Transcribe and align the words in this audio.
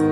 All 0.00 0.06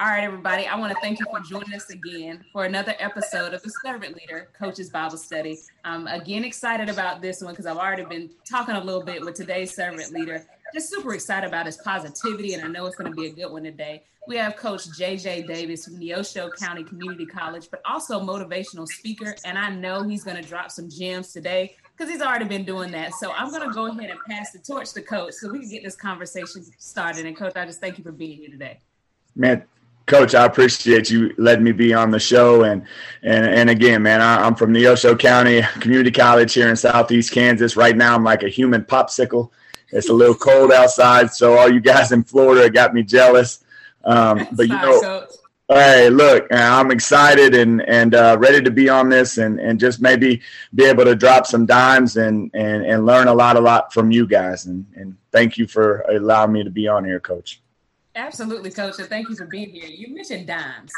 right, 0.00 0.24
everybody. 0.24 0.66
I 0.66 0.74
want 0.76 0.94
to 0.94 0.98
thank 1.02 1.20
you 1.20 1.26
for 1.30 1.40
joining 1.40 1.74
us 1.74 1.90
again 1.90 2.42
for 2.50 2.64
another 2.64 2.94
episode 2.98 3.52
of 3.52 3.62
the 3.62 3.70
Servant 3.84 4.16
Leader 4.16 4.48
Coaches 4.58 4.88
Bible 4.88 5.18
Study. 5.18 5.58
I'm 5.84 6.06
again 6.06 6.44
excited 6.44 6.88
about 6.88 7.20
this 7.20 7.42
one 7.42 7.52
because 7.52 7.66
I've 7.66 7.76
already 7.76 8.06
been 8.06 8.30
talking 8.48 8.74
a 8.74 8.82
little 8.82 9.02
bit 9.02 9.20
with 9.20 9.34
today's 9.34 9.76
servant 9.76 10.14
leader. 10.14 10.46
Just 10.72 10.88
super 10.88 11.12
excited 11.12 11.46
about 11.46 11.66
his 11.66 11.76
positivity, 11.76 12.54
and 12.54 12.64
I 12.64 12.68
know 12.68 12.86
it's 12.86 12.96
going 12.96 13.10
to 13.10 13.14
be 13.14 13.26
a 13.26 13.32
good 13.32 13.52
one 13.52 13.64
today. 13.64 14.02
We 14.26 14.36
have 14.36 14.56
Coach 14.56 14.88
JJ 14.98 15.46
Davis 15.46 15.84
from 15.84 15.98
Neosho 15.98 16.50
County 16.56 16.84
Community 16.84 17.26
College, 17.26 17.68
but 17.70 17.82
also 17.84 18.18
motivational 18.18 18.86
speaker. 18.86 19.34
And 19.44 19.58
I 19.58 19.68
know 19.68 20.04
he's 20.04 20.24
going 20.24 20.40
to 20.40 20.48
drop 20.48 20.70
some 20.70 20.88
gems 20.88 21.32
today 21.32 21.74
because 21.96 22.10
he's 22.10 22.22
already 22.22 22.44
been 22.46 22.64
doing 22.64 22.90
that. 22.92 23.14
So 23.14 23.32
I'm 23.32 23.50
going 23.50 23.68
to 23.68 23.74
go 23.74 23.86
ahead 23.86 24.10
and 24.10 24.18
pass 24.28 24.52
the 24.52 24.58
torch 24.58 24.92
to 24.92 25.02
Coach 25.02 25.34
so 25.34 25.50
we 25.50 25.60
can 25.60 25.68
get 25.68 25.84
this 25.84 25.96
conversation 25.96 26.64
started. 26.78 27.26
And 27.26 27.36
Coach, 27.36 27.52
I 27.56 27.64
just 27.64 27.80
thank 27.80 27.98
you 27.98 28.04
for 28.04 28.12
being 28.12 28.38
here 28.38 28.50
today. 28.50 28.80
Man, 29.36 29.64
Coach, 30.06 30.34
I 30.34 30.44
appreciate 30.44 31.10
you 31.10 31.32
letting 31.38 31.64
me 31.64 31.72
be 31.72 31.94
on 31.94 32.10
the 32.10 32.18
show. 32.18 32.64
And 32.64 32.84
and 33.22 33.46
and 33.46 33.70
again, 33.70 34.02
man, 34.02 34.20
I, 34.20 34.46
am 34.46 34.54
from 34.54 34.72
Neosho 34.72 35.18
County 35.18 35.62
Community 35.80 36.10
College 36.10 36.52
here 36.54 36.68
in 36.68 36.76
Southeast 36.76 37.32
Kansas. 37.32 37.76
Right 37.76 37.96
now, 37.96 38.14
I'm 38.14 38.24
like 38.24 38.42
a 38.42 38.48
human 38.48 38.82
popsicle. 38.84 39.50
It's 39.90 40.08
a 40.08 40.12
little 40.12 40.34
cold 40.34 40.72
outside, 40.72 41.32
so 41.32 41.56
all 41.56 41.70
you 41.70 41.80
guys 41.80 42.12
in 42.12 42.24
Florida 42.24 42.68
got 42.70 42.94
me 42.94 43.02
jealous. 43.02 43.62
Um, 44.04 44.48
but 44.52 44.68
you 44.68 44.74
know, 44.74 45.00
Coach. 45.00 45.30
Hey, 45.74 46.10
look, 46.10 46.46
I'm 46.52 46.90
excited 46.90 47.54
and 47.54 47.82
and 47.88 48.14
uh, 48.14 48.36
ready 48.38 48.62
to 48.62 48.70
be 48.70 48.88
on 48.88 49.08
this, 49.08 49.38
and 49.38 49.60
and 49.60 49.78
just 49.78 50.00
maybe 50.00 50.40
be 50.74 50.84
able 50.84 51.04
to 51.04 51.14
drop 51.14 51.46
some 51.46 51.66
dimes 51.66 52.16
and 52.16 52.50
and 52.54 52.84
and 52.84 53.06
learn 53.06 53.28
a 53.28 53.34
lot, 53.34 53.56
a 53.56 53.60
lot 53.60 53.92
from 53.92 54.10
you 54.10 54.26
guys. 54.26 54.66
And 54.66 54.86
and 54.94 55.16
thank 55.30 55.58
you 55.58 55.66
for 55.66 56.04
allowing 56.08 56.52
me 56.52 56.64
to 56.64 56.70
be 56.70 56.88
on 56.88 57.04
here, 57.04 57.20
Coach. 57.20 57.60
Absolutely, 58.14 58.70
Coach. 58.70 58.98
And 58.98 59.08
thank 59.08 59.28
you 59.28 59.36
for 59.36 59.46
being 59.46 59.70
here. 59.70 59.86
You 59.86 60.14
mentioned 60.14 60.46
dimes, 60.46 60.92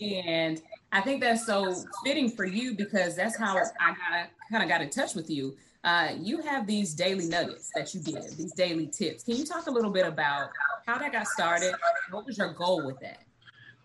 and 0.00 0.60
I 0.92 1.00
think 1.00 1.20
that's 1.20 1.46
so 1.46 1.74
fitting 2.04 2.30
for 2.30 2.44
you 2.44 2.74
because 2.74 3.16
that's 3.16 3.36
how 3.36 3.56
I 3.56 4.26
kind 4.50 4.62
of 4.62 4.68
got 4.68 4.82
in 4.82 4.90
touch 4.90 5.14
with 5.14 5.30
you. 5.30 5.56
Uh, 5.82 6.10
you 6.18 6.42
have 6.42 6.66
these 6.66 6.92
daily 6.92 7.26
nuggets 7.26 7.70
that 7.74 7.94
you 7.94 8.00
give, 8.00 8.36
these 8.36 8.52
daily 8.52 8.86
tips. 8.86 9.24
Can 9.24 9.36
you 9.36 9.46
talk 9.46 9.66
a 9.66 9.70
little 9.70 9.90
bit 9.90 10.06
about 10.06 10.50
how 10.86 10.98
that 10.98 11.12
got 11.12 11.26
started? 11.26 11.74
What 12.10 12.26
was 12.26 12.36
your 12.36 12.52
goal 12.52 12.84
with 12.84 13.00
that? 13.00 13.22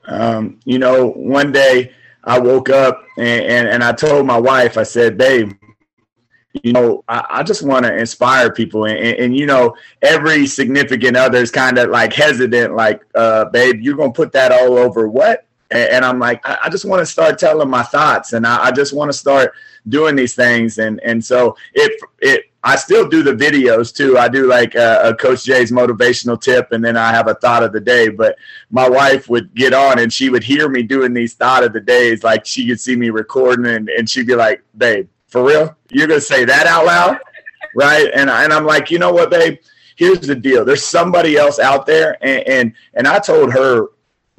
Um, 0.08 0.60
you 0.66 0.80
know, 0.80 1.10
one 1.12 1.52
day 1.52 1.94
I 2.24 2.40
woke 2.40 2.70
up 2.70 3.04
and, 3.18 3.44
and, 3.44 3.68
and 3.68 3.84
I 3.84 3.92
told 3.92 4.26
my 4.26 4.38
wife, 4.38 4.78
I 4.78 4.84
said, 4.84 5.18
babe, 5.18 5.54
you 6.64 6.74
know, 6.74 7.04
I, 7.08 7.26
I 7.30 7.44
just 7.44 7.64
want 7.64 7.86
to 7.86 7.96
inspire 7.96 8.52
people. 8.52 8.86
And, 8.86 8.98
and, 8.98 9.18
and, 9.18 9.38
you 9.38 9.46
know, 9.46 9.76
every 10.02 10.48
significant 10.48 11.18
other 11.18 11.40
is 11.40 11.52
kind 11.52 11.78
of 11.78 11.90
like 11.90 12.14
hesitant, 12.14 12.76
like, 12.76 13.02
uh, 13.16 13.46
babe, 13.46 13.82
you're 13.82 13.96
going 13.98 14.14
to 14.14 14.16
put 14.16 14.32
that 14.34 14.52
all 14.52 14.78
over 14.78 15.08
what? 15.08 15.46
And, 15.72 16.06
I'm 16.06 16.20
like, 16.20 16.48
I, 16.48 16.60
I 16.64 16.70
just 16.70 16.86
want 16.86 17.02
to 17.02 17.06
start 17.06 17.38
telling 17.38 17.70
my 17.70 17.84
thoughts 17.84 18.34
and 18.34 18.46
I, 18.46 18.66
I 18.66 18.72
just 18.72 18.94
want 18.94 19.12
to 19.12 19.18
start 19.18 19.54
doing 19.90 20.16
these 20.16 20.36
things. 20.36 20.78
And, 20.78 21.02
and 21.04 21.24
so 21.24 21.58
it, 21.74 22.00
it, 22.20 22.46
I 22.68 22.76
still 22.78 23.08
do 23.08 23.22
the 23.22 23.32
videos 23.32 23.96
too. 23.96 24.18
I 24.18 24.28
do 24.28 24.48
like 24.48 24.74
a, 24.74 25.10
a, 25.10 25.16
Coach 25.16 25.44
Jay's 25.44 25.72
motivational 25.72 26.42
tip, 26.42 26.72
and 26.72 26.84
then 26.84 26.98
I 26.98 27.12
have 27.12 27.28
a 27.28 27.36
thought 27.36 27.62
of 27.62 27.72
the 27.72 27.80
day. 27.80 28.10
But 28.10 28.38
my 28.72 28.90
wife 28.90 29.30
would 29.30 29.54
get 29.54 29.72
on 29.72 30.00
and 30.00 30.12
she 30.12 30.32
would 30.32 30.44
hear 30.44 30.68
me 30.68 30.82
doing 30.82 31.14
these 31.14 31.36
thought 31.36 31.64
of 31.64 31.74
the 31.74 31.80
days. 31.80 32.24
Like 32.24 32.44
she 32.44 32.68
could 32.68 32.80
see 32.80 32.96
me 32.96 33.12
recording, 33.12 33.68
and, 33.68 33.88
and 33.90 34.10
she'd 34.10 34.26
be 34.26 34.34
like, 34.34 34.64
"Babe, 34.76 35.08
for 35.28 35.44
real? 35.44 35.76
You're 35.92 36.08
gonna 36.08 36.20
say 36.20 36.44
that 36.44 36.66
out 36.66 36.88
loud, 36.88 37.20
right?" 37.76 38.10
And 38.16 38.32
and 38.32 38.52
I'm 38.52 38.66
like, 38.66 38.90
you 38.90 38.98
know 38.98 39.14
what, 39.14 39.30
babe? 39.30 39.60
Here's 39.96 40.22
the 40.22 40.36
deal. 40.36 40.66
There's 40.66 40.84
somebody 40.84 41.38
else 41.38 41.60
out 41.60 41.86
there, 41.86 42.18
and 42.26 42.48
and, 42.48 42.74
and 42.96 43.08
I 43.08 43.20
told 43.20 43.54
her 43.54 43.90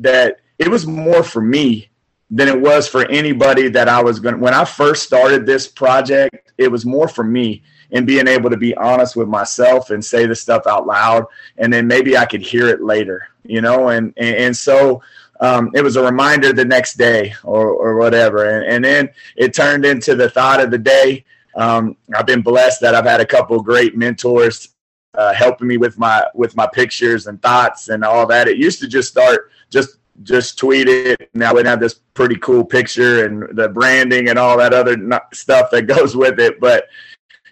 that 0.00 0.40
it 0.58 0.66
was 0.68 0.84
more 0.84 1.22
for 1.22 1.40
me 1.40 1.90
than 2.28 2.48
it 2.48 2.60
was 2.60 2.88
for 2.88 3.08
anybody 3.08 3.68
that 3.68 3.88
I 3.88 4.02
was 4.02 4.18
going 4.18 4.34
to. 4.34 4.40
When 4.40 4.52
I 4.52 4.64
first 4.64 5.04
started 5.04 5.46
this 5.46 5.68
project, 5.68 6.52
it 6.58 6.72
was 6.72 6.84
more 6.84 7.06
for 7.06 7.22
me 7.22 7.62
and 7.92 8.06
being 8.06 8.26
able 8.26 8.50
to 8.50 8.56
be 8.56 8.74
honest 8.76 9.16
with 9.16 9.28
myself 9.28 9.90
and 9.90 10.04
say 10.04 10.26
the 10.26 10.34
stuff 10.34 10.66
out 10.66 10.86
loud 10.86 11.26
and 11.58 11.72
then 11.72 11.86
maybe 11.86 12.16
i 12.16 12.24
could 12.24 12.42
hear 12.42 12.68
it 12.68 12.82
later 12.82 13.28
you 13.48 13.60
know? 13.60 13.88
And 13.88 14.12
and, 14.16 14.36
and 14.36 14.56
so 14.56 15.02
um, 15.40 15.70
it 15.74 15.82
was 15.82 15.96
a 15.96 16.02
reminder 16.02 16.52
the 16.52 16.64
next 16.64 16.94
day 16.94 17.34
or, 17.44 17.68
or 17.68 17.96
whatever. 17.96 18.58
And, 18.58 18.66
and 18.66 18.84
then 18.84 19.10
it 19.36 19.54
turned 19.54 19.84
into 19.84 20.14
the 20.14 20.30
thought 20.30 20.60
of 20.60 20.70
the 20.70 20.78
day. 20.78 21.24
Um, 21.54 21.96
i've 22.14 22.26
been 22.26 22.42
blessed 22.42 22.82
that 22.82 22.94
i've 22.94 23.06
had 23.06 23.22
a 23.22 23.24
couple 23.24 23.58
great 23.62 23.96
mentors 23.96 24.74
uh, 25.14 25.32
helping 25.32 25.66
me 25.66 25.78
with 25.78 25.98
my 25.98 26.26
with 26.34 26.54
my 26.54 26.66
pictures 26.66 27.28
and 27.28 27.40
thoughts 27.40 27.88
and 27.88 28.04
all 28.04 28.26
that. 28.26 28.48
It 28.48 28.58
used 28.58 28.78
to 28.80 28.88
just 28.88 29.08
start 29.08 29.50
just 29.70 29.96
just 30.22 30.58
tweet 30.58 30.86
it 30.88 31.30
and 31.32 31.42
I 31.42 31.54
would 31.54 31.64
have 31.64 31.80
this 31.80 31.94
pretty 32.12 32.36
cool 32.36 32.62
picture 32.62 33.24
and 33.24 33.56
the 33.56 33.70
branding 33.70 34.28
and 34.28 34.38
all 34.38 34.58
that 34.58 34.74
other 34.74 34.96
stuff 35.32 35.70
that 35.70 35.82
goes 35.86 36.14
with 36.14 36.38
it. 36.38 36.60
But 36.60 36.88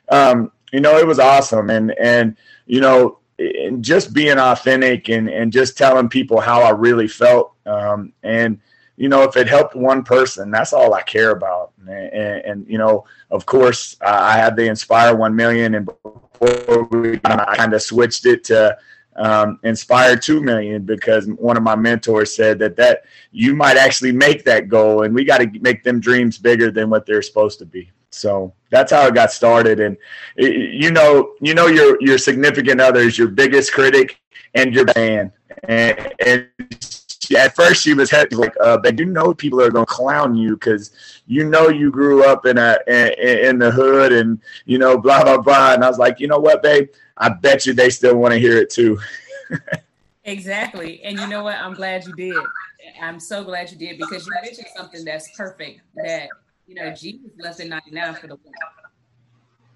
um, 0.08 0.52
you 0.72 0.80
know, 0.80 0.98
it 0.98 1.06
was 1.06 1.18
awesome. 1.18 1.70
And, 1.70 1.92
and, 1.92 2.36
you 2.66 2.80
know, 2.80 3.18
and 3.38 3.82
just 3.82 4.12
being 4.12 4.38
authentic 4.38 5.08
and, 5.08 5.28
and 5.28 5.52
just 5.52 5.78
telling 5.78 6.08
people 6.08 6.40
how 6.40 6.62
I 6.62 6.70
really 6.70 7.08
felt. 7.08 7.52
Um, 7.66 8.12
and, 8.22 8.60
you 8.96 9.08
know, 9.08 9.22
if 9.22 9.36
it 9.36 9.48
helped 9.48 9.74
one 9.74 10.04
person, 10.04 10.50
that's 10.50 10.72
all 10.72 10.94
I 10.94 11.02
care 11.02 11.30
about. 11.30 11.72
And, 11.80 11.90
and, 11.90 12.44
and 12.44 12.66
you 12.68 12.78
know, 12.78 13.04
of 13.30 13.46
course, 13.46 13.96
uh, 14.00 14.18
I 14.20 14.36
had 14.36 14.56
the 14.56 14.66
Inspire 14.66 15.14
1 15.16 15.34
million, 15.34 15.74
and 15.74 15.86
before 15.86 16.84
we 16.84 17.20
I 17.24 17.56
kind 17.56 17.74
of 17.74 17.82
switched 17.82 18.26
it 18.26 18.44
to 18.44 18.76
um, 19.16 19.58
Inspire 19.62 20.16
2 20.16 20.40
million 20.40 20.82
because 20.82 21.26
one 21.26 21.56
of 21.56 21.62
my 21.62 21.76
mentors 21.76 22.34
said 22.34 22.58
that, 22.60 22.76
that 22.76 23.04
you 23.32 23.54
might 23.54 23.76
actually 23.76 24.12
make 24.12 24.44
that 24.44 24.68
goal, 24.68 25.02
and 25.02 25.14
we 25.14 25.24
got 25.24 25.38
to 25.38 25.50
make 25.60 25.82
them 25.82 26.00
dreams 26.00 26.38
bigger 26.38 26.70
than 26.70 26.90
what 26.90 27.06
they're 27.06 27.22
supposed 27.22 27.58
to 27.60 27.66
be. 27.66 27.90
So 28.14 28.54
that's 28.70 28.92
how 28.92 29.06
it 29.06 29.14
got 29.14 29.32
started. 29.32 29.80
And 29.80 29.96
you 30.36 30.90
know, 30.90 31.34
you 31.40 31.54
know, 31.54 31.66
your 31.66 32.00
your 32.00 32.18
significant 32.18 32.80
other 32.80 33.00
is 33.00 33.18
your 33.18 33.28
biggest 33.28 33.72
critic 33.72 34.20
and 34.54 34.74
your 34.74 34.86
fan. 34.88 35.32
And, 35.68 36.12
and 36.24 36.48
at 37.36 37.56
first 37.56 37.82
she 37.82 37.94
was 37.94 38.12
like, 38.12 38.54
uh, 38.62 38.78
"But 38.78 38.98
you 38.98 39.06
know, 39.06 39.34
people 39.34 39.60
are 39.60 39.70
to 39.70 39.84
clown 39.86 40.34
you 40.36 40.54
because 40.54 41.22
you 41.26 41.48
know 41.48 41.68
you 41.68 41.90
grew 41.90 42.24
up 42.24 42.46
in 42.46 42.58
a 42.58 42.78
in, 42.86 43.12
in 43.18 43.58
the 43.58 43.70
hood 43.70 44.12
and 44.12 44.40
you 44.64 44.78
know 44.78 44.98
blah 44.98 45.24
blah 45.24 45.38
blah." 45.38 45.74
And 45.74 45.84
I 45.84 45.88
was 45.88 45.98
like, 45.98 46.20
"You 46.20 46.28
know 46.28 46.38
what, 46.38 46.62
babe? 46.62 46.88
I 47.16 47.30
bet 47.30 47.66
you 47.66 47.72
they 47.72 47.90
still 47.90 48.16
want 48.16 48.32
to 48.32 48.38
hear 48.38 48.56
it 48.56 48.70
too." 48.70 48.98
exactly. 50.24 51.02
And 51.02 51.18
you 51.18 51.26
know 51.26 51.42
what? 51.42 51.56
I'm 51.56 51.74
glad 51.74 52.06
you 52.06 52.14
did. 52.14 52.36
I'm 53.00 53.18
so 53.18 53.42
glad 53.42 53.70
you 53.70 53.78
did 53.78 53.98
because 53.98 54.26
you 54.26 54.32
mentioned 54.42 54.68
something 54.76 55.04
that's 55.04 55.36
perfect 55.36 55.80
that 55.96 56.28
you 56.66 56.74
know, 56.74 56.92
Jesus 56.94 57.30
left 57.38 57.58
the 57.58 57.68
99 57.68 58.14
for 58.14 58.26
the 58.26 58.34
one. 58.36 58.54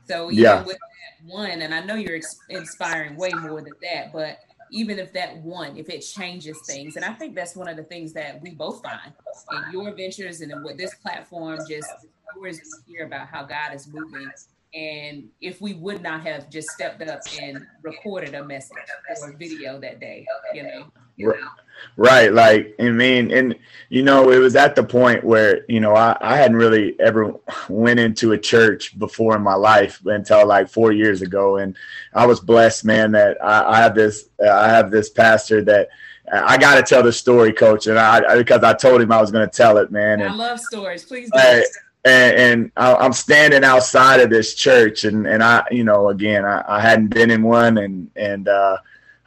So 0.06 0.31
even 0.31 0.44
yeah. 0.44 0.62
with 0.65 0.78
that 0.78 1.32
one, 1.32 1.50
and 1.50 1.75
I 1.75 1.81
know 1.81 1.94
you're 1.94 2.16
ex- 2.16 2.41
inspiring 2.49 3.16
way 3.16 3.31
more 3.31 3.60
than 3.60 3.75
that, 3.82 4.12
but 4.12 4.38
even 4.71 4.98
if 4.98 5.12
that 5.12 5.37
one, 5.38 5.77
if 5.77 5.88
it 5.88 6.00
changes 6.00 6.59
things, 6.66 6.97
and 6.97 7.04
I 7.04 7.12
think 7.12 7.34
that's 7.34 7.54
one 7.54 7.69
of 7.69 7.77
the 7.77 7.82
things 7.82 8.12
that 8.15 8.41
we 8.43 8.50
both 8.50 8.82
find 8.82 9.12
in 9.53 9.72
your 9.72 9.94
ventures 9.94 10.41
and 10.41 10.50
in 10.50 10.62
what 10.62 10.77
this 10.77 10.94
platform 10.97 11.59
just 11.69 11.88
stories 12.32 12.82
hear 12.87 13.06
about 13.06 13.28
how 13.28 13.44
God 13.44 13.75
is 13.75 13.88
moving. 13.88 14.31
And 14.74 15.28
if 15.40 15.60
we 15.60 15.74
would 15.74 16.02
not 16.02 16.20
have 16.22 16.50
just 16.50 16.68
stepped 16.68 17.02
up 17.02 17.20
and 17.40 17.66
recorded 17.82 18.34
a 18.34 18.44
message 18.44 18.76
or 19.22 19.30
a 19.30 19.36
video 19.36 19.80
that 19.80 19.98
day, 19.98 20.26
you 20.52 20.62
know, 20.62 20.92
you 21.16 21.28
know 21.28 21.48
Right. 21.96 22.32
Like, 22.32 22.74
I 22.78 22.90
mean, 22.90 23.30
and, 23.30 23.54
you 23.88 24.02
know, 24.02 24.30
it 24.30 24.38
was 24.38 24.56
at 24.56 24.74
the 24.74 24.82
point 24.82 25.24
where, 25.24 25.64
you 25.68 25.80
know, 25.80 25.94
I, 25.94 26.16
I 26.20 26.36
hadn't 26.36 26.56
really 26.56 26.98
ever 27.00 27.34
went 27.68 28.00
into 28.00 28.32
a 28.32 28.38
church 28.38 28.98
before 28.98 29.36
in 29.36 29.42
my 29.42 29.54
life 29.54 30.04
until 30.04 30.47
like 30.47 30.68
four 30.68 30.92
years 30.92 31.22
ago. 31.22 31.56
And 31.56 31.76
I 32.14 32.26
was 32.26 32.41
blessed, 32.41 32.84
man, 32.84 33.12
that 33.12 33.42
I, 33.42 33.74
I 33.74 33.76
have 33.78 33.94
this, 33.94 34.28
I 34.41 34.68
have 34.68 34.91
this 34.91 35.10
pastor 35.10 35.62
that, 35.64 35.88
I 36.30 36.59
got 36.59 36.74
to 36.74 36.82
tell 36.82 37.03
the 37.03 37.12
story, 37.12 37.54
coach. 37.54 37.86
And 37.86 37.98
I, 37.98 38.36
because 38.36 38.62
I 38.62 38.74
told 38.74 39.00
him 39.00 39.10
I 39.10 39.21
was 39.21 39.30
going 39.30 39.48
to 39.48 39.56
tell 39.56 39.78
it, 39.78 39.91
man. 39.91 40.21
And, 40.21 40.30
I 40.30 40.34
love 40.34 40.60
stories. 40.60 41.04
Please 41.04 41.30
do. 41.30 41.62
And, 42.09 42.37
and 42.37 42.72
I'm 42.77 43.13
standing 43.13 43.65
outside 43.65 44.21
of 44.21 44.31
this 44.31 44.55
church 44.55 45.05
and, 45.05 45.27
and 45.27 45.43
I, 45.43 45.65
you 45.71 45.84
know, 45.84 46.09
again, 46.09 46.45
I, 46.45 46.65
I 46.66 46.81
hadn't 46.81 47.09
been 47.09 47.31
in 47.31 47.43
one 47.43 47.78
and, 47.78 48.10
and, 48.16 48.49
uh, 48.49 48.78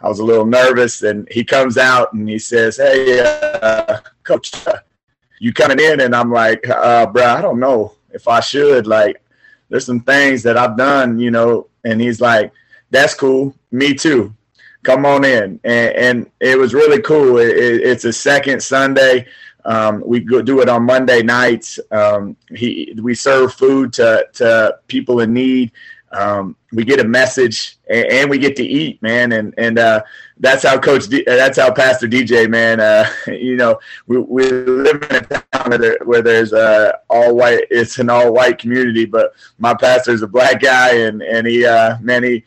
I 0.04 0.10
was 0.10 0.19
a 0.19 0.25
little 0.25 0.45
nervous, 0.45 1.04
and 1.04 1.28
he 1.31 1.44
comes 1.44 1.78
out 1.78 2.13
and 2.13 2.28
he 2.28 2.39
says, 2.39 2.78
"Hey, 2.78 3.19
uh, 3.19 4.00
coach, 4.24 4.51
you 5.39 5.54
coming 5.54 5.80
in?" 5.80 6.01
And 6.01 6.16
I'm 6.16 6.31
like, 6.31 6.68
uh, 6.68 7.06
"Bro, 7.06 7.24
I 7.24 7.42
don't 7.42 7.60
know 7.60 7.94
if 8.12 8.28
I 8.28 8.39
should. 8.39 8.88
Like, 8.88 9.22
there's 9.69 9.86
some 9.86 10.00
things 10.00 10.44
that 10.44 10.57
I've 10.57 10.75
done, 10.75 11.19
you 11.19 11.31
know." 11.31 11.68
And 11.83 12.01
he's 12.01 12.19
like, 12.19 12.51
"That's 12.89 13.13
cool. 13.13 13.56
Me 13.72 13.94
too. 13.94 14.33
Come 14.83 15.06
on 15.06 15.24
in." 15.24 15.60
And, 15.63 15.95
and 15.95 16.31
it 16.39 16.57
was 16.57 16.74
really 16.74 17.01
cool. 17.01 17.38
It, 17.38 17.56
it, 17.56 17.81
it's 17.81 18.06
a 18.06 18.13
second 18.13 18.63
Sunday. 18.63 19.28
Um, 19.65 20.03
we 20.05 20.19
go 20.19 20.41
do 20.41 20.61
it 20.61 20.69
on 20.69 20.83
Monday 20.83 21.21
nights. 21.21 21.79
Um, 21.91 22.35
he 22.49 22.93
we 23.01 23.15
serve 23.15 23.53
food 23.53 23.93
to 23.93 24.27
to 24.33 24.77
people 24.87 25.21
in 25.21 25.33
need. 25.33 25.71
um, 26.13 26.55
we 26.73 26.83
get 26.83 26.99
a 26.99 27.07
message 27.07 27.77
and, 27.89 28.05
and, 28.07 28.29
we 28.29 28.37
get 28.37 28.55
to 28.57 28.63
eat, 28.63 29.01
man. 29.01 29.31
And 29.31 29.53
and 29.57 29.79
uh, 29.79 30.03
that's 30.39 30.63
how 30.63 30.77
Coach, 30.77 31.07
D, 31.07 31.23
that's 31.25 31.57
how 31.57 31.71
Pastor 31.71 32.07
DJ, 32.07 32.49
man. 32.49 32.79
Uh, 32.79 33.09
you 33.27 33.55
know, 33.55 33.79
we, 34.07 34.17
we 34.17 34.51
live 34.51 35.03
in 35.03 35.15
a 35.15 35.21
town 35.21 35.69
where, 35.69 35.77
there, 35.77 35.97
where 36.03 36.21
there's 36.21 36.53
uh, 36.53 36.93
all 37.09 37.35
white. 37.35 37.65
It's 37.69 37.97
an 37.99 38.09
all 38.09 38.33
white 38.33 38.57
community, 38.57 39.05
but 39.05 39.33
my 39.57 39.73
pastor 39.73 40.11
is 40.11 40.21
a 40.21 40.27
black 40.27 40.61
guy, 40.61 40.95
and 40.95 41.21
and 41.21 41.47
he, 41.47 41.65
uh, 41.65 41.97
man, 42.01 42.23
he, 42.23 42.43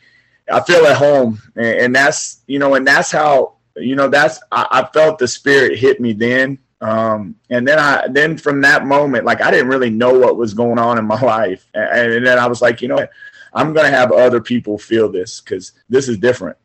I 0.51 0.61
feel 0.61 0.85
at 0.85 0.97
home, 0.97 1.41
and, 1.55 1.79
and 1.79 1.95
that's 1.95 2.41
you 2.47 2.59
know, 2.59 2.75
and 2.75 2.85
that's 2.85 3.11
how 3.11 3.55
you 3.75 3.95
know 3.95 4.07
that's 4.07 4.39
I, 4.51 4.67
I 4.71 4.89
felt 4.93 5.17
the 5.17 5.27
spirit 5.27 5.79
hit 5.79 5.99
me 5.99 6.13
then 6.13 6.59
um, 6.81 7.35
and 7.49 7.67
then 7.67 7.79
I 7.79 8.07
then 8.09 8.37
from 8.37 8.61
that 8.61 8.85
moment, 8.85 9.25
like 9.25 9.41
I 9.41 9.51
didn't 9.51 9.69
really 9.69 9.89
know 9.89 10.17
what 10.17 10.37
was 10.37 10.53
going 10.53 10.77
on 10.77 10.97
in 10.97 11.05
my 11.05 11.19
life, 11.21 11.67
and, 11.73 12.13
and 12.13 12.25
then 12.25 12.37
I 12.37 12.47
was 12.47 12.61
like, 12.61 12.81
you 12.81 12.87
know 12.87 12.95
what, 12.95 13.11
I'm 13.53 13.73
gonna 13.73 13.89
have 13.89 14.11
other 14.11 14.41
people 14.41 14.77
feel 14.77 15.09
this 15.09 15.39
because 15.39 15.71
this 15.89 16.07
is 16.07 16.17
different. 16.17 16.57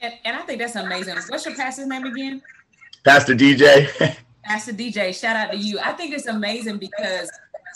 And, 0.00 0.12
and 0.24 0.36
I 0.36 0.40
think 0.40 0.60
that's 0.60 0.76
amazing. 0.76 1.16
What's 1.28 1.46
your 1.46 1.54
pastor's 1.54 1.86
name 1.86 2.04
again? 2.04 2.42
Pastor 3.04 3.34
DJ. 3.34 4.16
Pastor 4.44 4.72
DJ, 4.72 5.18
shout 5.18 5.36
out 5.36 5.52
to 5.52 5.56
you. 5.56 5.78
I 5.78 5.92
think 5.92 6.12
it's 6.12 6.26
amazing 6.26 6.76
because 6.76 7.30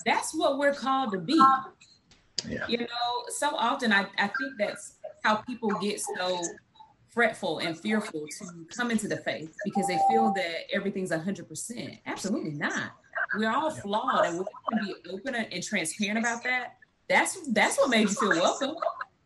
that's 0.05 0.35
what 0.35 0.59
we're 0.59 0.75
called 0.75 1.13
to 1.13 1.19
be. 1.19 1.43
Yeah. 2.47 2.67
You 2.69 2.79
know, 2.79 2.87
so 3.29 3.49
often 3.57 3.91
I, 3.91 4.07
I 4.19 4.27
think 4.27 4.53
that's 4.59 4.95
how 5.25 5.37
people 5.37 5.71
get 5.81 5.99
so 6.01 6.43
fretful 7.09 7.59
and 7.59 7.79
fearful 7.79 8.27
to 8.39 8.67
come 8.75 8.91
into 8.91 9.09
the 9.09 9.17
faith 9.19 9.55
because 9.65 9.87
they 9.87 9.99
feel 10.09 10.33
that 10.35 10.73
everything's 10.73 11.11
100%. 11.11 11.99
Absolutely 12.07 12.53
not. 12.53 12.93
We're 13.37 13.51
all 13.51 13.71
flawed 13.71 14.27
and 14.27 14.39
we 14.39 14.45
can 14.71 14.87
be 14.87 14.95
open 15.11 15.35
and 15.35 15.63
transparent 15.63 16.19
about 16.19 16.43
that. 16.45 16.77
That's 17.09 17.49
that's 17.53 17.79
what 17.79 17.91
made 17.91 18.09
you 18.09 18.15
feel 18.15 18.31
welcome. 18.31 18.77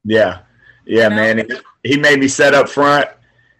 Yeah. 0.04 0.40
Yeah, 0.86 1.04
you 1.04 1.10
know? 1.10 1.16
man. 1.16 1.48
He 1.84 1.96
made 1.96 2.20
me 2.20 2.28
set 2.28 2.54
up 2.54 2.68
front 2.68 3.08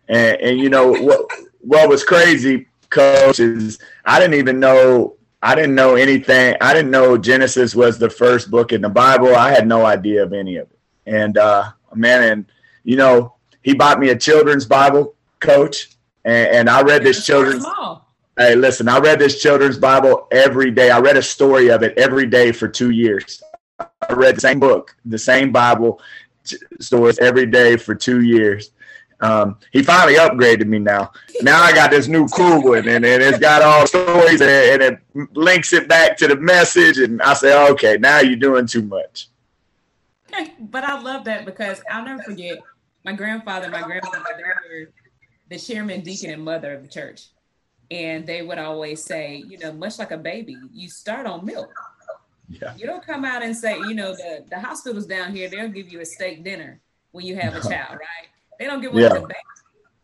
and 0.09 0.41
and 0.41 0.59
you 0.59 0.71
know 0.71 0.93
what 0.93 1.27
what 1.61 1.89
was 1.89 2.05
crazy 2.05 2.67
coach 2.91 3.41
is 3.41 3.79
I 4.05 4.19
didn't 4.21 4.35
even 4.35 4.61
know 4.61 5.17
I 5.43 5.57
didn't 5.57 5.75
know 5.75 5.97
anything. 5.97 6.57
I 6.61 6.73
didn't 6.73 6.91
know 6.91 7.19
Genesis 7.19 7.75
was 7.75 7.99
the 7.99 8.11
first 8.11 8.51
book 8.51 8.73
in 8.73 8.81
the 8.81 8.89
Bible. 8.89 9.35
I 9.35 9.51
had 9.51 9.67
no 9.67 9.85
idea 9.85 10.23
of 10.23 10.33
any 10.33 10.57
of 10.57 10.71
it. 10.71 10.79
And 11.07 11.37
uh 11.39 11.73
man 11.95 12.23
and 12.23 12.47
you 12.85 12.97
know 12.97 13.35
he 13.63 13.75
bought 13.75 14.01
me 14.01 14.11
a 14.11 14.17
children's 14.17 14.67
Bible, 14.67 15.15
coach, 15.41 15.91
and, 16.25 16.49
and 16.49 16.71
I 16.71 16.83
read 16.83 17.03
this 17.03 17.25
children's. 17.27 17.65
Hey, 18.39 18.55
listen, 18.55 18.89
I 18.89 18.99
read 18.99 19.19
this 19.19 19.43
children's 19.43 19.79
Bible 19.79 20.27
every 20.33 20.71
day. 20.71 20.91
I 20.91 21.01
read 21.01 21.19
a 21.19 21.23
story 21.23 21.69
of 21.69 21.83
it 21.83 21.97
every 21.99 22.27
day 22.27 22.51
for 22.51 22.67
two 22.67 22.91
years. 22.91 23.43
I 23.79 24.13
read 24.15 24.37
the 24.37 24.41
same 24.41 24.59
book, 24.59 24.97
the 25.05 25.19
same 25.19 25.53
Bible 25.53 26.01
stories 26.81 27.19
every 27.19 27.47
day 27.47 27.77
for 27.77 27.95
two 27.95 28.23
years. 28.23 28.71
Um, 29.21 29.59
he 29.71 29.83
finally 29.83 30.17
upgraded 30.17 30.67
me 30.67 30.81
now. 30.81 31.13
Now 31.43 31.63
I 31.63 31.73
got 31.73 31.91
this 31.93 32.09
new 32.09 32.27
cool 32.29 32.63
one, 32.63 32.89
and, 32.89 33.05
and 33.05 33.23
it's 33.23 33.39
got 33.39 33.63
all 33.63 33.87
stories, 33.87 34.41
and, 34.41 34.51
and, 34.51 34.83
it 34.83 34.99
links 35.37 35.73
it 35.73 35.87
back 35.89 36.17
to 36.17 36.27
the 36.27 36.37
message. 36.37 36.99
And 36.99 37.23
I 37.23 37.35
say, 37.35 37.71
okay, 37.71 37.99
now 37.99 38.19
you're 38.21 38.37
doing 38.37 38.67
too 38.67 38.83
much. 38.83 39.29
But 40.59 40.85
I 40.85 40.99
love 40.99 41.25
that 41.25 41.45
because 41.45 41.83
I'll 41.91 42.05
never 42.05 42.23
forget 42.23 42.59
my 43.05 43.13
grandfather, 43.13 43.69
my 43.71 43.83
grandmother, 43.83 44.25
they 44.37 44.43
were 44.43 44.93
the 45.49 45.59
chairman, 45.59 46.01
deacon, 46.01 46.31
and 46.31 46.45
mother 46.45 46.73
of 46.73 46.83
the 46.83 46.89
church. 46.89 47.29
And 47.91 48.27
they 48.27 48.43
would 48.43 48.59
always 48.59 49.05
say, 49.05 49.43
you 49.47 49.59
know, 49.59 49.73
much 49.73 49.99
like 49.99 50.13
a 50.13 50.17
baby, 50.17 50.57
you 50.73 50.89
start 50.89 51.27
on 51.27 51.45
milk. 51.45 51.73
Yeah. 52.49 52.75
You 52.77 52.87
don't 52.87 53.05
come 53.05 53.25
out 53.25 53.43
and 53.43 53.57
say, 53.57 53.77
you 53.79 53.95
know, 53.95 54.13
the, 54.13 54.45
the 54.49 54.59
hospitals 54.59 55.07
down 55.07 55.35
here, 55.35 55.49
they'll 55.49 55.69
give 55.69 55.93
you 55.93 56.01
a 56.01 56.07
steak 56.07 56.45
dinner 56.45 56.81
when 57.11 57.27
you 57.27 57.37
have 57.37 57.55
a 57.55 57.61
child, 57.69 57.93
right? 57.93 58.29
They 58.59 58.67
don't 58.67 58.81
give 58.81 58.93
one 58.93 59.03
yeah. 59.03 59.09
the 59.09 59.21
baby. 59.21 59.35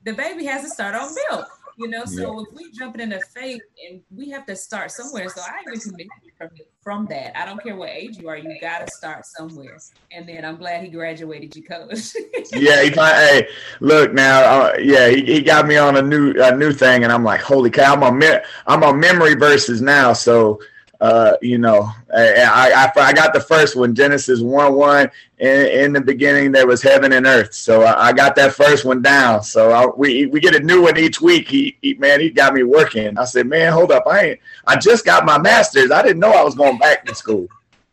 The 0.05 0.13
baby 0.13 0.45
has 0.45 0.63
to 0.63 0.69
start 0.69 0.95
on 0.95 1.15
milk. 1.31 1.47
You 1.79 1.87
know, 1.87 2.05
so 2.05 2.41
yeah. 2.41 2.43
if 2.43 2.57
we 2.57 2.73
jumping 2.73 3.01
into 3.01 3.21
faith 3.33 3.63
and 3.89 4.01
we 4.11 4.29
have 4.31 4.45
to 4.47 4.57
start 4.57 4.91
somewhere. 4.91 5.29
So 5.29 5.41
I 5.41 5.63
even 5.65 5.79
commend 5.79 6.11
you 6.25 6.33
from, 6.37 6.49
from 6.83 7.07
that. 7.07 7.39
I 7.39 7.47
don't 7.47 7.63
care 7.63 7.77
what 7.77 7.91
age 7.91 8.19
you 8.19 8.29
are, 8.29 8.37
you 8.37 8.61
got 8.61 8.85
to 8.85 8.93
start 8.93 9.25
somewhere. 9.25 9.79
And 10.11 10.29
then 10.29 10.45
I'm 10.45 10.57
glad 10.57 10.83
he 10.83 10.91
graduated 10.91 11.55
you, 11.55 11.63
coach. 11.63 12.17
yeah, 12.53 12.83
he 12.83 12.91
hey, 12.91 13.49
look 13.79 14.13
now, 14.13 14.41
uh, 14.41 14.77
yeah, 14.81 15.09
he, 15.09 15.25
he 15.25 15.41
got 15.41 15.69
me 15.69 15.77
on 15.77 15.97
a 15.97 16.03
new 16.03 16.35
a 16.43 16.57
new 16.57 16.73
thing, 16.73 17.05
and 17.05 17.13
I'm 17.13 17.23
like, 17.23 17.41
holy 17.41 17.71
cow, 17.71 17.95
I'm 17.95 18.03
on 18.03 18.19
me- 18.19 18.41
I'm 18.67 18.83
on 18.83 18.99
memory 18.99 19.35
verses 19.35 19.81
now, 19.81 20.13
so 20.15 20.61
uh, 21.01 21.37
you 21.41 21.59
know, 21.59 21.91
I, 22.15 22.91
I, 22.97 23.01
I 23.01 23.13
got 23.13 23.33
the 23.33 23.41
first 23.41 23.77
one, 23.77 23.95
Genesis 23.95 24.41
1 24.41 24.75
1. 24.75 25.11
In, 25.39 25.67
in 25.67 25.93
the 25.93 26.01
beginning, 26.01 26.51
there 26.51 26.67
was 26.67 26.83
heaven 26.83 27.13
and 27.13 27.25
earth. 27.25 27.55
So 27.55 27.83
I, 27.83 28.09
I 28.09 28.13
got 28.13 28.35
that 28.37 28.53
first 28.53 28.85
one 28.85 29.03
down. 29.03 29.45
So 29.45 29.71
I, 29.71 29.87
we, 29.97 30.27
we 30.27 30.41
get 30.41 30.57
a 30.57 30.61
new 30.61 30.83
one 30.83 30.99
each 30.99 31.21
week. 31.21 31.49
He, 31.49 31.77
he, 31.81 31.95
man, 31.95 32.21
he 32.21 32.31
got 32.31 32.55
me 32.55 32.65
working. 32.65 33.17
I 33.17 33.25
said, 33.25 33.47
man, 33.47 33.73
hold 33.73 33.93
up. 33.93 34.05
I 34.09 34.21
ain't, 34.21 34.41
I 34.67 34.77
just 34.77 35.05
got 35.05 35.25
my 35.25 35.39
master's. 35.39 35.93
I 35.93 36.03
didn't 36.03 36.19
know 36.19 36.33
I 36.33 36.43
was 36.43 36.57
going 36.57 36.79
back 36.79 37.05
to 37.07 37.15
school. 37.15 37.47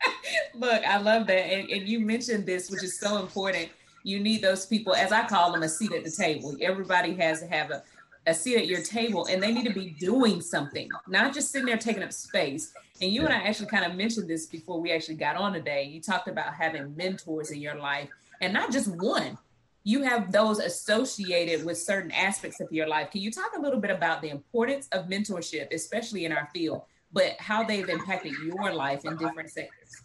Look, 0.56 0.84
I 0.84 0.98
love 0.98 1.28
that. 1.28 1.52
And, 1.52 1.70
and 1.70 1.88
you 1.88 2.00
mentioned 2.00 2.48
this, 2.48 2.72
which 2.72 2.84
is 2.84 3.00
so 3.00 3.20
important. 3.20 3.70
You 4.04 4.20
need 4.20 4.42
those 4.42 4.66
people, 4.66 4.96
as 4.96 5.12
I 5.12 5.28
call 5.28 5.52
them, 5.52 5.64
a 5.64 5.70
seat 5.70 5.92
at 5.92 6.04
the 6.04 6.12
table. 6.12 6.56
Everybody 6.62 7.14
has 7.16 7.42
to 7.42 7.48
have 7.48 7.72
a, 7.72 7.84
a 8.28 8.34
seat 8.34 8.58
at 8.58 8.68
your 8.68 8.82
table 8.82 9.28
and 9.28 9.42
they 9.42 9.52
need 9.52 9.66
to 9.66 9.74
be 9.74 9.92
doing 10.00 10.42
something, 10.42 10.90
not 11.08 11.34
just 11.34 11.52
sitting 11.52 11.68
there 11.68 11.78
taking 11.78 12.04
up 12.04 12.14
space. 12.14 12.74
And 13.02 13.12
you 13.12 13.26
and 13.26 13.34
I 13.34 13.38
actually 13.38 13.68
kind 13.68 13.86
of 13.86 13.96
mentioned 13.96 14.30
this 14.30 14.46
before 14.46 14.80
we 14.80 14.92
actually 14.92 15.16
got 15.16 15.36
on 15.36 15.54
today. 15.54 15.84
You 15.84 16.02
talked 16.02 16.28
about 16.28 16.54
having 16.54 16.96
mentors 16.96 17.52
in 17.52 17.60
your 17.60 17.76
life 17.76 18.10
and 18.42 18.54
not 18.54 18.72
just 18.72 18.88
one. 18.88 19.38
You 19.84 20.02
have 20.04 20.32
those 20.32 20.60
associated 20.60 21.64
with 21.64 21.78
certain 21.78 22.12
aspects 22.12 22.60
of 22.60 22.72
your 22.72 22.88
life. 22.88 23.12
Can 23.12 23.22
you 23.22 23.32
talk 23.32 23.52
a 23.56 23.62
little 23.62 23.80
bit 23.80 23.92
about 23.92 24.22
the 24.22 24.30
importance 24.30 24.88
of 24.92 25.06
mentorship, 25.06 25.72
especially 25.72 26.26
in 26.26 26.32
our 26.32 26.50
field, 26.54 26.82
but 27.14 27.34
how 27.38 27.64
they've 27.64 27.88
impacted 27.88 28.34
your 28.44 28.74
life 28.74 29.06
in 29.06 29.16
different 29.18 29.52
sectors? 29.52 30.02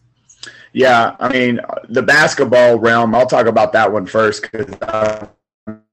Yeah, 0.72 1.16
I 1.18 1.32
mean, 1.32 1.60
the 1.88 2.02
basketball 2.02 2.78
realm, 2.78 3.14
I'll 3.14 3.26
talk 3.26 3.46
about 3.46 3.72
that 3.72 3.90
one 3.90 4.06
first 4.06 4.42
because 4.42 4.66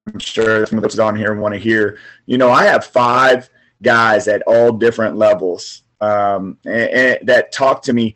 I'm 0.07 0.19
sure 0.19 0.65
some 0.65 0.77
of 0.77 0.83
those 0.83 0.99
on 0.99 1.15
here 1.15 1.33
want 1.35 1.53
to 1.53 1.59
hear. 1.59 1.99
You 2.25 2.37
know, 2.37 2.49
I 2.49 2.65
have 2.65 2.85
five 2.85 3.49
guys 3.81 4.27
at 4.27 4.41
all 4.43 4.71
different 4.71 5.17
levels 5.17 5.83
um, 6.01 6.57
and, 6.65 6.89
and 6.89 7.27
that 7.27 7.51
talk 7.51 7.81
to 7.83 7.93
me 7.93 8.15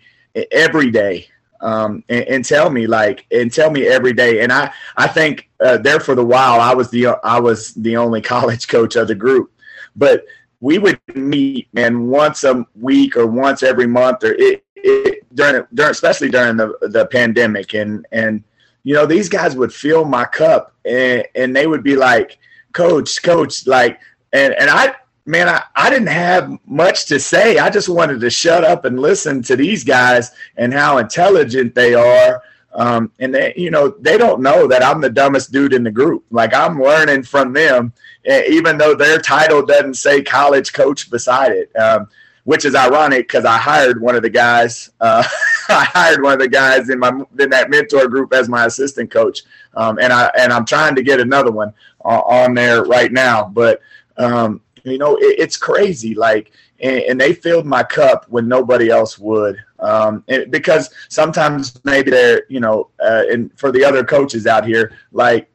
every 0.51 0.91
day 0.91 1.27
um, 1.61 2.03
and, 2.09 2.23
and, 2.23 2.45
tell 2.45 2.69
me 2.69 2.87
like 2.87 3.25
and 3.31 3.51
tell 3.51 3.69
me 3.69 3.87
every 3.87 4.13
day. 4.13 4.41
And 4.41 4.51
I 4.51 4.73
I 4.97 5.07
think 5.07 5.49
uh, 5.59 5.77
there 5.77 5.99
for 5.99 6.15
the 6.15 6.25
while 6.25 6.59
I 6.59 6.73
was 6.73 6.89
the 6.89 7.07
I 7.23 7.39
was 7.39 7.73
the 7.75 7.97
only 7.97 8.21
college 8.35 8.67
coach 8.67 8.95
of 8.95 9.07
the 9.07 9.15
group, 9.15 9.51
but 9.95 10.25
we 10.59 10.77
would 10.79 10.99
meet 11.15 11.67
and 11.75 12.07
once 12.07 12.43
a 12.43 12.65
week 12.75 13.17
or 13.17 13.27
once 13.27 13.63
every 13.63 13.87
month 13.87 14.23
or 14.23 14.33
it, 14.33 14.63
it 14.75 15.35
during 15.35 15.65
during 15.73 15.91
especially 15.91 16.29
during 16.29 16.57
the 16.57 16.77
the 16.81 17.05
pandemic 17.07 17.73
and 17.73 18.05
and 18.11 18.43
you 18.83 18.93
know 18.93 19.05
these 19.05 19.29
guys 19.29 19.55
would 19.55 19.73
fill 19.73 20.05
my 20.05 20.25
cup 20.25 20.73
and 20.85 21.25
and 21.35 21.55
they 21.55 21.67
would 21.67 21.83
be 21.83 21.95
like 21.95 22.37
coach 22.73 23.21
coach 23.21 23.67
like 23.67 23.99
and 24.33 24.53
and 24.53 24.69
I 24.69 24.95
man, 25.25 25.47
I, 25.47 25.63
I 25.75 25.89
didn't 25.89 26.07
have 26.07 26.57
much 26.65 27.05
to 27.07 27.19
say. 27.19 27.57
I 27.57 27.69
just 27.69 27.89
wanted 27.89 28.19
to 28.21 28.29
shut 28.29 28.63
up 28.63 28.85
and 28.85 28.99
listen 28.99 29.41
to 29.43 29.55
these 29.55 29.83
guys 29.83 30.31
and 30.57 30.73
how 30.73 30.97
intelligent 30.97 31.75
they 31.75 31.93
are. 31.93 32.41
Um, 32.73 33.11
and 33.19 33.35
they, 33.35 33.53
you 33.57 33.69
know, 33.69 33.89
they 33.99 34.17
don't 34.17 34.41
know 34.41 34.67
that 34.67 34.83
I'm 34.83 35.01
the 35.01 35.09
dumbest 35.09 35.51
dude 35.51 35.73
in 35.73 35.83
the 35.83 35.91
group. 35.91 36.23
Like 36.31 36.53
I'm 36.53 36.81
learning 36.81 37.23
from 37.23 37.53
them, 37.53 37.93
even 38.25 38.77
though 38.77 38.95
their 38.95 39.19
title 39.19 39.65
doesn't 39.65 39.95
say 39.95 40.23
college 40.23 40.71
coach 40.71 41.09
beside 41.09 41.51
it. 41.51 41.75
Um, 41.75 42.07
which 42.43 42.65
is 42.65 42.75
ironic 42.75 43.27
because 43.27 43.45
I 43.45 43.57
hired 43.57 44.01
one 44.01 44.15
of 44.15 44.21
the 44.21 44.29
guys. 44.29 44.91
Uh, 44.99 45.23
I 45.69 45.85
hired 45.85 46.21
one 46.21 46.33
of 46.33 46.39
the 46.39 46.47
guys 46.47 46.89
in 46.89 46.99
my 46.99 47.09
in 47.39 47.49
that 47.49 47.69
mentor 47.69 48.07
group 48.07 48.33
as 48.33 48.49
my 48.49 48.65
assistant 48.65 49.11
coach, 49.11 49.43
um, 49.75 49.99
and 49.99 50.11
I 50.11 50.31
and 50.37 50.51
I'm 50.51 50.65
trying 50.65 50.95
to 50.95 51.03
get 51.03 51.19
another 51.19 51.51
one 51.51 51.73
on 52.01 52.53
there 52.53 52.83
right 52.83 53.11
now. 53.11 53.45
But 53.45 53.81
um, 54.17 54.61
you 54.83 54.97
know, 54.97 55.15
it, 55.17 55.35
it's 55.39 55.57
crazy. 55.57 56.15
Like, 56.15 56.51
and, 56.79 57.01
and, 57.01 57.21
they 57.21 57.33
filled 57.33 57.65
my 57.65 57.83
cup 57.83 58.25
when 58.29 58.47
nobody 58.47 58.89
else 58.89 59.19
would. 59.19 59.57
Um, 59.79 60.23
because 60.49 60.89
sometimes 61.09 61.79
maybe 61.83 62.11
they're, 62.11 62.43
you 62.49 62.59
know, 62.59 62.89
uh, 62.99 63.23
and 63.29 63.57
for 63.57 63.71
the 63.71 63.83
other 63.83 64.03
coaches 64.03 64.47
out 64.47 64.65
here, 64.65 64.93
like 65.11 65.51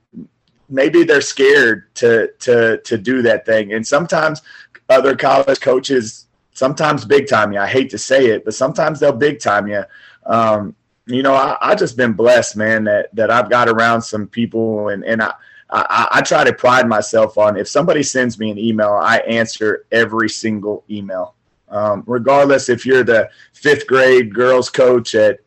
maybe 0.69 1.05
they're 1.05 1.21
scared 1.21 1.95
to 1.95 2.33
to 2.41 2.79
to 2.79 2.99
do 2.99 3.23
that 3.23 3.47
thing. 3.47 3.73
And 3.73 3.87
sometimes 3.87 4.43
other 4.89 5.17
college 5.17 5.61
coaches, 5.61 6.26
sometimes 6.57 7.05
big 7.05 7.29
time 7.29 7.53
you. 7.53 7.59
I 7.59 7.67
hate 7.67 7.91
to 7.91 7.99
say 7.99 8.27
it, 8.27 8.45
but 8.45 8.55
sometimes 8.55 8.99
they'll 8.99 9.13
big 9.13 9.41
time 9.41 9.69
you. 9.69 9.85
Um, 10.25 10.75
you 11.07 11.23
know, 11.23 11.35
I, 11.35 11.57
I 11.61 11.75
just 11.75 11.97
been 11.97 12.15
blessed, 12.15 12.57
man, 12.57 12.85
that 12.85 13.15
that 13.15 13.31
I've 13.31 13.51
got 13.51 13.69
around 13.69 14.03
some 14.03 14.27
people 14.27 14.89
and 14.89 15.05
and 15.05 15.23
I 15.23 15.35
I, 15.69 16.09
I, 16.13 16.21
try 16.23 16.45
to 16.45 16.53
pride 16.53 16.89
myself 16.89 17.37
on 17.39 17.57
if 17.57 17.67
somebody 17.67 18.05
sends 18.05 18.39
me 18.39 18.53
an 18.53 18.59
email, 18.59 18.93
I 18.93 19.19
answer 19.19 19.85
every 19.91 20.29
single 20.29 20.85
email, 20.89 21.35
um, 21.69 22.05
regardless 22.07 22.69
if 22.69 22.87
you're 22.87 23.03
the 23.03 23.29
fifth 23.53 23.89
grade 23.89 24.33
girls 24.33 24.71
coach 24.71 25.17
at 25.17 25.41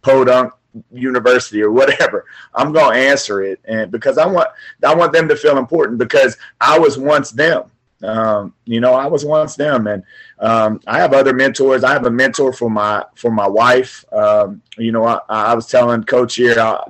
Podunk 0.00 0.54
university 0.90 1.62
or 1.62 1.70
whatever. 1.70 2.24
I'm 2.54 2.72
to 2.72 2.98
answer 2.98 3.42
it, 3.42 3.60
and 3.64 3.90
because 3.90 4.18
I 4.18 4.26
want 4.26 4.48
I 4.84 4.94
want 4.94 5.12
them 5.12 5.28
to 5.28 5.36
feel 5.36 5.58
important 5.58 5.98
because 5.98 6.36
I 6.60 6.78
was 6.78 6.98
once 6.98 7.30
them. 7.30 7.70
Um, 8.02 8.54
you 8.64 8.80
know, 8.80 8.94
I 8.94 9.06
was 9.06 9.24
once 9.24 9.56
them, 9.56 9.88
and 9.88 10.04
um, 10.38 10.80
I 10.86 10.98
have 10.98 11.12
other 11.12 11.34
mentors. 11.34 11.82
I 11.82 11.92
have 11.92 12.06
a 12.06 12.10
mentor 12.10 12.52
for 12.52 12.70
my 12.70 13.04
for 13.16 13.30
my 13.30 13.48
wife. 13.48 14.04
Um, 14.12 14.62
you 14.76 14.92
know, 14.92 15.04
I, 15.04 15.18
I, 15.28 15.54
was 15.54 15.66
telling 15.66 16.04
Coach 16.04 16.36
here, 16.36 16.56
uh, 16.58 16.84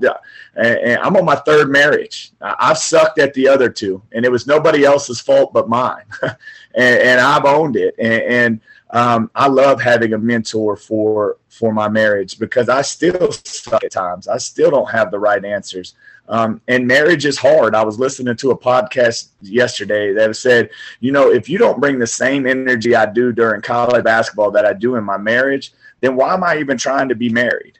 and 0.56 1.00
I'm 1.00 1.16
on 1.16 1.24
my 1.24 1.36
third 1.36 1.70
marriage. 1.70 2.32
I've 2.42 2.76
sucked 2.76 3.18
at 3.18 3.32
the 3.32 3.48
other 3.48 3.70
two, 3.70 4.02
and 4.12 4.26
it 4.26 4.30
was 4.30 4.46
nobody 4.46 4.84
else's 4.84 5.20
fault 5.20 5.54
but 5.54 5.68
mine, 5.68 6.04
and, 6.22 6.36
and, 6.74 7.20
I've 7.20 7.46
owned 7.46 7.76
it. 7.76 7.94
And, 7.98 8.22
and 8.22 8.60
um, 8.90 9.30
I 9.34 9.48
love 9.48 9.80
having 9.80 10.12
a 10.12 10.18
mentor 10.18 10.76
for 10.76 11.38
for 11.48 11.72
my 11.72 11.88
marriage 11.88 12.38
because 12.38 12.68
I 12.68 12.82
still 12.82 13.32
suck 13.32 13.82
at 13.82 13.92
times. 13.92 14.28
I 14.28 14.36
still 14.36 14.70
don't 14.70 14.90
have 14.90 15.10
the 15.10 15.18
right 15.18 15.42
answers. 15.42 15.94
Um, 16.28 16.60
and 16.68 16.86
marriage 16.86 17.24
is 17.24 17.38
hard. 17.38 17.74
I 17.74 17.82
was 17.82 17.98
listening 17.98 18.36
to 18.36 18.50
a 18.50 18.58
podcast 18.58 19.28
yesterday 19.40 20.12
that 20.12 20.36
said, 20.36 20.70
you 21.00 21.10
know, 21.10 21.30
if 21.30 21.48
you 21.48 21.58
don't 21.58 21.80
bring 21.80 21.98
the 21.98 22.06
same 22.06 22.46
energy 22.46 22.94
I 22.94 23.06
do 23.06 23.32
during 23.32 23.62
college 23.62 24.04
basketball 24.04 24.50
that 24.52 24.66
I 24.66 24.74
do 24.74 24.96
in 24.96 25.04
my 25.04 25.16
marriage, 25.16 25.72
then 26.00 26.16
why 26.16 26.34
am 26.34 26.44
I 26.44 26.58
even 26.58 26.76
trying 26.76 27.08
to 27.08 27.14
be 27.14 27.30
married? 27.30 27.78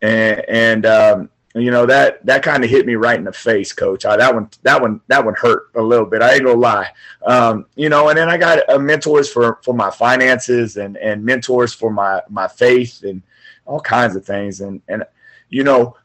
And, 0.00 0.44
and 0.48 0.86
um, 0.86 1.30
you 1.54 1.70
know 1.70 1.86
that 1.86 2.24
that 2.26 2.42
kind 2.42 2.62
of 2.62 2.70
hit 2.70 2.86
me 2.86 2.94
right 2.94 3.18
in 3.18 3.24
the 3.24 3.32
face, 3.32 3.72
Coach. 3.72 4.04
I, 4.04 4.16
that 4.16 4.34
one, 4.34 4.50
that 4.62 4.80
one, 4.80 5.00
that 5.08 5.24
one 5.24 5.34
hurt 5.34 5.70
a 5.74 5.82
little 5.82 6.06
bit. 6.06 6.22
I 6.22 6.34
ain't 6.34 6.44
gonna 6.44 6.58
lie. 6.58 6.90
Um, 7.26 7.66
you 7.74 7.88
know, 7.88 8.08
and 8.08 8.18
then 8.18 8.28
I 8.28 8.36
got 8.36 8.60
mentors 8.80 9.30
for 9.30 9.58
for 9.62 9.74
my 9.74 9.90
finances 9.90 10.76
and 10.76 10.96
and 10.98 11.24
mentors 11.24 11.72
for 11.72 11.90
my 11.90 12.22
my 12.28 12.48
faith 12.48 13.02
and 13.02 13.22
all 13.64 13.80
kinds 13.80 14.14
of 14.14 14.24
things. 14.24 14.60
And 14.60 14.82
and 14.88 15.04
you 15.48 15.64
know, 15.64 15.96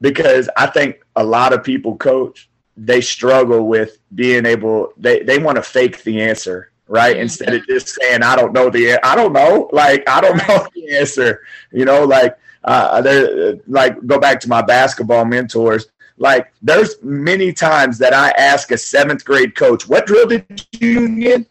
because 0.00 0.48
I 0.56 0.66
think 0.66 1.01
a 1.16 1.24
lot 1.24 1.52
of 1.52 1.62
people, 1.62 1.96
coach, 1.96 2.48
they 2.76 3.00
struggle 3.00 3.66
with 3.66 3.98
being 4.14 4.46
able. 4.46 4.92
They 4.96 5.20
they 5.20 5.38
want 5.38 5.56
to 5.56 5.62
fake 5.62 6.02
the 6.04 6.22
answer, 6.22 6.72
right? 6.88 7.14
Mm-hmm. 7.14 7.22
Instead 7.22 7.54
of 7.54 7.66
just 7.66 7.88
saying, 7.88 8.22
"I 8.22 8.36
don't 8.36 8.52
know 8.52 8.70
the. 8.70 8.98
I 9.04 9.14
don't 9.14 9.32
know. 9.32 9.68
Like 9.72 10.08
I 10.08 10.20
don't 10.20 10.36
know 10.48 10.66
the 10.74 10.96
answer." 10.96 11.42
You 11.70 11.84
know, 11.84 12.04
like 12.04 12.38
uh, 12.64 13.00
there, 13.02 13.56
like 13.66 14.04
go 14.06 14.18
back 14.18 14.40
to 14.40 14.48
my 14.48 14.62
basketball 14.62 15.24
mentors. 15.24 15.86
Like 16.18 16.52
there's 16.62 17.02
many 17.02 17.52
times 17.52 17.98
that 17.98 18.14
I 18.14 18.30
ask 18.30 18.70
a 18.70 18.78
seventh 18.78 19.24
grade 19.24 19.54
coach, 19.54 19.88
"What 19.88 20.06
drill 20.06 20.28
did 20.28 20.66
you 20.72 21.20
get?" 21.20 21.46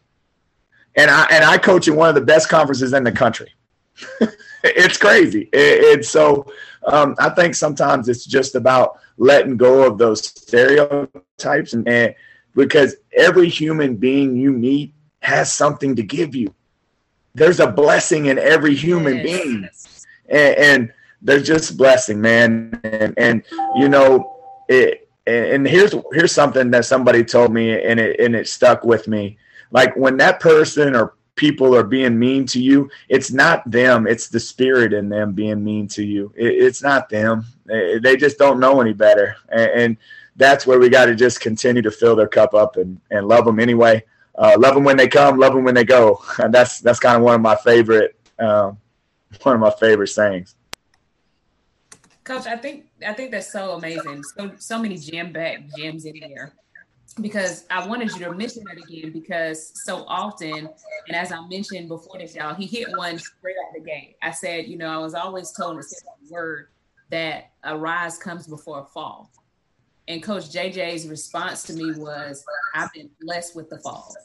And 0.96 1.12
I 1.12 1.26
and 1.32 1.44
I 1.44 1.58
coach 1.58 1.88
in 1.88 1.96
one 1.96 2.10
of 2.10 2.16
the 2.16 2.22
best 2.22 2.50
conferences 2.50 2.94
in 2.94 3.04
the 3.04 3.12
country. 3.12 3.52
it's 4.64 4.98
crazy. 4.98 5.50
It's 5.54 6.10
so 6.10 6.52
um, 6.86 7.16
I 7.20 7.30
think 7.30 7.56
sometimes 7.56 8.10
it's 8.10 8.26
just 8.26 8.56
about 8.56 9.00
letting 9.22 9.56
go 9.56 9.86
of 9.86 10.00
those 10.00 10.26
stereotypes 10.26 11.74
and, 11.74 11.88
and 11.88 12.16
because 12.56 12.96
every 13.16 13.48
human 13.48 13.96
being 13.96 14.36
you 14.36 14.52
meet 14.52 14.92
has 15.20 15.54
something 15.54 15.96
to 15.96 16.02
give 16.02 16.34
you. 16.34 16.52
There's 17.36 17.60
a 17.60 17.72
blessing 17.72 18.26
in 18.26 18.40
every 18.40 18.74
human 18.74 19.18
yes. 19.18 19.24
being. 19.24 19.70
And, 20.28 20.56
and 20.58 20.94
there's 21.22 21.46
just 21.46 21.78
blessing, 21.78 22.20
man. 22.20 22.82
And, 22.84 23.14
and 23.16 23.44
you 23.76 23.90
know, 23.90 24.40
it, 24.68 25.08
and 25.28 25.68
here's 25.68 25.94
here's 26.14 26.32
something 26.32 26.72
that 26.72 26.86
somebody 26.86 27.24
told 27.24 27.54
me 27.54 27.80
and 27.80 28.00
it 28.00 28.20
and 28.20 28.36
it 28.36 28.48
stuck 28.48 28.84
with 28.84 29.08
me. 29.08 29.38
Like 29.70 29.96
when 29.96 30.18
that 30.18 30.40
person 30.40 30.96
or 30.96 31.14
people 31.36 31.76
are 31.76 31.84
being 31.84 32.18
mean 32.20 32.46
to 32.46 32.62
you, 32.62 32.90
it's 33.10 33.32
not 33.32 33.70
them. 33.70 34.08
It's 34.08 34.28
the 34.28 34.40
spirit 34.40 34.94
in 34.94 35.10
them 35.10 35.34
being 35.34 35.64
mean 35.64 35.88
to 35.90 36.04
you. 36.04 36.32
It, 36.36 36.54
it's 36.54 36.84
not 36.84 37.10
them. 37.10 37.46
They, 37.66 38.18
just 38.18 38.38
don't 38.38 38.60
know 38.60 38.82
any 38.82 38.94
better. 38.94 39.36
And, 39.50 39.98
that's 40.38 40.66
where 40.66 40.80
we 40.80 40.90
got 40.90 41.06
to 41.06 41.14
just 41.14 41.42
continue 41.42 41.82
to 41.82 41.92
fill 41.92 42.16
their 42.16 42.28
cup 42.28 42.54
up 42.54 42.78
and, 42.78 43.00
and 43.12 43.28
love 43.28 43.46
them 43.46 43.60
anyway. 43.60 44.04
Uh, 44.36 44.56
love 44.58 44.74
them 44.74 44.86
when 44.86 44.96
they 44.96 45.08
come, 45.08 45.38
love 45.38 45.54
them 45.54 45.66
when 45.66 45.76
they 45.76 45.84
go. 45.84 46.24
And 46.40 46.54
that's 46.54 46.80
that's 46.80 47.00
kind 47.00 47.18
of 47.18 47.24
one 47.24 47.36
of 47.36 47.42
my 47.42 47.56
favorite 47.58 48.16
uh, 48.40 48.72
one 49.44 49.56
of 49.56 49.62
my 49.62 49.72
favorite 49.72 50.08
sayings. 50.08 50.56
Coach, 52.24 52.48
I 52.48 52.56
think 52.56 52.86
I 53.06 53.14
think 53.14 53.32
that's 53.32 53.52
so 53.52 53.72
amazing. 53.74 54.24
So 54.24 54.52
so 54.58 54.82
many 54.82 54.98
jam 54.98 55.34
back 55.34 55.64
gems 55.78 56.06
in 56.06 56.16
here 56.16 56.54
because 57.20 57.66
I 57.70 57.86
wanted 57.88 58.12
you 58.12 58.20
to 58.26 58.34
mention 58.34 58.64
that 58.66 58.78
again 58.78 59.12
because 59.12 59.72
so 59.84 60.06
often, 60.08 60.70
and 61.08 61.16
as 61.16 61.32
I 61.32 61.46
mentioned 61.48 61.90
before 61.90 62.20
this, 62.20 62.36
y'all, 62.36 62.54
he 62.54 62.66
hit 62.66 62.88
one 62.96 63.20
straight 63.20 63.56
out 63.66 63.74
the 63.74 63.82
gate. 63.82 64.16
I 64.22 64.32
said, 64.32 64.68
you 64.68 64.78
know, 64.78 64.88
I 64.88 64.98
was 64.98 65.14
always 65.14 65.52
told 65.52 65.78
to 65.78 65.84
say 65.84 65.98
that 66.06 66.32
word 66.32 66.68
that 67.10 67.52
a 67.64 67.78
rise 67.78 68.18
comes 68.18 68.48
before 68.48 68.80
a 68.80 68.86
fall. 68.86 69.30
And 70.08 70.24
Coach 70.24 70.52
JJ's 70.52 71.08
response 71.08 71.64
to 71.64 71.74
me 71.74 71.92
was, 71.94 72.44
I've 72.74 72.92
been 72.94 73.10
blessed 73.22 73.56
with 73.56 73.70
the 73.70 73.80
fall. 73.80 74.16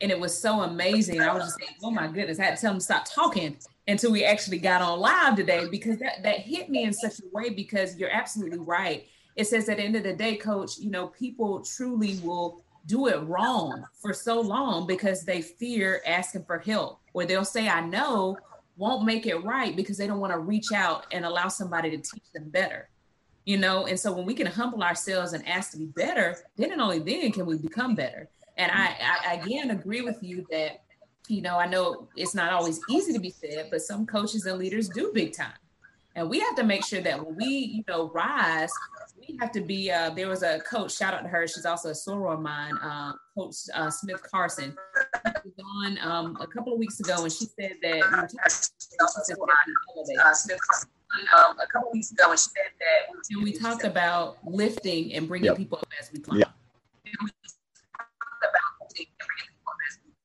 And 0.00 0.10
it 0.10 0.18
was 0.18 0.36
so 0.36 0.62
amazing. 0.62 1.20
I 1.20 1.32
was 1.32 1.44
just 1.44 1.60
like, 1.60 1.70
oh 1.82 1.90
my 1.90 2.06
goodness, 2.06 2.38
I 2.38 2.44
had 2.44 2.56
to 2.56 2.60
tell 2.60 2.72
him 2.72 2.78
to 2.78 2.84
stop 2.84 3.06
talking 3.12 3.56
until 3.88 4.12
we 4.12 4.24
actually 4.24 4.58
got 4.58 4.82
on 4.82 5.00
live 5.00 5.36
today 5.36 5.66
because 5.70 5.98
that, 5.98 6.22
that 6.22 6.40
hit 6.40 6.68
me 6.68 6.84
in 6.84 6.92
such 6.92 7.18
a 7.20 7.22
way 7.32 7.50
because 7.50 7.96
you're 7.96 8.10
absolutely 8.10 8.58
right 8.58 9.06
it 9.36 9.46
says 9.46 9.68
at 9.68 9.76
the 9.76 9.82
end 9.82 9.96
of 9.96 10.02
the 10.02 10.14
day, 10.14 10.36
coach, 10.36 10.78
you 10.78 10.90
know, 10.90 11.08
people 11.08 11.60
truly 11.60 12.18
will 12.24 12.62
do 12.86 13.08
it 13.08 13.22
wrong 13.24 13.84
for 14.00 14.12
so 14.12 14.40
long 14.40 14.86
because 14.86 15.24
they 15.24 15.42
fear 15.42 16.00
asking 16.06 16.44
for 16.44 16.58
help, 16.58 17.00
or 17.12 17.26
they'll 17.26 17.44
say, 17.44 17.68
I 17.68 17.80
know, 17.80 18.38
won't 18.76 19.04
make 19.04 19.26
it 19.26 19.42
right 19.44 19.74
because 19.74 19.98
they 19.98 20.06
don't 20.06 20.20
want 20.20 20.32
to 20.32 20.38
reach 20.38 20.72
out 20.72 21.06
and 21.12 21.24
allow 21.24 21.48
somebody 21.48 21.90
to 21.90 21.96
teach 21.96 22.22
them 22.34 22.48
better. 22.48 22.88
You 23.44 23.58
know, 23.58 23.86
and 23.86 23.98
so 23.98 24.12
when 24.12 24.26
we 24.26 24.34
can 24.34 24.46
humble 24.46 24.82
ourselves 24.82 25.32
and 25.32 25.46
ask 25.46 25.70
to 25.72 25.78
be 25.78 25.86
better, 25.86 26.36
then 26.56 26.72
and 26.72 26.80
only 26.80 26.98
then 26.98 27.30
can 27.30 27.46
we 27.46 27.58
become 27.58 27.94
better. 27.94 28.28
And 28.56 28.72
I, 28.72 28.96
I 29.26 29.34
again 29.34 29.70
agree 29.70 30.00
with 30.00 30.22
you 30.22 30.46
that, 30.50 30.82
you 31.28 31.42
know, 31.42 31.56
I 31.58 31.66
know 31.66 32.08
it's 32.16 32.34
not 32.34 32.52
always 32.52 32.80
easy 32.88 33.12
to 33.12 33.20
be 33.20 33.30
said, 33.30 33.68
but 33.70 33.82
some 33.82 34.06
coaches 34.06 34.46
and 34.46 34.58
leaders 34.58 34.88
do 34.88 35.12
big 35.14 35.34
time. 35.34 35.52
And 36.16 36.30
we 36.30 36.40
have 36.40 36.56
to 36.56 36.64
make 36.64 36.84
sure 36.84 37.02
that 37.02 37.24
when 37.24 37.36
we, 37.36 37.46
you 37.46 37.84
know, 37.86 38.10
rise, 38.10 38.72
we 39.28 39.36
have 39.40 39.52
to 39.52 39.60
be. 39.60 39.90
Uh, 39.90 40.10
there 40.10 40.28
was 40.28 40.42
a 40.42 40.60
coach. 40.60 40.96
Shout 40.96 41.14
out 41.14 41.22
to 41.22 41.28
her. 41.28 41.46
She's 41.46 41.66
also 41.66 41.90
a 41.90 41.92
soror 41.92 42.34
of 42.34 42.40
mine. 42.40 42.76
Uh, 42.78 43.12
coach 43.36 43.54
uh, 43.74 43.90
Smith 43.90 44.22
Carson. 44.30 44.76
She 45.24 45.32
was 45.44 45.54
on 45.82 45.98
um, 46.00 46.36
a 46.40 46.46
couple 46.46 46.72
of 46.72 46.78
weeks 46.78 47.00
ago, 47.00 47.22
and 47.22 47.32
she 47.32 47.46
said 47.58 47.74
that. 47.82 48.02
Um, 51.36 51.56
a 51.58 51.66
couple 51.66 51.90
weeks 51.92 52.12
ago, 52.12 52.30
and 52.30 52.38
she 52.38 52.50
said 52.50 52.72
that. 52.80 53.14
And 53.30 53.42
we 53.42 53.52
talked 53.52 53.84
about 53.84 54.38
lifting 54.44 55.14
and 55.14 55.28
bringing 55.28 55.46
yep. 55.46 55.56
people 55.56 55.78
up 55.78 55.88
as 56.00 56.10
we 56.12 56.20
climb. 56.20 56.40
Yeah. 56.40 56.46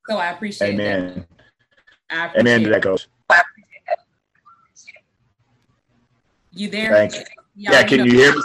So 0.08 0.16
I 0.16 0.30
appreciate 0.30 0.74
Amen. 0.74 1.26
that. 2.10 2.18
I 2.18 2.26
appreciate 2.26 2.40
Amen 2.40 2.64
to 2.64 2.70
that, 2.70 2.82
coach. 2.82 3.08
You 6.54 6.68
there? 6.68 6.92
Thank 6.92 7.14
you. 7.14 7.22
Yeah, 7.54 7.82
can 7.84 8.04
you 8.04 8.12
hear 8.12 8.34
me? 8.34 8.42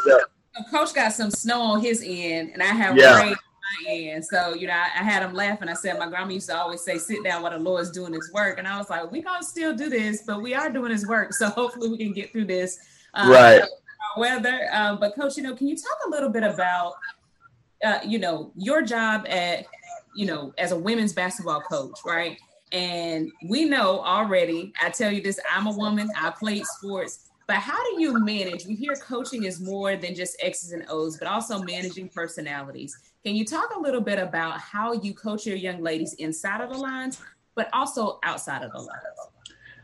Coach 0.72 0.94
got 0.94 1.14
some 1.14 1.32
snow 1.32 1.62
on 1.62 1.82
his 1.82 2.04
end, 2.06 2.52
and 2.54 2.62
I 2.62 2.68
have 2.68 2.98
yeah. 2.98 3.18
rain 3.18 3.34
on 3.34 3.86
my 3.86 3.92
end. 3.92 4.26
So 4.26 4.54
you 4.54 4.68
know, 4.68 4.74
I, 4.74 5.00
I, 5.00 5.04
had 5.04 5.24
him 5.24 5.34
laughing. 5.34 5.70
I 5.70 5.74
said, 5.74 6.00
my 6.00 6.08
grandma 6.08 6.34
used 6.34 6.50
to 6.50 6.58
always 6.58 6.82
say, 6.82 6.98
"Sit 6.98 7.24
down 7.24 7.42
while 7.42 7.52
the 7.52 7.60
Lord's 7.60 7.92
doing 7.92 8.14
His 8.14 8.32
work," 8.34 8.58
and 8.58 8.68
I 8.68 8.78
was 8.78 8.90
like, 8.90 9.12
"We 9.12 9.22
gonna 9.22 9.44
still 9.44 9.76
do 9.76 9.90
this, 9.90 10.24
but 10.26 10.42
we 10.42 10.54
are 10.54 10.70
doing 10.70 10.92
His 10.92 11.08
work. 11.08 11.34
So 11.34 11.50
hopefully, 11.50 11.90
we 11.90 11.98
can 11.98 12.14
get 12.14 12.32
through 12.32 12.46
this." 12.46 12.80
Um, 13.14 13.32
right. 13.32 13.64
Weather, 14.18 14.68
um, 14.72 15.00
but 15.00 15.16
Coach, 15.16 15.38
you 15.38 15.44
know, 15.44 15.56
can 15.56 15.68
you 15.68 15.76
talk 15.76 15.98
a 16.08 16.10
little 16.10 16.30
bit 16.30 16.42
about, 16.42 16.94
uh, 17.84 18.00
you 18.04 18.18
know, 18.18 18.52
your 18.56 18.82
job 18.82 19.28
at, 19.28 19.66
you 20.16 20.26
know, 20.26 20.54
as 20.58 20.72
a 20.72 20.80
women's 20.80 21.14
basketball 21.14 21.62
coach, 21.62 22.00
right? 22.04 22.40
And 22.72 23.32
we 23.48 23.66
know 23.66 24.00
already. 24.00 24.74
I 24.82 24.90
tell 24.90 25.12
you 25.12 25.22
this: 25.22 25.40
I'm 25.52 25.68
a 25.68 25.72
woman. 25.72 26.10
I 26.20 26.32
played 26.32 26.66
sports 26.66 27.27
but 27.48 27.56
how 27.56 27.82
do 27.90 28.02
you 28.02 28.20
manage? 28.20 28.66
We 28.66 28.76
hear 28.76 28.94
coaching 28.96 29.46
is 29.46 29.62
more 29.62 29.96
than 29.96 30.14
just 30.14 30.36
X's 30.42 30.74
and 30.74 30.86
O's, 30.90 31.18
but 31.18 31.30
also 31.30 31.62
managing 31.64 32.10
personalities. 32.10 32.98
Can 33.24 33.36
you 33.36 33.46
talk 33.46 33.74
a 33.76 33.80
little 33.80 34.02
bit 34.02 34.20
about 34.20 34.60
how 34.60 34.92
you 34.94 35.14
coach 35.14 35.46
your 35.46 35.56
young 35.56 35.82
ladies 35.82 36.14
inside 36.16 36.60
of 36.60 36.70
the 36.72 36.78
lines, 36.78 37.22
but 37.56 37.70
also 37.72 38.20
outside 38.24 38.64
of 38.64 38.74
the 38.74 38.80
lines? 38.80 39.02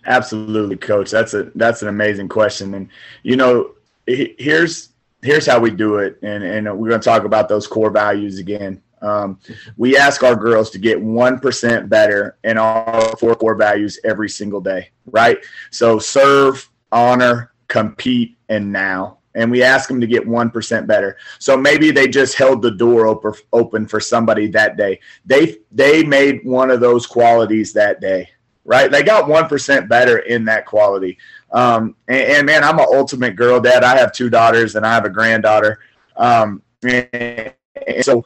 Absolutely, 0.05 0.75
coach. 0.75 1.10
That's 1.10 1.34
a 1.34 1.51
that's 1.55 1.82
an 1.82 1.88
amazing 1.88 2.27
question. 2.27 2.74
And 2.74 2.89
you 3.24 3.38
know, 3.38 3.72
here's 4.05 4.89
here's 5.22 5.46
how 5.46 5.60
we 5.60 5.72
do 5.72 5.98
it. 6.00 6.20
And 6.22 6.43
and 6.43 6.65
we're 6.77 6.89
going 6.89 7.00
to 7.00 7.05
talk 7.05 7.24
about 7.24 7.48
those 7.48 7.65
core 7.65 7.89
values 7.89 8.39
again. 8.39 8.82
Um, 9.01 9.39
we 9.77 9.98
ask 9.98 10.24
our 10.24 10.36
girls 10.36 10.70
to 10.72 10.79
get 10.79 10.98
1% 10.98 11.89
better 11.89 12.38
in 12.46 12.58
our 12.58 13.17
four 13.17 13.36
core 13.36 13.55
values 13.55 14.00
every 14.05 14.29
single 14.29 14.62
day, 14.62 14.91
right? 15.05 15.39
So 15.72 16.00
serve, 16.00 16.70
honor, 16.89 17.52
compete, 17.73 18.37
and 18.49 18.71
now. 18.71 19.17
And 19.33 19.49
we 19.49 19.63
ask 19.63 19.89
them 19.89 19.99
to 19.99 20.05
get 20.05 20.27
1% 20.27 20.85
better. 20.85 21.17
So 21.39 21.57
maybe 21.57 21.89
they 21.89 22.07
just 22.07 22.35
held 22.35 22.61
the 22.61 22.69
door 22.69 23.07
open, 23.07 23.33
open 23.51 23.87
for 23.87 23.99
somebody 23.99 24.45
that 24.49 24.77
day. 24.77 24.99
They, 25.25 25.57
they 25.71 26.03
made 26.03 26.45
one 26.45 26.69
of 26.69 26.81
those 26.81 27.07
qualities 27.07 27.73
that 27.73 27.99
day. 27.99 28.29
right? 28.63 28.91
They 28.91 29.01
got 29.01 29.25
1% 29.25 29.89
better 29.89 30.19
in 30.19 30.45
that 30.45 30.67
quality. 30.67 31.17
Um, 31.51 31.95
and, 32.07 32.21
and, 32.21 32.45
man, 32.45 32.63
I'm 32.63 32.77
an 32.77 32.85
ultimate 32.93 33.35
girl 33.35 33.59
dad. 33.59 33.83
I 33.83 33.97
have 33.97 34.13
two 34.13 34.29
daughters 34.29 34.75
and 34.75 34.85
I 34.85 34.93
have 34.93 35.05
a 35.05 35.09
granddaughter. 35.09 35.79
Um, 36.15 36.61
and, 36.83 37.55
and 37.87 38.05
so 38.05 38.23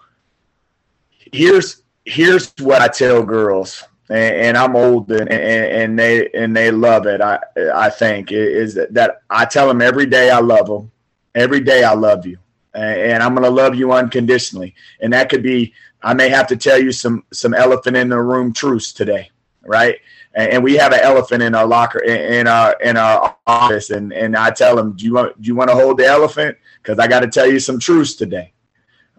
here's, 1.32 1.84
here's 2.04 2.54
what 2.60 2.82
I 2.82 2.90
tell 2.90 3.24
girls 3.24 3.82
and, 4.10 4.36
and 4.36 4.58
I'm 4.58 4.76
old 4.76 5.12
and, 5.12 5.30
and, 5.30 5.98
they, 5.98 6.30
and 6.30 6.56
they 6.56 6.72
love 6.72 7.06
it. 7.08 7.22
I, 7.22 7.40
I 7.74 7.90
think 7.90 8.32
is 8.32 8.76
that 8.76 9.22
I 9.30 9.46
tell 9.46 9.68
them 9.68 9.82
every 9.82 10.06
day 10.06 10.30
I 10.30 10.40
love 10.40 10.68
them. 10.68 10.92
Every 11.36 11.60
day 11.60 11.84
I 11.84 11.94
love 11.94 12.26
you 12.26 12.38
and 12.74 13.22
I'm 13.22 13.36
to 13.36 13.50
love 13.50 13.76
you 13.76 13.92
unconditionally. 13.92 14.76
And 15.02 15.14
that 15.14 15.30
could 15.30 15.44
be, 15.44 15.74
I 16.02 16.14
may 16.14 16.30
have 16.30 16.48
to 16.48 16.56
tell 16.56 16.82
you 16.82 16.92
some, 16.92 17.24
some 17.32 17.54
elephant 17.54 17.98
in 17.98 18.10
the 18.10 18.22
room 18.22 18.54
truths 18.54 18.92
today. 18.92 19.30
Right 19.62 20.00
and 20.38 20.64
we 20.64 20.76
have 20.76 20.94
an 20.94 21.00
elephant 21.02 21.42
in 21.42 21.56
our 21.56 21.66
locker 21.66 22.00
in 22.00 22.48
our 22.48 22.74
in 22.82 22.96
our 22.96 23.36
office 23.48 23.90
and 23.90 24.14
and 24.14 24.36
i 24.38 24.50
tell 24.50 24.76
them 24.76 24.94
do 24.94 25.04
you 25.06 25.14
want 25.14 25.42
do 25.42 25.48
you 25.48 25.56
want 25.56 25.70
to 25.70 25.76
hold 25.76 25.98
the 25.98 26.06
elephant 26.06 26.56
because 26.82 27.00
i 27.00 27.08
got 27.08 27.22
to 27.22 27.28
tell 27.28 27.48
you 27.48 27.60
some 27.60 27.80
truths 27.80 28.14
today 28.14 28.54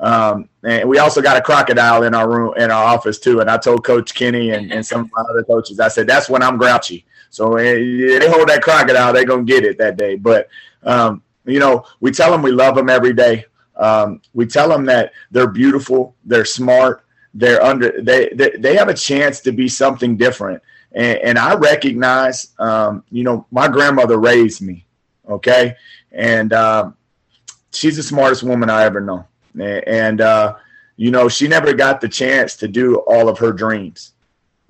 um, 0.00 0.49
and 0.64 0.88
we 0.88 0.99
also 0.99 1.21
got 1.21 1.37
a 1.37 1.40
crocodile 1.40 2.05
in 2.05 2.14
our 2.14 2.28
room 2.28 2.55
in 2.57 2.71
our 2.71 2.85
office 2.85 3.19
too. 3.19 3.40
And 3.40 3.50
i 3.50 3.57
told 3.57 3.85
coach 3.85 4.14
kenny 4.14 4.50
and, 4.50 4.73
and 4.73 4.85
some 4.85 5.02
of 5.02 5.11
my 5.12 5.23
other 5.31 5.43
coaches 5.45 5.81
i 5.81 5.88
said 5.88 6.07
that's 6.07 6.28
when 6.28 6.43
i'm 6.43 6.59
grouchy. 6.59 7.05
So 7.31 7.57
eh, 7.57 8.19
they 8.19 8.28
hold 8.28 8.49
that 8.49 8.62
crocodile 8.62 9.12
they're 9.12 9.25
gonna 9.25 9.45
get 9.45 9.64
it 9.64 9.78
that 9.78 9.97
day. 9.97 10.17
But 10.17 10.49
um, 10.83 11.23
you 11.45 11.59
know 11.59 11.85
we 12.00 12.11
tell 12.11 12.31
them 12.31 12.43
we 12.43 12.52
love 12.52 12.75
them 12.75 12.88
every 12.88 13.12
day. 13.12 13.45
Um, 13.76 14.21
we 14.35 14.47
tell 14.47 14.69
them 14.69 14.85
that 14.87 15.12
they're 15.31 15.47
beautiful 15.47 16.17
they're 16.25 16.45
smart 16.45 17.05
they're 17.35 17.62
under 17.62 18.00
they, 18.02 18.31
they 18.35 18.50
they 18.59 18.76
have 18.76 18.88
a 18.88 18.95
chance 18.95 19.40
to 19.40 19.52
be 19.52 19.69
something 19.69 20.17
different. 20.17 20.62
And, 20.93 21.19
and 21.19 21.38
I 21.38 21.55
recognize, 21.55 22.55
um, 22.59 23.05
you 23.11 23.23
know, 23.23 23.47
my 23.50 23.69
grandmother 23.69 24.19
raised 24.19 24.62
me, 24.62 24.87
okay, 25.28 25.76
and 26.12 26.52
uh, 26.52 26.90
she's 27.73 27.97
the 27.97 28.02
smartest 28.02 28.43
woman 28.43 28.71
I 28.71 28.85
ever 28.85 29.00
know, 29.00 29.26
and 29.61 30.21
uh, 30.21 30.57
you 30.97 31.11
know, 31.11 31.29
she 31.29 31.49
never 31.49 31.73
got 31.73 32.00
the 32.00 32.09
chance 32.09 32.57
to 32.57 32.69
do 32.69 32.97
all 33.07 33.29
of 33.29 33.38
her 33.38 33.53
dreams 33.53 34.12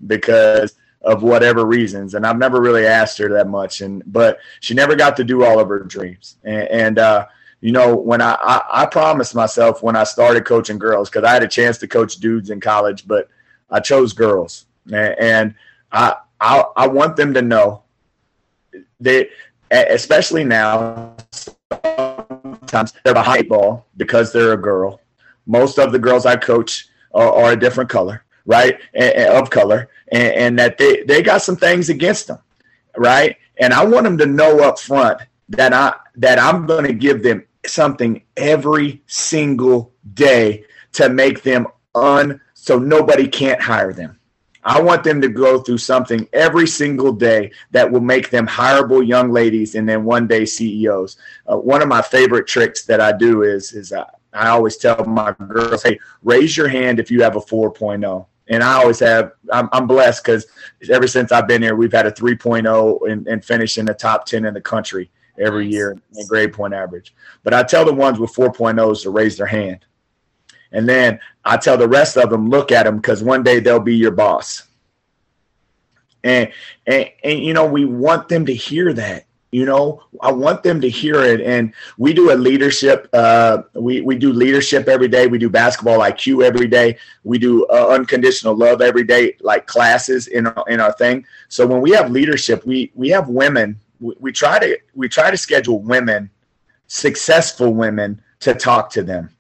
because 0.06 0.76
of 1.02 1.22
whatever 1.22 1.64
reasons, 1.64 2.14
and 2.14 2.26
I've 2.26 2.38
never 2.38 2.60
really 2.60 2.86
asked 2.86 3.18
her 3.18 3.28
that 3.30 3.48
much, 3.48 3.80
and 3.80 4.02
but 4.06 4.38
she 4.60 4.74
never 4.74 4.94
got 4.96 5.16
to 5.16 5.24
do 5.24 5.44
all 5.44 5.58
of 5.60 5.68
her 5.68 5.80
dreams, 5.80 6.36
and, 6.44 6.68
and 6.68 6.98
uh, 6.98 7.26
you 7.60 7.72
know, 7.72 7.96
when 7.96 8.20
I, 8.20 8.36
I, 8.40 8.82
I 8.82 8.86
promised 8.86 9.34
myself 9.34 9.82
when 9.82 9.96
I 9.96 10.04
started 10.04 10.44
coaching 10.44 10.78
girls, 10.78 11.10
because 11.10 11.24
I 11.24 11.32
had 11.32 11.42
a 11.42 11.48
chance 11.48 11.78
to 11.78 11.88
coach 11.88 12.16
dudes 12.16 12.50
in 12.50 12.60
college, 12.60 13.06
but 13.06 13.28
I 13.70 13.80
chose 13.80 14.12
girls. 14.12 14.66
And, 14.92 15.54
I, 15.90 16.16
I, 16.40 16.64
I 16.76 16.86
want 16.86 17.16
them 17.16 17.34
to 17.34 17.42
know 17.42 17.82
that, 19.00 19.28
especially 19.70 20.44
now, 20.44 21.16
sometimes 22.68 22.92
they're 23.04 23.14
behind 23.14 23.48
ball 23.48 23.86
because 23.96 24.32
they're 24.32 24.52
a 24.52 24.60
girl. 24.60 25.00
Most 25.46 25.78
of 25.78 25.92
the 25.92 25.98
girls 25.98 26.26
I 26.26 26.36
coach 26.36 26.88
are, 27.12 27.32
are 27.32 27.52
a 27.52 27.58
different 27.58 27.88
color, 27.88 28.24
right? 28.44 28.78
And, 28.94 29.12
and 29.14 29.28
of 29.34 29.50
color, 29.50 29.88
and, 30.12 30.32
and 30.34 30.58
that 30.58 30.78
they, 30.78 31.02
they 31.04 31.22
got 31.22 31.42
some 31.42 31.56
things 31.56 31.88
against 31.88 32.26
them, 32.26 32.38
right? 32.96 33.36
And 33.58 33.72
I 33.72 33.84
want 33.84 34.04
them 34.04 34.18
to 34.18 34.26
know 34.26 34.60
up 34.60 34.78
front 34.78 35.20
that 35.50 35.72
I 35.72 35.94
that 36.16 36.38
I'm 36.38 36.66
going 36.66 36.84
to 36.84 36.92
give 36.92 37.22
them 37.22 37.44
something 37.66 38.22
every 38.36 39.02
single 39.06 39.92
day 40.14 40.64
to 40.92 41.08
make 41.08 41.42
them 41.42 41.66
un 41.94 42.40
so 42.54 42.78
nobody 42.78 43.26
can't 43.26 43.60
hire 43.60 43.92
them. 43.92 44.17
I 44.68 44.82
want 44.82 45.02
them 45.02 45.22
to 45.22 45.28
go 45.28 45.60
through 45.60 45.78
something 45.78 46.28
every 46.34 46.66
single 46.66 47.10
day 47.10 47.52
that 47.70 47.90
will 47.90 48.02
make 48.02 48.28
them 48.28 48.46
hireable 48.46 49.04
young 49.04 49.32
ladies 49.32 49.74
and 49.74 49.88
then 49.88 50.04
one 50.04 50.26
day 50.26 50.44
CEOs. 50.44 51.16
Uh, 51.46 51.56
one 51.56 51.80
of 51.80 51.88
my 51.88 52.02
favorite 52.02 52.46
tricks 52.46 52.84
that 52.84 53.00
I 53.00 53.12
do 53.12 53.44
is 53.44 53.72
is 53.72 53.94
I, 53.94 54.04
I 54.34 54.48
always 54.48 54.76
tell 54.76 55.02
my 55.06 55.34
girls, 55.48 55.82
"Hey, 55.82 55.98
raise 56.22 56.54
your 56.54 56.68
hand 56.68 57.00
if 57.00 57.10
you 57.10 57.22
have 57.22 57.34
a 57.34 57.40
4.0." 57.40 58.26
And 58.48 58.62
I 58.62 58.74
always 58.74 59.00
have. 59.00 59.32
I'm, 59.50 59.70
I'm 59.72 59.86
blessed 59.86 60.22
because 60.22 60.46
ever 60.90 61.06
since 61.06 61.32
I've 61.32 61.48
been 61.48 61.62
here, 61.62 61.74
we've 61.74 61.90
had 61.90 62.06
a 62.06 62.12
3.0 62.12 63.10
and, 63.10 63.26
and 63.26 63.42
finish 63.42 63.78
in 63.78 63.86
the 63.86 63.94
top 63.94 64.26
10 64.26 64.44
in 64.44 64.52
the 64.52 64.60
country 64.60 65.10
every 65.38 65.66
year 65.66 65.96
in 66.14 66.26
grade 66.26 66.52
point 66.52 66.74
average. 66.74 67.14
But 67.42 67.54
I 67.54 67.62
tell 67.62 67.86
the 67.86 67.94
ones 67.94 68.18
with 68.18 68.34
4.0s 68.34 69.02
to 69.04 69.10
raise 69.10 69.38
their 69.38 69.46
hand. 69.46 69.86
And 70.72 70.88
then 70.88 71.18
I 71.44 71.56
tell 71.56 71.76
the 71.76 71.88
rest 71.88 72.16
of 72.16 72.30
them, 72.30 72.50
look 72.50 72.72
at 72.72 72.84
them 72.84 72.96
because 72.96 73.22
one 73.22 73.42
day 73.42 73.60
they'll 73.60 73.80
be 73.80 73.96
your 73.96 74.10
boss. 74.10 74.64
And, 76.24 76.50
and, 76.86 77.10
and, 77.24 77.38
you 77.38 77.54
know, 77.54 77.66
we 77.66 77.84
want 77.84 78.28
them 78.28 78.44
to 78.46 78.54
hear 78.54 78.92
that. 78.92 79.24
You 79.50 79.64
know, 79.64 80.02
I 80.20 80.30
want 80.30 80.62
them 80.62 80.78
to 80.82 80.90
hear 80.90 81.22
it. 81.22 81.40
And 81.40 81.72
we 81.96 82.12
do 82.12 82.32
a 82.32 82.34
leadership, 82.34 83.08
uh, 83.14 83.62
we, 83.72 84.02
we 84.02 84.16
do 84.16 84.30
leadership 84.30 84.88
every 84.88 85.08
day. 85.08 85.26
We 85.26 85.38
do 85.38 85.48
basketball 85.48 86.00
IQ 86.00 86.44
every 86.44 86.66
day. 86.66 86.98
We 87.24 87.38
do 87.38 87.64
uh, 87.66 87.88
unconditional 87.88 88.54
love 88.54 88.82
every 88.82 89.04
day, 89.04 89.38
like 89.40 89.66
classes 89.66 90.26
in 90.26 90.48
our, 90.48 90.68
in 90.68 90.80
our 90.80 90.92
thing. 90.92 91.24
So 91.48 91.66
when 91.66 91.80
we 91.80 91.92
have 91.92 92.10
leadership, 92.10 92.66
we, 92.66 92.92
we 92.94 93.08
have 93.08 93.30
women, 93.30 93.80
we, 94.00 94.14
we 94.18 94.32
try 94.32 94.58
to, 94.58 94.78
we 94.94 95.08
try 95.08 95.30
to 95.30 95.36
schedule 95.38 95.80
women, 95.80 96.28
successful 96.88 97.72
women 97.72 98.20
to 98.40 98.54
talk 98.54 98.90
to 98.90 99.02
them 99.02 99.30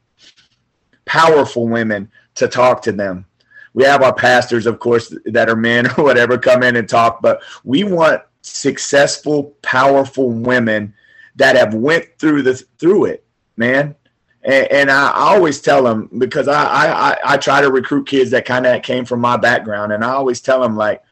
powerful 1.08 1.66
women 1.66 2.10
to 2.36 2.46
talk 2.46 2.82
to 2.82 2.92
them. 2.92 3.24
We 3.72 3.84
have 3.84 4.02
our 4.02 4.14
pastors, 4.14 4.66
of 4.66 4.78
course, 4.78 5.16
that 5.24 5.48
are 5.48 5.56
men 5.56 5.86
or 5.98 6.04
whatever, 6.04 6.38
come 6.38 6.62
in 6.62 6.76
and 6.76 6.88
talk, 6.88 7.20
but 7.22 7.42
we 7.64 7.82
want 7.82 8.22
successful, 8.42 9.56
powerful 9.62 10.30
women 10.30 10.94
that 11.36 11.56
have 11.56 11.74
went 11.74 12.06
through 12.18 12.42
the 12.42 12.54
through 12.78 13.06
it, 13.06 13.24
man. 13.56 13.94
And, 14.42 14.66
and 14.70 14.90
I, 14.90 15.10
I, 15.10 15.34
always 15.34 15.60
tell 15.60 15.82
them 15.82 16.08
because 16.18 16.48
I, 16.48 16.62
I 16.62 17.16
I 17.24 17.36
try 17.36 17.60
to 17.60 17.70
recruit 17.70 18.06
kids 18.06 18.30
that 18.30 18.44
kind 18.44 18.66
of 18.66 18.82
came 18.82 19.04
from 19.04 19.20
my 19.20 19.36
background, 19.36 19.92
and 19.92 20.04
I 20.04 20.10
always 20.10 20.40
tell 20.40 20.60
them 20.60 20.76
like, 20.76 21.02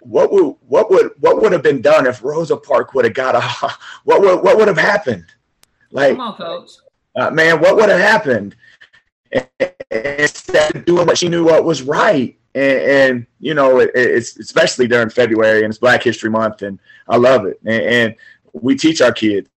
what 0.00 0.32
would 0.32 0.56
what 0.66 0.90
would 0.90 1.10
what 1.18 1.40
would 1.40 1.52
have 1.52 1.62
been 1.62 1.82
done 1.82 2.06
if 2.06 2.22
Rosa 2.22 2.56
Park 2.56 2.94
would 2.94 3.04
have 3.04 3.14
got 3.14 3.34
a 3.34 3.74
what 4.04 4.20
would 4.20 4.42
what 4.42 4.56
would 4.56 4.68
have 4.68 4.78
happened? 4.78 5.26
Like, 5.90 6.16
come 6.16 6.20
on, 6.20 6.36
coach. 6.36 6.70
Uh, 7.16 7.30
man, 7.30 7.60
what 7.60 7.76
would 7.76 7.88
have 7.88 8.00
happened? 8.00 8.56
Instead 9.90 10.76
of 10.76 10.84
doing 10.84 11.06
what 11.06 11.18
she 11.18 11.28
knew 11.28 11.44
what 11.44 11.64
was 11.64 11.82
right. 11.82 12.36
And, 12.54 12.80
and 12.80 13.26
you 13.40 13.54
know, 13.54 13.80
it, 13.80 13.90
it's 13.94 14.38
especially 14.38 14.86
during 14.86 15.10
February 15.10 15.64
and 15.64 15.70
it's 15.70 15.78
Black 15.78 16.02
History 16.02 16.30
Month, 16.30 16.62
and 16.62 16.78
I 17.08 17.16
love 17.16 17.46
it. 17.46 17.60
And, 17.64 17.82
and 17.82 18.16
we 18.52 18.76
teach 18.76 19.00
our 19.00 19.12
kids 19.12 19.48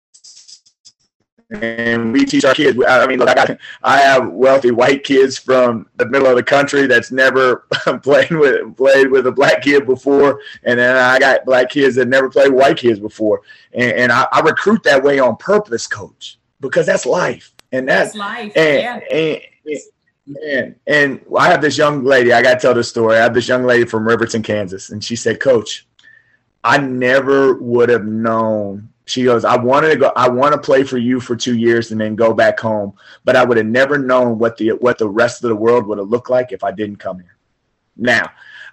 and 1.50 2.12
we 2.12 2.24
teach 2.24 2.44
our 2.44 2.54
kids. 2.54 2.78
I 2.86 3.06
mean, 3.06 3.18
look, 3.18 3.28
I 3.28 3.34
got 3.34 3.58
I 3.82 3.98
have 3.98 4.30
wealthy 4.30 4.70
white 4.70 5.04
kids 5.04 5.38
from 5.38 5.88
the 5.96 6.06
middle 6.06 6.28
of 6.28 6.36
the 6.36 6.42
country 6.42 6.86
that's 6.86 7.12
never 7.12 7.66
played 8.02 8.30
with 8.30 8.76
played 8.76 9.10
with 9.10 9.26
a 9.26 9.32
black 9.32 9.62
kid 9.62 9.86
before, 9.86 10.40
and 10.64 10.78
then 10.78 10.96
I 10.96 11.18
got 11.18 11.44
black 11.44 11.70
kids 11.70 11.96
that 11.96 12.08
never 12.08 12.28
played 12.28 12.52
white 12.52 12.78
kids 12.78 12.98
before, 12.98 13.42
and, 13.72 13.92
and 13.92 14.12
I, 14.12 14.26
I, 14.32 14.40
recruit 14.40 14.82
that 14.84 15.02
way 15.02 15.18
on 15.18 15.36
purpose, 15.36 15.86
coach, 15.86 16.38
because 16.60 16.86
that's 16.86 17.06
life, 17.06 17.54
and 17.72 17.88
that's, 17.88 18.12
that's 18.12 18.18
life. 18.18 18.52
And, 18.56 18.80
yeah. 18.80 19.16
and, 19.16 19.42
Man, 20.26 20.74
and 20.88 21.20
I 21.38 21.48
have 21.50 21.60
this 21.60 21.78
young 21.78 22.04
lady. 22.04 22.32
I 22.32 22.42
got 22.42 22.54
to 22.54 22.60
tell 22.60 22.74
this 22.74 22.88
story. 22.88 23.16
I 23.16 23.20
have 23.20 23.34
this 23.34 23.46
young 23.46 23.64
lady 23.64 23.84
from 23.84 24.06
Riverton, 24.06 24.42
Kansas, 24.42 24.90
and 24.90 25.02
she 25.02 25.14
said, 25.14 25.38
"Coach, 25.38 25.86
I 26.64 26.78
never 26.78 27.54
would 27.54 27.88
have 27.90 28.04
known." 28.04 28.88
She 29.04 29.22
goes, 29.22 29.44
"I 29.44 29.56
wanted 29.56 29.90
to 29.90 29.96
go. 29.96 30.12
I 30.16 30.28
want 30.28 30.52
to 30.52 30.58
play 30.58 30.82
for 30.82 30.98
you 30.98 31.20
for 31.20 31.36
two 31.36 31.56
years 31.56 31.92
and 31.92 32.00
then 32.00 32.16
go 32.16 32.34
back 32.34 32.58
home, 32.58 32.94
but 33.24 33.36
I 33.36 33.44
would 33.44 33.56
have 33.56 33.66
never 33.66 33.98
known 33.98 34.36
what 34.38 34.56
the 34.56 34.70
what 34.70 34.98
the 34.98 35.08
rest 35.08 35.44
of 35.44 35.48
the 35.48 35.56
world 35.56 35.86
would 35.86 35.98
have 35.98 36.08
looked 36.08 36.30
like 36.30 36.50
if 36.50 36.64
I 36.64 36.72
didn't 36.72 36.96
come 36.96 37.20
here." 37.20 37.36
Now, 37.96 38.28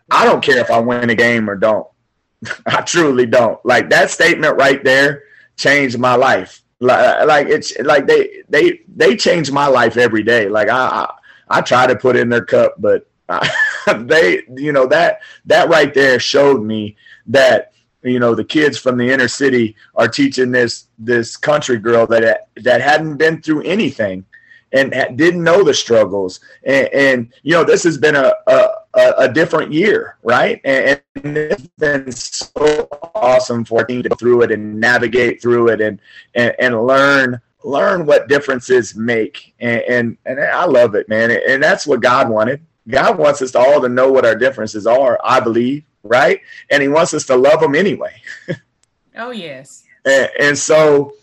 I 0.10 0.26
don't 0.26 0.44
care 0.44 0.58
if 0.58 0.72
I 0.72 0.80
win 0.80 1.12
a 1.12 1.16
game 1.16 1.48
or 1.48 1.56
don't. 1.56 1.88
I 2.66 2.82
truly 2.82 3.28
don't. 3.28 3.64
Like 3.64 3.92
that 3.92 4.10
statement 4.10 4.58
right 4.58 4.84
there 4.84 5.24
changed 5.56 6.00
my 6.00 6.16
life. 6.16 6.63
Like, 6.80 7.26
like 7.28 7.48
it's 7.48 7.78
like 7.80 8.08
they 8.08 8.44
they 8.50 8.82
they 8.96 9.16
change 9.16 9.52
my 9.52 9.68
life 9.68 9.98
every 9.98 10.24
day. 10.24 10.50
Like 10.50 10.70
I, 10.70 10.88
I 10.88 11.14
I 11.50 11.62
try 11.62 11.88
to 11.88 11.96
put 11.96 12.16
in 12.16 12.30
their 12.30 12.44
cup, 12.46 12.76
but 12.78 13.08
I, 13.30 13.50
they, 14.00 14.44
you 14.56 14.72
know, 14.72 14.88
that 14.88 15.22
that 15.46 15.70
right 15.70 15.94
there 15.94 16.20
showed 16.20 16.64
me 16.64 16.96
that 17.28 17.74
you 18.04 18.20
know 18.20 18.36
the 18.36 18.44
kids 18.44 18.78
from 18.78 18.98
the 18.98 19.10
inner 19.10 19.28
city 19.28 19.76
are 19.96 20.08
teaching 20.08 20.52
this 20.52 20.88
this 21.00 21.38
country 21.38 21.78
girl 21.78 22.06
that 22.08 22.48
that 22.58 22.82
hadn't 22.82 23.18
been 23.18 23.42
through 23.42 23.62
anything 23.62 24.26
and 24.74 24.92
didn't 25.18 25.44
know 25.44 25.64
the 25.64 25.74
struggles 25.74 26.40
and, 26.64 26.88
and 26.88 27.34
you 27.44 27.54
know 27.54 27.64
this 27.64 27.84
has 27.84 27.98
been 27.98 28.16
a, 28.16 28.34
a, 28.48 28.68
a 28.96 29.28
different 29.28 29.74
year 29.74 30.18
right 30.24 30.62
and, 30.64 31.02
and, 31.24 31.38
it's 31.38 31.68
been 31.80 32.12
so 32.12 32.88
awesome 33.16 33.66
for 33.66 33.86
me 33.90 34.04
to 34.04 34.10
go 34.10 34.16
through 34.16 34.44
it 34.44 34.52
and 34.52 34.80
navigate 34.80 35.42
through 35.42 35.70
it 35.70 35.82
and 35.82 36.00
and, 36.36 36.54
and 36.60 36.86
learn 36.86 37.42
learn 37.64 38.06
what 38.06 38.28
differences 38.28 38.96
make 38.96 39.54
and, 39.60 39.82
and, 39.82 40.18
and 40.26 40.40
I 40.40 40.66
love 40.66 40.96
it, 40.96 41.08
man. 41.10 41.32
And 41.32 41.62
that's 41.62 41.88
what 41.88 42.02
God 42.02 42.30
wanted. 42.30 42.62
God 42.88 43.18
wants 43.18 43.42
us 43.42 43.52
to 43.52 43.60
all 43.60 43.82
to 43.82 43.90
know 43.90 44.12
what 44.12 44.26
our 44.26 44.36
differences 44.36 44.86
are, 44.86 45.20
I 45.24 45.40
believe, 45.40 45.84
right? 46.04 46.42
And 46.70 46.82
he 46.82 46.90
wants 46.90 47.14
us 47.14 47.26
to 47.28 47.36
love 47.36 47.62
them 47.62 47.76
anyway. 47.76 48.22
oh, 49.18 49.32
yes. 49.32 49.86
And, 50.06 50.30
and 50.40 50.58
so, 50.58 51.14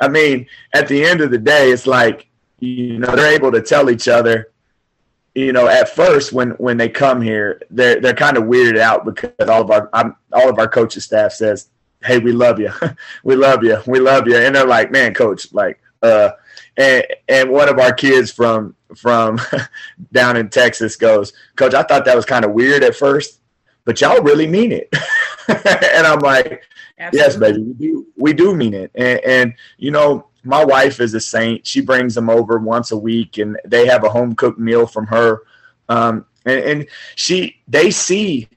I 0.00 0.08
mean, 0.08 0.46
at 0.74 0.88
the 0.88 1.04
end 1.04 1.20
of 1.20 1.30
the 1.30 1.38
day, 1.38 1.70
it's 1.70 1.86
like, 1.86 2.28
you 2.60 2.98
know, 2.98 3.14
they're 3.14 3.34
able 3.34 3.52
to 3.52 3.60
tell 3.60 3.90
each 3.90 4.08
other, 4.08 4.51
you 5.34 5.52
know, 5.52 5.66
at 5.68 5.88
first 5.88 6.32
when 6.32 6.50
when 6.52 6.76
they 6.76 6.88
come 6.88 7.22
here, 7.22 7.62
they're 7.70 8.00
they're 8.00 8.14
kind 8.14 8.36
of 8.36 8.44
weirded 8.44 8.78
out 8.78 9.04
because 9.04 9.48
all 9.48 9.62
of 9.62 9.70
our 9.70 9.88
I'm, 9.92 10.16
all 10.32 10.48
of 10.48 10.58
our 10.58 10.68
coaching 10.68 11.00
staff 11.00 11.32
says, 11.32 11.68
"Hey, 12.02 12.18
we 12.18 12.32
love 12.32 12.60
you, 12.60 12.70
we 13.24 13.36
love 13.36 13.64
you, 13.64 13.78
we 13.86 13.98
love 13.98 14.26
you," 14.28 14.36
and 14.36 14.54
they're 14.54 14.66
like, 14.66 14.90
"Man, 14.90 15.14
coach, 15.14 15.52
like, 15.52 15.80
uh," 16.02 16.30
and 16.76 17.04
and 17.28 17.50
one 17.50 17.68
of 17.68 17.78
our 17.78 17.92
kids 17.92 18.30
from 18.30 18.74
from 18.94 19.40
down 20.12 20.36
in 20.36 20.48
Texas 20.48 20.96
goes, 20.96 21.32
Coach, 21.56 21.74
I 21.74 21.82
thought 21.82 22.04
that 22.04 22.16
was 22.16 22.24
kind 22.24 22.44
of 22.44 22.52
weird 22.52 22.82
at 22.82 22.96
first, 22.96 23.40
but 23.84 24.00
y'all 24.00 24.22
really 24.22 24.46
mean 24.46 24.72
it. 24.72 24.88
and 25.48 26.06
I'm 26.06 26.20
like, 26.20 26.64
Absolutely. 26.98 27.18
yes, 27.18 27.36
baby, 27.36 27.62
we 27.62 27.72
do, 27.74 28.06
we 28.16 28.32
do 28.32 28.54
mean 28.54 28.74
it. 28.74 28.90
And, 28.94 29.20
and, 29.20 29.54
you 29.78 29.90
know, 29.90 30.26
my 30.44 30.64
wife 30.64 31.00
is 31.00 31.14
a 31.14 31.20
saint. 31.20 31.66
She 31.66 31.80
brings 31.80 32.14
them 32.14 32.28
over 32.28 32.58
once 32.58 32.90
a 32.92 32.96
week 32.96 33.38
and 33.38 33.58
they 33.64 33.86
have 33.86 34.04
a 34.04 34.08
home 34.08 34.34
cooked 34.34 34.58
meal 34.58 34.86
from 34.86 35.06
her. 35.06 35.42
Um, 35.88 36.26
and, 36.44 36.60
and 36.60 36.88
she, 37.14 37.60
they 37.68 37.90
see 37.90 38.48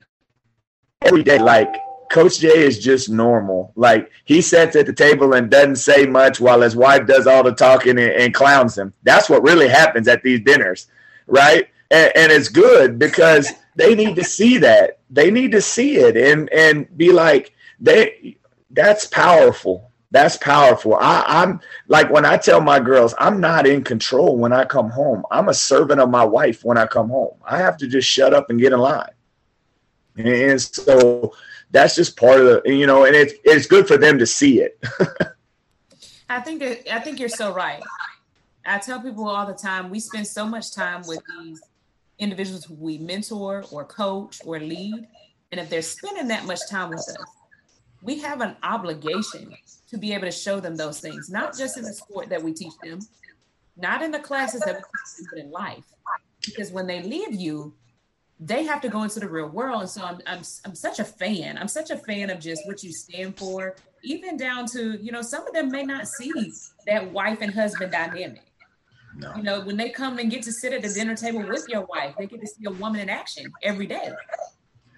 every 1.02 1.24
day, 1.24 1.38
like, 1.38 1.76
Coach 2.10 2.39
Jay 2.39 2.65
is 2.65 2.80
just 2.80 3.10
normal. 3.10 3.74
Like 3.76 4.12
he 4.26 4.41
sits 4.41 4.76
at 4.76 4.86
the 4.86 4.93
table 4.93 5.34
and 5.34 5.50
doesn't 5.50 5.78
say 5.78 6.06
much 6.06 6.39
while 6.39 6.62
his 6.62 6.76
wife 6.76 7.08
does 7.08 7.28
all 7.28 7.43
the 7.43 7.52
talking 7.52 7.98
and, 8.00 8.12
and 8.12 8.34
clowns 8.34 8.78
him. 8.78 8.93
That's 9.04 9.30
what 9.30 9.43
really 9.43 9.67
happens 9.67 10.08
at 10.08 10.24
these 10.24 10.39
dinners, 10.41 10.88
right? 11.28 11.67
And, 11.91 12.12
and, 12.15 12.32
it's 12.32 12.48
good 12.50 12.98
because 12.98 13.52
they 13.76 13.95
need 13.95 14.15
to 14.15 14.24
see 14.24 14.58
that. 14.60 15.00
They 15.10 15.30
need 15.30 15.52
to 15.52 15.62
see 15.62 15.98
it 15.98 16.17
and 16.17 16.50
and 16.52 16.95
be 16.98 17.12
like, 17.12 17.54
they. 17.80 18.38
That's 18.71 19.06
powerful. 19.06 19.91
That's 20.15 20.38
powerful. 20.38 20.95
I, 20.95 21.25
I'm 21.28 21.60
like 21.89 22.10
when 22.10 22.25
I 22.25 22.38
tell 22.38 22.62
my 22.62 22.80
girls, 22.80 23.13
I'm 23.19 23.41
not 23.41 23.67
in 23.67 23.84
control 23.84 24.38
when 24.38 24.54
I 24.54 24.63
come 24.63 24.89
home. 24.89 25.25
I'm 25.30 25.49
a 25.49 25.54
servant 25.54 25.99
of 25.99 26.10
my 26.10 26.23
wife 26.23 26.63
when 26.63 26.78
I 26.78 26.86
come 26.86 27.10
home. 27.10 27.36
I 27.43 27.58
have 27.58 27.75
to 27.80 27.88
just 27.88 28.08
shut 28.08 28.34
up 28.34 28.49
and 28.49 28.58
get 28.58 28.71
in 28.71 28.80
line. 28.80 29.10
And 30.15 30.62
so 30.62 31.34
that's 31.71 31.95
just 31.95 32.15
part 32.15 32.39
of 32.39 32.63
the 32.63 32.73
you 32.73 32.88
know, 32.88 33.04
and 33.04 33.13
it's 33.13 33.34
it's 33.43 33.65
good 33.65 33.89
for 33.89 33.97
them 33.97 34.17
to 34.19 34.25
see 34.25 34.62
it. 34.62 34.82
I 36.30 36.39
think 36.39 36.62
that 36.62 36.95
I 36.95 37.01
think 37.01 37.19
you're 37.19 37.28
so 37.28 37.54
right. 37.54 37.84
I 38.65 38.78
tell 38.78 39.01
people 39.01 39.28
all 39.28 39.45
the 39.45 39.54
time 39.54 39.89
we 39.89 39.99
spend 39.99 40.28
so 40.28 40.45
much 40.45 40.73
time 40.73 41.01
with 41.06 41.21
these 41.41 41.62
individuals 42.19 42.69
we 42.69 42.99
mentor 42.99 43.65
or 43.69 43.84
coach 43.84 44.39
or 44.45 44.62
lead, 44.62 45.10
and 45.51 45.60
if 45.60 45.69
they're 45.69 45.82
spending 45.82 46.30
that 46.30 46.45
much 46.45 46.62
time 46.69 46.91
with 46.91 46.99
us, 46.99 47.17
we 48.01 48.19
have 48.19 48.39
an 48.39 48.56
obligation 48.63 49.54
to 49.95 49.99
be 49.99 50.13
able 50.13 50.25
to 50.25 50.31
show 50.31 50.60
them 50.60 50.75
those 50.75 50.99
things, 50.99 51.29
not 51.29 51.58
just 51.58 51.77
in 51.77 51.84
the 51.84 51.93
sport 51.93 52.29
that 52.29 52.43
we 52.43 52.53
teach 52.53 52.73
them, 52.84 52.99
not 53.77 54.01
in 54.01 54.12
the 54.12 54.19
classes 54.19 54.62
that 54.62 54.75
we 54.75 54.81
teach 54.81 55.17
them, 55.17 55.27
but 55.31 55.39
in 55.39 55.51
life. 55.51 55.86
Because 56.45 56.71
when 56.71 56.86
they 56.86 57.01
leave 57.01 57.34
you, 57.34 57.73
they 58.39 58.63
have 58.63 58.81
to 58.81 58.89
go 58.89 59.03
into 59.03 59.21
the 59.21 59.29
real 59.29 59.47
world. 59.47 59.81
And 59.81 59.89
so 59.89 60.03
I'm, 60.03 60.19
I'm, 60.27 60.41
I'm 60.65 60.75
such 60.75 60.99
a 60.99 61.05
fan. 61.05 61.58
I'm 61.58 61.69
such 61.69 61.89
a 61.89 61.97
fan 61.97 62.29
of 62.29 62.39
just 62.39 62.67
what 62.67 62.84
you 62.84 62.91
stand 62.91 63.38
for, 63.38 63.75
even 64.03 64.36
down 64.36 64.65
to, 64.67 65.01
you 65.01 65.12
know, 65.12 65.21
some 65.21 65.47
of 65.47 65.53
them 65.53 65.71
may 65.71 65.84
not 65.84 66.08
see 66.08 66.51
that 66.86 67.12
wife 67.12 67.39
and 67.41 67.53
husband 67.53 67.93
dynamic. 67.93 68.43
No. 69.17 69.34
You 69.38 69.43
know, 69.43 69.62
when 69.62 69.77
they 69.77 69.89
come 69.89 70.19
and 70.19 70.29
get 70.29 70.43
to 70.43 70.51
sit 70.51 70.73
at 70.73 70.81
the 70.81 70.89
dinner 70.89 71.15
table 71.15 71.47
with 71.47 71.65
your 71.69 71.86
wife, 71.86 72.15
they 72.19 72.27
get 72.27 72.41
to 72.41 72.47
see 72.47 72.65
a 72.65 72.71
woman 72.71 72.99
in 72.99 73.10
action 73.10 73.49
every 73.63 73.88
day. 73.88 74.12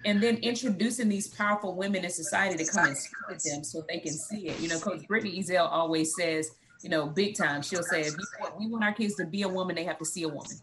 And 0.04 0.22
then 0.22 0.36
introducing 0.38 1.08
these 1.08 1.28
powerful 1.28 1.74
women 1.74 2.04
in 2.04 2.10
society 2.10 2.64
to 2.64 2.70
come 2.70 2.86
and 2.86 2.96
speak 2.96 3.28
with 3.28 3.42
them 3.42 3.64
so 3.64 3.84
they 3.88 3.98
can 3.98 4.12
see 4.12 4.48
it. 4.48 4.60
You 4.60 4.68
know, 4.68 4.78
Coach 4.78 5.06
Brittany 5.08 5.42
Ezell 5.42 5.68
always 5.68 6.14
says, 6.14 6.52
you 6.82 6.88
know, 6.88 7.06
big 7.06 7.36
time, 7.36 7.62
she'll 7.62 7.82
say, 7.82 8.02
if 8.02 8.14
we 8.58 8.68
want 8.68 8.84
our 8.84 8.92
kids 8.92 9.16
to 9.16 9.26
be 9.26 9.42
a 9.42 9.48
woman, 9.48 9.74
they 9.74 9.84
have 9.84 9.98
to 9.98 10.04
see 10.04 10.22
a 10.22 10.28
woman. 10.28 10.56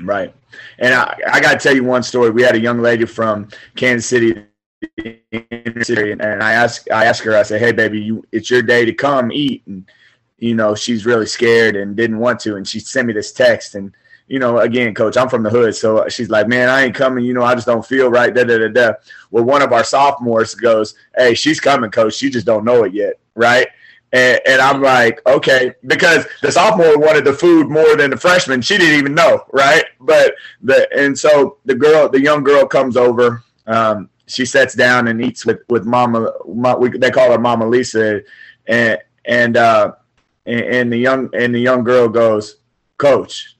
Right. 0.00 0.34
And 0.78 0.94
I, 0.94 1.18
I 1.30 1.40
got 1.40 1.52
to 1.52 1.58
tell 1.58 1.74
you 1.74 1.84
one 1.84 2.02
story. 2.02 2.30
We 2.30 2.42
had 2.42 2.54
a 2.54 2.60
young 2.60 2.80
lady 2.80 3.04
from 3.04 3.48
Kansas 3.76 4.06
City, 4.06 4.46
and 4.96 6.42
I 6.42 6.52
asked 6.52 6.88
I 6.90 7.04
asked 7.04 7.22
her. 7.24 7.36
I 7.36 7.42
said, 7.42 7.60
"Hey, 7.60 7.72
baby, 7.72 8.00
you 8.00 8.24
it's 8.30 8.50
your 8.50 8.62
day 8.62 8.84
to 8.84 8.92
come 8.92 9.32
eat." 9.32 9.66
And 9.66 9.90
you 10.38 10.54
know, 10.54 10.74
she's 10.74 11.04
really 11.04 11.26
scared 11.26 11.74
and 11.74 11.96
didn't 11.96 12.18
want 12.18 12.38
to. 12.40 12.56
And 12.56 12.66
she 12.66 12.78
sent 12.78 13.08
me 13.08 13.12
this 13.12 13.32
text. 13.32 13.74
And 13.74 13.92
you 14.28 14.38
know, 14.38 14.58
again, 14.58 14.94
coach, 14.94 15.16
I'm 15.16 15.28
from 15.28 15.42
the 15.42 15.50
hood, 15.50 15.74
so 15.74 16.06
she's 16.08 16.28
like, 16.28 16.48
"Man, 16.48 16.68
I 16.68 16.84
ain't 16.84 16.94
coming. 16.94 17.24
You 17.24 17.34
know, 17.34 17.42
I 17.42 17.54
just 17.54 17.66
don't 17.66 17.84
feel 17.84 18.10
right." 18.10 18.32
Da 18.32 18.44
da 18.44 18.58
da 18.58 18.68
da. 18.68 18.92
Well, 19.30 19.44
one 19.44 19.62
of 19.62 19.72
our 19.72 19.84
sophomores 19.84 20.54
goes, 20.54 20.94
"Hey, 21.16 21.34
she's 21.34 21.60
coming, 21.60 21.90
coach. 21.90 22.14
She 22.14 22.30
just 22.30 22.46
don't 22.46 22.64
know 22.64 22.84
it 22.84 22.92
yet, 22.92 23.14
right?" 23.34 23.68
And, 24.10 24.40
and, 24.46 24.62
I'm 24.62 24.80
like, 24.80 25.20
okay, 25.26 25.74
because 25.86 26.24
the 26.40 26.50
sophomore 26.50 26.98
wanted 26.98 27.26
the 27.26 27.32
food 27.34 27.68
more 27.68 27.94
than 27.94 28.10
the 28.10 28.16
freshman. 28.16 28.62
She 28.62 28.78
didn't 28.78 28.98
even 28.98 29.14
know, 29.14 29.44
right? 29.52 29.84
But 30.00 30.34
the 30.62 30.88
and 30.96 31.18
so 31.18 31.58
the 31.66 31.74
girl, 31.74 32.08
the 32.08 32.20
young 32.20 32.42
girl, 32.42 32.66
comes 32.66 32.96
over. 32.96 33.42
Um, 33.66 34.08
she 34.26 34.46
sits 34.46 34.74
down 34.74 35.08
and 35.08 35.22
eats 35.22 35.44
with 35.44 35.58
with 35.68 35.84
Mama. 35.84 36.32
we, 36.46 36.88
they 36.96 37.10
call 37.10 37.32
her 37.32 37.38
Mama 37.38 37.66
Lisa, 37.66 38.22
and 38.66 38.98
and 39.26 39.56
uh, 39.58 39.92
and, 40.46 40.60
and, 40.60 40.92
the 40.92 40.96
young 40.96 41.28
and 41.34 41.54
the 41.54 41.60
young 41.60 41.84
girl 41.84 42.08
goes, 42.08 42.56
Coach, 42.96 43.57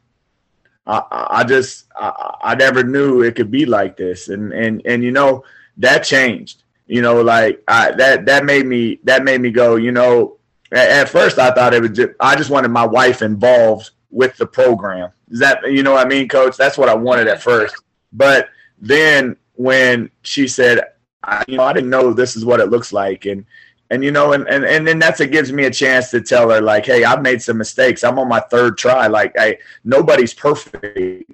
I, 0.88 1.28
I 1.30 1.44
just 1.44 1.86
I, 1.96 2.36
I 2.42 2.54
never 2.54 2.82
knew 2.82 3.22
it 3.22 3.36
could 3.36 3.50
be 3.50 3.66
like 3.66 3.96
this, 3.96 4.28
and 4.28 4.52
and 4.52 4.82
and 4.84 5.04
you 5.04 5.12
know 5.12 5.44
that 5.76 6.00
changed 6.00 6.64
you 6.86 7.02
know 7.02 7.20
like 7.20 7.62
I, 7.68 7.92
that 7.92 8.24
that 8.26 8.44
made 8.44 8.66
me 8.66 8.98
that 9.04 9.22
made 9.22 9.40
me 9.40 9.50
go 9.50 9.76
you 9.76 9.92
know 9.92 10.38
at 10.72 11.08
first 11.08 11.38
I 11.38 11.50
thought 11.50 11.74
it 11.74 11.82
was 11.82 11.92
just, 11.92 12.10
I 12.20 12.36
just 12.36 12.50
wanted 12.50 12.68
my 12.68 12.86
wife 12.86 13.22
involved 13.22 13.90
with 14.10 14.36
the 14.36 14.46
program. 14.46 15.10
Is 15.30 15.40
that 15.40 15.70
you 15.70 15.82
know 15.82 15.92
what 15.92 16.06
I 16.06 16.08
mean, 16.08 16.28
coach? 16.28 16.56
That's 16.56 16.78
what 16.78 16.88
I 16.88 16.94
wanted 16.94 17.28
at 17.28 17.42
first. 17.42 17.76
But 18.12 18.48
then 18.80 19.36
when 19.54 20.10
she 20.22 20.48
said, 20.48 20.80
I, 21.22 21.44
you 21.48 21.58
know, 21.58 21.64
I 21.64 21.72
didn't 21.72 21.90
know 21.90 22.12
this 22.12 22.36
is 22.36 22.44
what 22.44 22.60
it 22.60 22.70
looks 22.70 22.92
like 22.92 23.26
and 23.26 23.44
and 23.90 24.04
you 24.04 24.10
know 24.10 24.32
and, 24.32 24.46
and 24.48 24.64
and 24.64 24.86
then 24.86 24.98
that's 24.98 25.20
it 25.20 25.32
gives 25.32 25.52
me 25.52 25.64
a 25.64 25.70
chance 25.70 26.10
to 26.10 26.20
tell 26.20 26.50
her 26.50 26.60
like 26.60 26.84
hey 26.84 27.04
i've 27.04 27.22
made 27.22 27.42
some 27.42 27.58
mistakes. 27.58 28.04
I'm 28.04 28.18
on 28.18 28.28
my 28.28 28.40
third 28.40 28.76
try. 28.78 29.06
Like 29.06 29.32
hey 29.36 29.58
nobody's 29.84 30.34
perfect. 30.34 31.30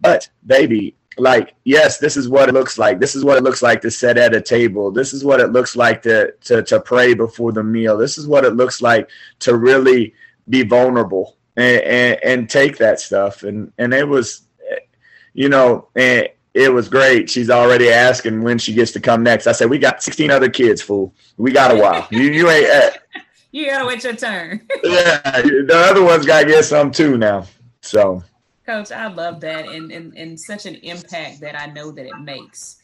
But 0.00 0.28
baby 0.46 0.96
like 1.18 1.54
yes 1.64 1.98
this 1.98 2.16
is 2.16 2.28
what 2.28 2.48
it 2.48 2.52
looks 2.52 2.78
like. 2.78 3.00
This 3.00 3.14
is 3.14 3.24
what 3.24 3.36
it 3.38 3.42
looks 3.42 3.62
like 3.62 3.80
to 3.82 3.90
sit 3.90 4.18
at 4.18 4.34
a 4.34 4.40
table. 4.40 4.90
This 4.90 5.12
is 5.12 5.24
what 5.24 5.40
it 5.40 5.52
looks 5.52 5.76
like 5.76 6.02
to 6.02 6.32
to, 6.42 6.62
to 6.62 6.80
pray 6.80 7.14
before 7.14 7.52
the 7.52 7.62
meal. 7.62 7.96
This 7.96 8.18
is 8.18 8.26
what 8.26 8.44
it 8.44 8.54
looks 8.54 8.82
like 8.82 9.08
to 9.40 9.56
really 9.56 10.14
be 10.48 10.62
vulnerable 10.62 11.36
and, 11.56 11.82
and, 11.82 12.24
and 12.24 12.50
take 12.50 12.78
that 12.78 13.00
stuff. 13.00 13.42
And 13.42 13.72
and 13.78 13.92
it 13.92 14.06
was 14.06 14.42
you 15.34 15.48
know 15.48 15.88
and 15.94 16.28
it 16.56 16.72
was 16.72 16.88
great 16.88 17.28
she's 17.28 17.50
already 17.50 17.90
asking 17.90 18.42
when 18.42 18.58
she 18.58 18.72
gets 18.72 18.90
to 18.92 19.00
come 19.00 19.22
next 19.22 19.46
i 19.46 19.52
said 19.52 19.70
we 19.70 19.78
got 19.78 20.02
16 20.02 20.30
other 20.30 20.48
kids 20.48 20.82
fool 20.82 21.14
we 21.36 21.52
got 21.52 21.70
a 21.70 21.76
while 21.76 22.06
you, 22.10 22.22
you 22.22 22.48
ain't 22.50 22.66
at, 22.66 23.02
you 23.52 23.66
gotta 23.66 23.86
wait 23.86 24.02
your 24.02 24.16
turn 24.16 24.60
yeah 24.84 25.20
the 25.42 25.86
other 25.90 26.02
ones 26.02 26.26
gotta 26.26 26.46
get 26.46 26.64
some 26.64 26.90
too 26.90 27.16
now 27.16 27.46
so 27.82 28.22
Coach, 28.66 28.90
I 28.90 29.06
love 29.06 29.40
that 29.42 29.68
and, 29.68 29.92
and, 29.92 30.12
and 30.16 30.38
such 30.38 30.66
an 30.66 30.74
impact 30.76 31.38
that 31.40 31.58
I 31.58 31.66
know 31.66 31.92
that 31.92 32.04
it 32.04 32.18
makes. 32.18 32.82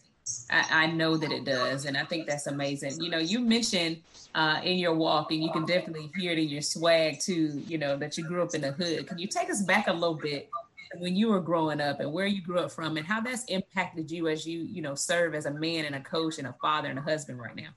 I, 0.48 0.84
I 0.84 0.86
know 0.86 1.16
that 1.16 1.32
it 1.32 1.44
does. 1.44 1.86
And 1.86 1.96
I 1.96 2.04
think 2.04 2.28
that's 2.28 2.46
amazing. 2.46 3.02
You 3.02 3.10
know, 3.10 3.18
you 3.18 3.40
mentioned 3.40 3.96
uh, 4.36 4.60
in 4.62 4.78
your 4.78 4.94
walk, 4.94 5.32
and 5.32 5.42
you 5.42 5.50
can 5.50 5.66
definitely 5.66 6.08
hear 6.16 6.30
it 6.30 6.38
in 6.38 6.48
your 6.48 6.62
swag 6.62 7.18
too, 7.18 7.60
you 7.66 7.78
know, 7.78 7.96
that 7.96 8.16
you 8.16 8.24
grew 8.24 8.42
up 8.42 8.54
in 8.54 8.60
the 8.60 8.70
hood. 8.70 9.08
Can 9.08 9.18
you 9.18 9.26
take 9.26 9.50
us 9.50 9.62
back 9.62 9.88
a 9.88 9.92
little 9.92 10.14
bit 10.14 10.48
when 10.98 11.16
you 11.16 11.28
were 11.28 11.40
growing 11.40 11.80
up 11.80 12.00
and 12.00 12.12
where 12.12 12.26
you 12.26 12.42
grew 12.42 12.58
up 12.58 12.70
from 12.70 12.96
and 12.96 13.06
how 13.06 13.20
that's 13.20 13.44
impacted 13.44 14.10
you 14.10 14.28
as 14.28 14.46
you, 14.46 14.60
you 14.60 14.82
know, 14.82 14.94
serve 14.94 15.34
as 15.34 15.46
a 15.46 15.50
man 15.50 15.84
and 15.84 15.94
a 15.94 16.00
coach 16.00 16.38
and 16.38 16.46
a 16.46 16.54
father 16.60 16.88
and 16.88 16.98
a 16.98 17.02
husband 17.02 17.38
right 17.38 17.56
now? 17.56 17.68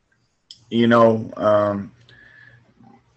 You 0.70 0.88
know, 0.88 1.32
um, 1.38 1.92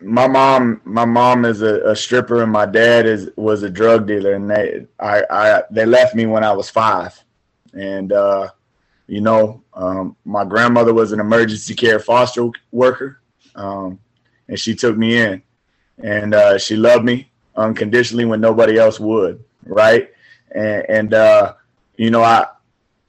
my 0.01 0.29
mom 0.29 0.81
my 0.85 1.05
mom 1.05 1.45
is 1.45 1.63
a, 1.63 1.81
a, 1.81 1.97
stripper 1.97 2.43
and 2.43 2.53
my 2.53 2.67
dad 2.67 3.05
is 3.07 3.31
was 3.35 3.65
a 3.65 3.71
drug 3.71 4.07
dealer 4.07 4.35
and 4.35 4.49
they 4.49 4.87
I, 5.01 5.25
I 5.29 5.63
they 5.71 5.87
left 5.87 6.15
me 6.15 6.27
when 6.27 6.45
I 6.45 6.53
was 6.53 6.71
five. 6.71 7.21
And 7.73 8.13
uh, 8.13 8.51
you 9.07 9.21
know 9.21 9.63
um, 9.75 10.17
my 10.25 10.45
grandmother 10.45 10.95
was 10.95 11.13
an 11.13 11.21
emergency 11.21 11.75
care 11.75 11.99
foster 11.99 12.49
worker 12.71 13.21
um, 13.57 13.99
and 14.49 14.59
she 14.59 14.75
took 14.75 14.97
me 14.97 15.19
in. 15.19 15.43
And 16.01 16.33
uh, 16.33 16.59
she 16.59 16.77
loved 16.77 17.05
me 17.05 17.29
unconditionally 17.57 18.25
when 18.25 18.41
nobody 18.41 18.79
else 18.79 19.01
would 19.01 19.43
right 19.69 20.09
and, 20.53 20.85
and 20.89 21.15
uh, 21.15 21.55
you 21.97 22.11
know 22.11 22.23
I 22.23 22.47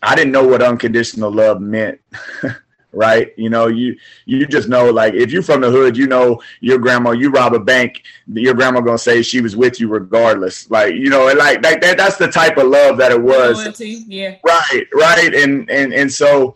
I 0.02 0.16
didn't 0.16 0.32
know 0.32 0.48
what 0.48 0.62
unconditional 0.62 1.32
love 1.32 1.62
meant 1.62 2.00
right? 2.92 3.34
You 3.38 3.50
know, 3.50 3.68
you 3.68 3.98
you 4.26 4.46
just 4.48 4.68
know 4.70 4.90
like 4.90 5.14
if 5.14 5.32
you're 5.32 5.44
from 5.44 5.62
the 5.62 5.70
hood, 5.70 5.98
you 5.98 6.08
know 6.08 6.42
your 6.60 6.80
grandma, 6.80 7.12
you 7.12 7.30
rob 7.30 7.54
a 7.54 7.60
bank, 7.60 8.04
your 8.28 8.54
grandma 8.54 8.82
gonna 8.82 8.98
say 8.98 9.22
she 9.22 9.42
was 9.42 9.56
with 9.56 9.80
you 9.80 9.88
regardless. 9.88 10.70
Like, 10.70 10.96
you 10.96 11.10
know, 11.10 11.28
and 11.28 11.38
like 11.38 11.62
that, 11.62 11.82
that 11.82 11.98
that's 11.98 12.18
the 12.18 12.32
type 12.32 12.58
of 12.58 12.68
love 12.68 12.98
that 12.98 13.12
it 13.12 13.22
was. 13.22 13.58
Loyalty, 13.58 14.04
yeah. 14.08 14.38
Right, 14.44 14.88
right. 14.94 15.34
And 15.34 15.70
and 15.70 15.94
and 15.94 16.12
so 16.12 16.56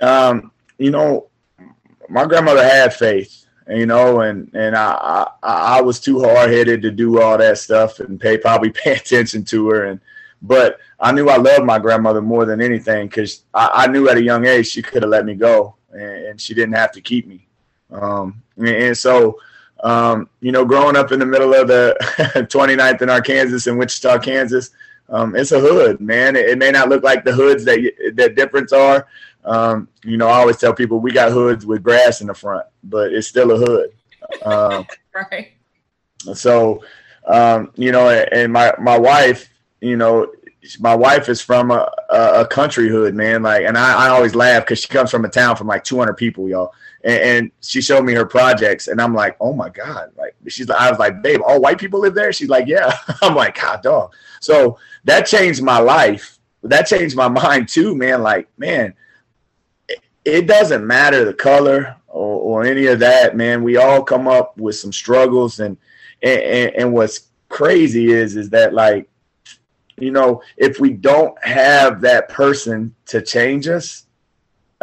um, 0.00 0.52
you 0.78 0.90
know, 0.90 1.28
my 2.08 2.24
grandmother 2.26 2.62
had 2.62 2.94
faith 2.94 3.45
you 3.68 3.86
know, 3.86 4.20
and 4.20 4.50
and 4.54 4.76
I 4.76 5.28
I, 5.42 5.78
I 5.78 5.80
was 5.80 6.00
too 6.00 6.20
hard 6.22 6.50
headed 6.50 6.82
to 6.82 6.90
do 6.90 7.20
all 7.20 7.38
that 7.38 7.58
stuff 7.58 8.00
and 8.00 8.20
pay 8.20 8.38
probably 8.38 8.70
pay 8.84 8.94
attention 8.94 9.44
to 9.46 9.68
her 9.70 9.84
and 9.84 10.00
but 10.42 10.78
I 11.00 11.12
knew 11.12 11.28
I 11.28 11.36
loved 11.36 11.64
my 11.64 11.78
grandmother 11.78 12.22
more 12.22 12.44
than 12.44 12.60
anything 12.60 13.08
because 13.08 13.42
I, 13.52 13.70
I, 13.72 13.86
knew 13.86 14.08
at 14.08 14.16
a 14.16 14.22
young 14.22 14.46
age 14.46 14.68
she 14.68 14.82
could 14.82 15.02
have 15.02 15.10
let 15.10 15.24
me 15.24 15.34
go 15.34 15.74
and, 15.92 16.02
and, 16.02 16.40
she 16.40 16.54
didn't 16.54 16.74
have 16.74 16.92
to 16.92 17.00
keep 17.00 17.26
me. 17.26 17.46
Um, 17.90 18.42
and, 18.56 18.68
and, 18.68 18.98
so, 18.98 19.38
um, 19.82 20.28
you 20.40 20.52
know, 20.52 20.64
growing 20.64 20.96
up 20.96 21.12
in 21.12 21.18
the 21.18 21.26
middle 21.26 21.54
of 21.54 21.68
the 21.68 21.96
29th 22.50 23.02
in 23.02 23.10
Arkansas 23.10 23.70
in 23.70 23.78
Wichita, 23.78 24.18
Kansas, 24.18 24.70
um, 25.08 25.36
it's 25.36 25.52
a 25.52 25.60
hood, 25.60 26.00
man. 26.00 26.34
It, 26.34 26.50
it, 26.50 26.58
may 26.58 26.70
not 26.70 26.88
look 26.88 27.04
like 27.04 27.24
the 27.24 27.32
hoods 27.32 27.64
that 27.64 27.78
that 28.14 28.34
difference 28.34 28.72
are, 28.72 29.06
um, 29.46 29.88
you 30.04 30.16
know, 30.16 30.28
I 30.28 30.38
always 30.38 30.58
tell 30.58 30.74
people 30.74 30.98
we 31.00 31.12
got 31.12 31.32
hoods 31.32 31.64
with 31.64 31.82
grass 31.82 32.20
in 32.20 32.26
the 32.26 32.34
front, 32.34 32.66
but 32.84 33.12
it's 33.12 33.28
still 33.28 33.52
a 33.52 33.56
hood. 33.56 33.90
Um, 34.44 34.86
right. 35.14 35.52
So, 36.34 36.82
um, 37.26 37.72
you 37.76 37.92
know, 37.92 38.10
and 38.10 38.52
my 38.52 38.74
my 38.78 38.98
wife, 38.98 39.48
you 39.80 39.96
know, 39.96 40.26
my 40.80 40.94
wife 40.94 41.28
is 41.28 41.40
from 41.40 41.70
a, 41.70 41.88
a 42.10 42.46
country 42.46 42.88
hood, 42.88 43.14
man. 43.14 43.42
Like, 43.42 43.64
and 43.64 43.78
I, 43.78 44.06
I 44.06 44.08
always 44.08 44.34
laugh 44.34 44.64
because 44.64 44.80
she 44.80 44.88
comes 44.88 45.10
from 45.10 45.24
a 45.24 45.28
town 45.28 45.54
from 45.54 45.68
like 45.68 45.84
200 45.84 46.14
people, 46.14 46.48
y'all. 46.48 46.74
And, 47.04 47.20
and, 47.20 47.52
she 47.60 47.80
showed 47.80 48.04
me 48.04 48.14
her 48.14 48.26
projects, 48.26 48.88
and 48.88 49.00
I'm 49.00 49.14
like, 49.14 49.36
oh 49.40 49.52
my 49.52 49.68
god! 49.68 50.10
Like, 50.16 50.34
she's, 50.48 50.68
I 50.68 50.90
was 50.90 50.98
like, 50.98 51.22
babe, 51.22 51.40
all 51.46 51.60
white 51.60 51.78
people 51.78 52.00
live 52.00 52.14
there. 52.14 52.32
She's 52.32 52.48
like, 52.48 52.66
yeah. 52.66 52.98
I'm 53.22 53.34
like, 53.34 53.60
god, 53.60 53.82
dog. 53.82 54.12
So 54.40 54.78
that 55.04 55.26
changed 55.26 55.62
my 55.62 55.78
life. 55.78 56.38
That 56.64 56.86
changed 56.86 57.14
my 57.14 57.28
mind 57.44 57.68
too, 57.68 57.94
man. 57.94 58.22
Like, 58.22 58.48
man, 58.58 58.94
it 60.26 60.48
doesn't 60.48 60.84
matter 60.84 61.24
the 61.24 61.32
color 61.32 61.96
or, 62.08 62.40
or, 62.40 62.64
any 62.64 62.86
of 62.86 62.98
that, 62.98 63.36
man. 63.36 63.62
We 63.62 63.76
all 63.76 64.02
come 64.02 64.26
up 64.26 64.58
with 64.58 64.74
some 64.74 64.92
struggles, 64.92 65.60
and, 65.60 65.76
and 66.22 66.74
and 66.74 66.92
what's 66.92 67.28
crazy 67.48 68.10
is 68.10 68.36
is 68.36 68.50
that 68.50 68.74
like, 68.74 69.08
you 69.98 70.10
know, 70.10 70.42
if 70.56 70.80
we 70.80 70.90
don't 70.90 71.42
have 71.44 72.00
that 72.00 72.28
person 72.28 72.94
to 73.06 73.22
change 73.22 73.68
us, 73.68 74.06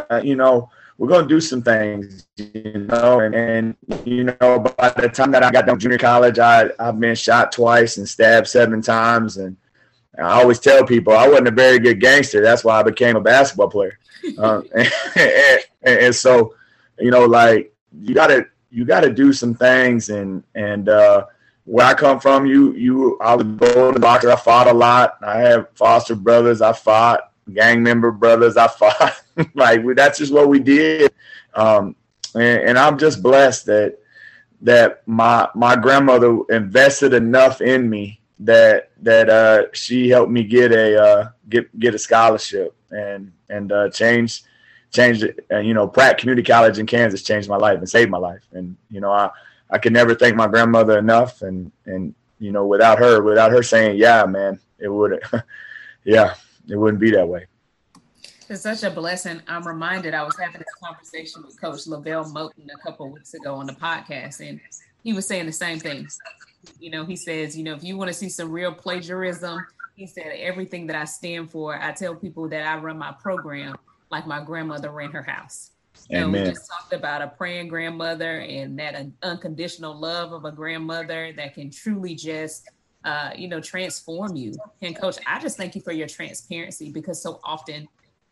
uh, 0.10 0.22
you 0.24 0.36
know, 0.36 0.70
we're 0.98 1.10
gonna 1.10 1.28
do 1.28 1.42
some 1.42 1.62
things, 1.62 2.26
you 2.38 2.88
know, 2.90 3.20
and, 3.20 3.36
and 3.36 3.76
you 4.06 4.24
know, 4.24 4.60
by 4.78 4.90
the 4.90 5.10
time 5.10 5.32
that 5.32 5.44
I 5.44 5.52
got 5.52 5.66
done 5.66 5.78
junior 5.80 5.98
college, 5.98 6.40
I 6.40 6.70
I've 6.80 7.00
been 7.00 7.16
shot 7.16 7.52
twice 7.52 7.98
and 7.98 8.08
stabbed 8.08 8.48
seven 8.48 8.82
times, 8.82 9.38
and 9.38 9.58
I 10.20 10.42
always 10.42 10.60
tell 10.60 10.86
people 10.86 11.14
I 11.14 11.28
wasn't 11.28 11.48
a 11.48 11.52
very 11.52 11.80
good 11.80 12.00
gangster. 12.00 12.42
That's 12.42 12.64
why 12.64 12.80
I 12.80 12.84
became 12.84 13.16
a 13.16 13.22
basketball 13.22 13.70
player. 13.70 13.98
Um, 14.38 14.66
and, 14.76 14.92
and, 15.16 16.00
and, 16.00 16.16
so 16.16 16.56
you 17.00 17.12
know 17.12 17.26
like 17.26 17.74
you 18.02 18.14
gotta 18.14 18.46
you 18.70 18.86
gotta 18.86 19.12
do 19.12 19.34
some 19.34 19.54
things 19.54 20.10
and 20.10 20.44
and 20.56 20.88
uh, 20.88 21.26
where 21.66 21.86
I 21.86 21.94
come 21.94 22.20
from 22.20 22.46
you 22.46 22.74
you 22.74 23.18
I 23.20 23.36
was 23.36 23.46
going 23.46 23.94
to 23.94 24.00
boxer 24.00 24.32
I 24.32 24.36
fought 24.36 24.68
a 24.68 24.74
lot. 24.74 25.18
I 25.22 25.40
have 25.40 25.68
foster 25.76 26.16
brothers. 26.16 26.62
I 26.62 26.74
fought 26.74 27.32
gang 27.52 27.84
member 27.84 28.12
brothers. 28.12 28.56
I 28.56 28.68
fought 28.80 29.22
like 29.56 29.82
that's 29.96 30.20
just 30.20 30.34
what 30.34 30.48
we 30.48 30.60
did. 30.60 31.12
Um, 31.56 31.96
and, 32.36 32.70
and 32.70 32.80
I'm 32.80 32.98
just 32.98 33.22
blessed 33.22 33.66
that 33.66 33.98
that 34.62 35.06
my 35.08 35.50
my 35.56 35.76
grandmother 35.76 36.40
invested 36.50 37.14
enough 37.14 37.62
in 37.62 37.90
me 37.90 38.22
that 38.40 38.92
that 39.04 39.30
uh, 39.30 39.66
she 39.74 40.10
helped 40.10 40.32
me 40.32 40.44
get 40.44 40.72
a 40.72 41.02
uh, 41.02 41.30
get 41.50 41.80
get 41.80 41.94
a 41.94 42.00
scholarship 42.00 42.76
and 42.92 43.32
and 43.50 43.72
uh, 43.72 43.90
changed 43.90 44.46
changed 44.92 45.26
uh, 45.52 45.60
you 45.60 45.74
know 45.74 45.88
Pratt 45.88 46.18
Community 46.18 46.46
College 46.46 46.80
in 46.80 46.86
Kansas 46.86 47.22
changed 47.22 47.50
my 47.50 47.58
life 47.58 47.78
and 47.78 47.90
saved 47.90 48.10
my 48.10 48.18
life 48.18 48.44
and 48.54 48.76
you 48.90 49.02
know 49.02 49.12
I 49.12 49.30
I 49.70 49.78
can 49.78 49.94
never 49.94 50.16
thank 50.16 50.36
my 50.36 50.48
grandmother 50.48 50.98
enough 50.98 51.42
and 51.42 51.72
and 51.86 52.16
you 52.40 52.52
know 52.52 52.66
without 52.66 53.00
her 53.00 53.22
without 53.22 53.52
her 53.52 53.64
saying 53.64 53.98
yeah 53.98 54.26
man 54.26 54.60
it 54.80 54.90
would 54.90 55.22
yeah 56.04 56.36
it 56.70 56.78
wouldn't 56.78 57.02
be 57.02 57.12
that 57.12 57.28
way. 57.28 57.48
It's 58.50 58.62
such 58.62 58.84
a 58.84 58.92
blessing. 58.92 59.42
I'm 59.48 59.66
reminded 59.66 60.14
I 60.14 60.24
was 60.24 60.38
having 60.38 60.60
this 60.60 60.76
conversation 60.84 61.44
with 61.44 61.60
Coach 61.60 61.88
Lavelle 61.88 62.26
Moten 62.26 62.68
a 62.74 62.84
couple 62.84 63.10
weeks 63.10 63.34
ago 63.34 63.56
on 63.56 63.68
the 63.68 63.74
podcast, 63.74 64.48
and 64.48 64.60
he 65.04 65.14
was 65.14 65.26
saying 65.26 65.46
the 65.46 65.52
same 65.52 65.80
thing. 65.80 66.08
You 66.80 66.90
know, 66.90 67.06
he 67.06 67.16
says, 67.16 67.58
you 67.58 67.64
know, 67.64 67.74
if 67.74 67.84
you 67.84 67.98
want 67.98 68.10
to 68.10 68.14
see 68.14 68.30
some 68.30 68.52
real 68.52 68.74
plagiarism, 68.74 69.66
he 69.96 70.08
said, 70.08 70.34
everything 70.38 70.88
that 70.88 70.96
I 70.96 71.06
stand 71.06 71.52
for, 71.52 71.76
I 71.76 71.92
tell 71.92 72.16
people 72.16 72.48
that 72.50 72.66
I 72.66 72.78
run 72.78 72.98
my 72.98 73.12
program 73.12 73.76
like 74.12 74.28
my 74.28 74.44
grandmother 74.44 74.92
ran 74.92 75.12
her 75.12 75.24
house. 75.24 75.72
And 76.10 76.32
we 76.32 76.40
just 76.40 76.70
talked 76.70 76.94
about 76.94 77.22
a 77.22 77.28
praying 77.28 77.68
grandmother 77.68 78.40
and 78.40 78.78
that 78.80 79.06
unconditional 79.22 79.98
love 79.98 80.34
of 80.34 80.46
a 80.46 80.52
grandmother 80.52 81.34
that 81.38 81.54
can 81.54 81.70
truly 81.70 82.16
just, 82.16 82.70
uh, 83.06 83.32
you 83.36 83.48
know, 83.48 83.62
transform 83.62 84.36
you. 84.36 84.54
And 84.82 84.96
coach, 84.96 85.18
I 85.26 85.40
just 85.40 85.58
thank 85.58 85.76
you 85.76 85.82
for 85.82 85.92
your 85.92 86.08
transparency 86.08 86.92
because 86.92 87.22
so 87.22 87.40
often 87.44 87.88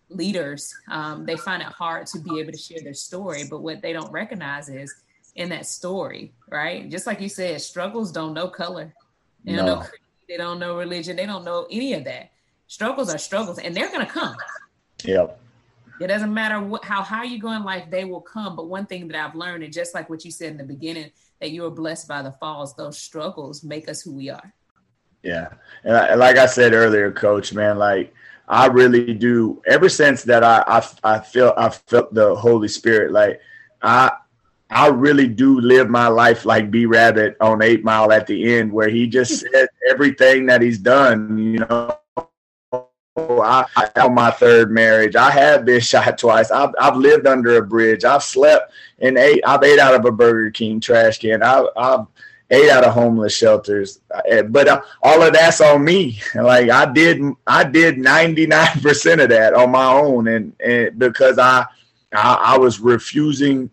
leaders, 0.09 0.73
um, 0.89 1.25
they 1.25 1.37
find 1.37 1.61
it 1.61 1.69
hard 1.69 2.07
to 2.07 2.19
be 2.19 2.39
able 2.39 2.51
to 2.51 2.57
share 2.57 2.79
their 2.83 2.93
story, 2.93 3.43
but 3.49 3.61
what 3.61 3.81
they 3.81 3.93
don't 3.93 4.11
recognize 4.11 4.67
is 4.69 4.93
in 5.35 5.49
that 5.49 5.65
story, 5.65 6.33
right? 6.49 6.89
Just 6.89 7.07
like 7.07 7.21
you 7.21 7.29
said, 7.29 7.61
struggles 7.61 8.11
don't 8.11 8.33
know 8.33 8.47
color. 8.47 8.93
They 9.43 9.55
don't 9.55 9.65
no. 9.65 9.75
know 9.75 9.81
creed, 9.81 10.01
they 10.27 10.37
don't 10.37 10.59
know 10.59 10.77
religion, 10.77 11.15
they 11.15 11.25
don't 11.25 11.45
know 11.45 11.67
any 11.71 11.93
of 11.93 12.03
that. 12.05 12.31
Struggles 12.67 13.13
are 13.13 13.17
struggles 13.17 13.59
and 13.59 13.75
they're 13.75 13.91
gonna 13.91 14.05
come. 14.05 14.35
Yep. 15.03 15.39
It 15.99 16.07
doesn't 16.07 16.33
matter 16.33 16.59
what 16.59 16.83
how 16.83 17.01
high 17.01 17.25
you 17.25 17.39
go 17.39 17.51
in 17.51 17.63
life, 17.63 17.85
they 17.89 18.05
will 18.05 18.21
come. 18.21 18.55
But 18.55 18.67
one 18.67 18.85
thing 18.85 19.07
that 19.07 19.23
I've 19.23 19.35
learned, 19.35 19.63
and 19.63 19.73
just 19.73 19.93
like 19.93 20.09
what 20.09 20.25
you 20.25 20.31
said 20.31 20.51
in 20.51 20.57
the 20.57 20.63
beginning, 20.63 21.11
that 21.39 21.51
you 21.51 21.65
are 21.65 21.71
blessed 21.71 22.07
by 22.07 22.21
the 22.21 22.31
falls, 22.33 22.75
those 22.75 22.97
struggles 22.97 23.63
make 23.63 23.89
us 23.89 24.01
who 24.01 24.13
we 24.13 24.29
are. 24.29 24.53
Yeah. 25.23 25.49
And, 25.83 25.95
I, 25.95 26.15
like 26.15 26.37
I 26.37 26.47
said 26.47 26.73
earlier, 26.73 27.11
coach, 27.11 27.53
man, 27.53 27.77
like 27.77 28.13
I 28.47 28.67
really 28.67 29.13
do 29.13 29.61
ever 29.67 29.89
since 29.89 30.23
that 30.23 30.43
I 30.43 30.63
I, 30.67 31.15
I 31.15 31.19
feel 31.19 31.53
I 31.55 31.69
felt 31.69 32.13
the 32.13 32.35
Holy 32.35 32.67
Spirit, 32.67 33.11
like 33.11 33.39
I 33.81 34.11
I 34.71 34.87
really 34.87 35.27
do 35.27 35.59
live 35.59 35.89
my 35.89 36.07
life 36.07 36.45
like 36.45 36.71
B 36.71 36.85
Rabbit 36.85 37.35
on 37.41 37.61
Eight 37.61 37.83
Mile 37.83 38.11
at 38.11 38.25
the 38.25 38.55
end, 38.55 38.71
where 38.71 38.89
he 38.89 39.05
just 39.05 39.41
said 39.53 39.67
everything 39.89 40.45
that 40.45 40.61
he's 40.61 40.79
done. 40.79 41.37
You 41.37 41.59
know, 41.59 41.97
I, 43.17 43.65
I 43.75 43.89
on 44.01 44.15
my 44.15 44.31
third 44.31 44.71
marriage. 44.71 45.15
I 45.15 45.29
have 45.31 45.65
been 45.65 45.81
shot 45.81 46.17
twice. 46.17 46.51
I've, 46.51 46.73
I've 46.79 46.95
lived 46.95 47.27
under 47.27 47.57
a 47.57 47.65
bridge. 47.65 48.05
I've 48.05 48.23
slept 48.23 48.71
and 48.99 49.17
eight. 49.17 49.43
I've 49.45 49.63
ate 49.63 49.79
out 49.79 49.93
of 49.93 50.05
a 50.05 50.11
Burger 50.11 50.51
King 50.51 50.79
trash 50.79 51.19
can. 51.19 51.43
I, 51.43 51.65
I've 51.75 52.07
ate 52.49 52.69
out 52.69 52.85
of 52.85 52.93
homeless 52.93 53.35
shelters. 53.35 53.99
But 54.49 54.67
uh, 54.67 54.81
all 55.03 55.21
of 55.21 55.33
that's 55.33 55.59
on 55.59 55.83
me. 55.83 56.21
Like 56.35 56.69
I 56.69 56.91
did, 56.91 57.21
I 57.45 57.65
did 57.65 57.97
ninety 57.97 58.47
nine 58.47 58.79
percent 58.81 59.19
of 59.19 59.29
that 59.29 59.53
on 59.53 59.71
my 59.71 59.91
own, 59.91 60.27
and, 60.27 60.53
and 60.61 60.97
because 60.97 61.37
I, 61.37 61.65
I, 62.13 62.33
I 62.53 62.57
was 62.57 62.79
refusing 62.79 63.69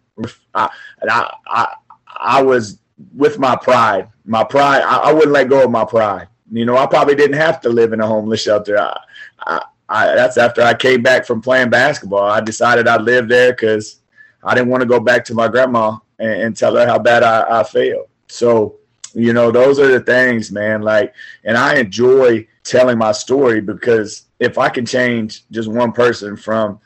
I, 0.55 0.71
I, 1.03 1.35
I, 1.47 1.75
I 2.17 2.43
was 2.43 2.79
with 3.15 3.39
my 3.39 3.57
pride. 3.57 4.09
My 4.25 4.45
pride, 4.45 4.83
I, 4.83 4.97
I, 4.99 5.13
wouldn't 5.13 5.33
let 5.33 5.49
go 5.49 5.65
of 5.65 5.71
my 5.71 5.85
pride. 5.85 6.29
You 6.51 6.65
know, 6.65 6.77
I 6.77 6.87
probably 6.87 7.15
didn't 7.15 7.37
have 7.37 7.61
to 7.63 7.69
live 7.69 7.93
in 7.93 8.01
a 8.01 8.07
homeless 8.07 8.43
shelter. 8.43 8.79
I, 8.79 8.99
I, 9.41 9.63
I 9.89 10.07
that's 10.15 10.37
after 10.37 10.63
I 10.63 10.75
came 10.75 11.03
back 11.03 11.27
from 11.27 11.41
playing 11.41 11.71
basketball. 11.71 12.25
I 12.25 12.41
decided 12.41 12.89
I'd 12.89 13.03
live 13.03 13.29
there 13.29 13.53
because 13.53 14.01
I 14.43 14.55
didn't 14.55 14.69
want 14.69 14.83
to 14.83 14.89
go 14.89 15.01
back 15.01 15.25
to 15.27 15.35
my 15.35 15.49
grandma 15.49 15.99
and, 16.19 16.43
and 16.43 16.57
tell 16.57 16.77
her 16.77 16.87
how 16.87 16.99
bad 16.99 17.23
I, 17.23 17.61
I 17.61 17.65
failed. 17.65 18.09
So, 18.29 18.77
you 19.15 19.33
know, 19.33 19.51
those 19.51 19.79
are 19.79 19.89
the 19.89 20.01
things, 20.01 20.51
man. 20.51 20.83
Like, 20.83 21.15
and 21.45 21.57
I 21.57 21.77
enjoy 21.77 22.47
telling 22.65 22.99
my 22.99 23.13
story 23.13 23.61
because 23.61 24.27
if 24.39 24.59
I 24.59 24.69
can 24.69 24.85
change 24.85 25.45
just 25.51 25.69
one 25.69 25.93
person 25.93 26.37
from 26.37 26.81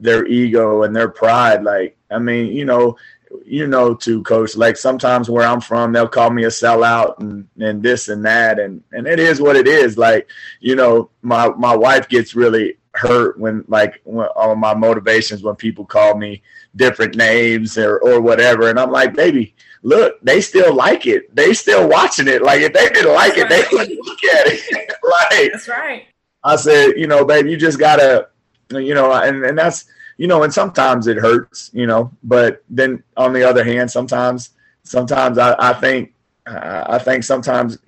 their 0.00 0.26
ego 0.26 0.82
and 0.82 0.94
their 0.94 1.08
pride, 1.08 1.62
like 1.62 1.96
I 2.10 2.18
mean, 2.18 2.52
you 2.52 2.64
know, 2.64 2.96
you 3.44 3.66
know, 3.66 3.94
too, 3.94 4.22
coach. 4.22 4.56
Like 4.56 4.76
sometimes 4.76 5.30
where 5.30 5.46
I'm 5.46 5.60
from, 5.60 5.92
they'll 5.92 6.08
call 6.08 6.30
me 6.30 6.44
a 6.44 6.48
sellout 6.48 7.18
and 7.20 7.46
and 7.58 7.82
this 7.82 8.08
and 8.08 8.24
that, 8.24 8.58
and 8.58 8.82
and 8.92 9.06
it 9.06 9.18
is 9.20 9.40
what 9.40 9.56
it 9.56 9.68
is. 9.68 9.96
Like, 9.96 10.28
you 10.60 10.74
know, 10.74 11.10
my 11.22 11.48
my 11.50 11.76
wife 11.76 12.08
gets 12.08 12.34
really 12.34 12.76
hurt 12.94 13.38
when 13.38 13.64
like 13.68 14.00
when, 14.04 14.26
all 14.34 14.50
of 14.52 14.58
my 14.58 14.74
motivations 14.74 15.42
when 15.42 15.54
people 15.54 15.84
call 15.84 16.16
me 16.16 16.42
different 16.76 17.14
names 17.14 17.78
or 17.78 17.98
or 17.98 18.20
whatever, 18.20 18.68
and 18.68 18.78
I'm 18.78 18.90
like, 18.90 19.14
baby. 19.14 19.54
Look, 19.82 20.20
they 20.20 20.42
still 20.42 20.74
like 20.74 21.06
it. 21.06 21.34
They 21.34 21.54
still 21.54 21.88
watching 21.88 22.28
it. 22.28 22.42
Like 22.42 22.60
if 22.60 22.74
they 22.74 22.90
didn't 22.90 23.14
like 23.14 23.36
That's 23.36 23.50
it, 23.50 23.54
right. 23.54 23.70
they 23.70 23.76
wouldn't 23.78 24.06
look 24.06 24.24
at 24.24 24.46
it. 24.46 24.60
like 25.02 25.52
That's 25.52 25.68
right. 25.68 26.06
I 26.44 26.56
said, 26.56 26.92
you 26.96 27.06
know, 27.06 27.24
baby, 27.24 27.50
you 27.50 27.56
just 27.56 27.78
gotta, 27.78 28.28
you 28.70 28.92
know, 28.92 29.10
and, 29.12 29.42
and 29.42 29.56
that's 29.56 29.86
you 30.20 30.26
know, 30.26 30.42
and 30.42 30.52
sometimes 30.52 31.06
it 31.06 31.16
hurts, 31.16 31.70
you 31.72 31.86
know, 31.86 32.12
but 32.22 32.62
then 32.68 33.02
on 33.16 33.32
the 33.32 33.42
other 33.42 33.64
hand, 33.64 33.90
sometimes, 33.90 34.50
sometimes 34.82 35.38
I, 35.38 35.56
I 35.58 35.72
think, 35.72 36.12
uh, 36.44 36.84
I 36.86 36.98
think 36.98 37.24
sometimes 37.24 37.78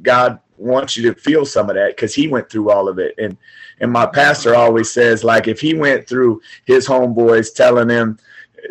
God 0.00 0.40
wants 0.56 0.96
you 0.96 1.12
to 1.12 1.20
feel 1.20 1.44
some 1.44 1.68
of 1.68 1.76
that 1.76 1.94
because 1.94 2.14
he 2.14 2.28
went 2.28 2.48
through 2.48 2.70
all 2.70 2.88
of 2.88 2.98
it. 2.98 3.14
And, 3.18 3.36
and 3.80 3.92
my 3.92 4.06
pastor 4.06 4.54
always 4.54 4.90
says, 4.90 5.22
like, 5.22 5.48
if 5.48 5.60
he 5.60 5.74
went 5.74 6.08
through 6.08 6.40
his 6.64 6.88
homeboys 6.88 7.54
telling 7.54 7.90
him, 7.90 8.18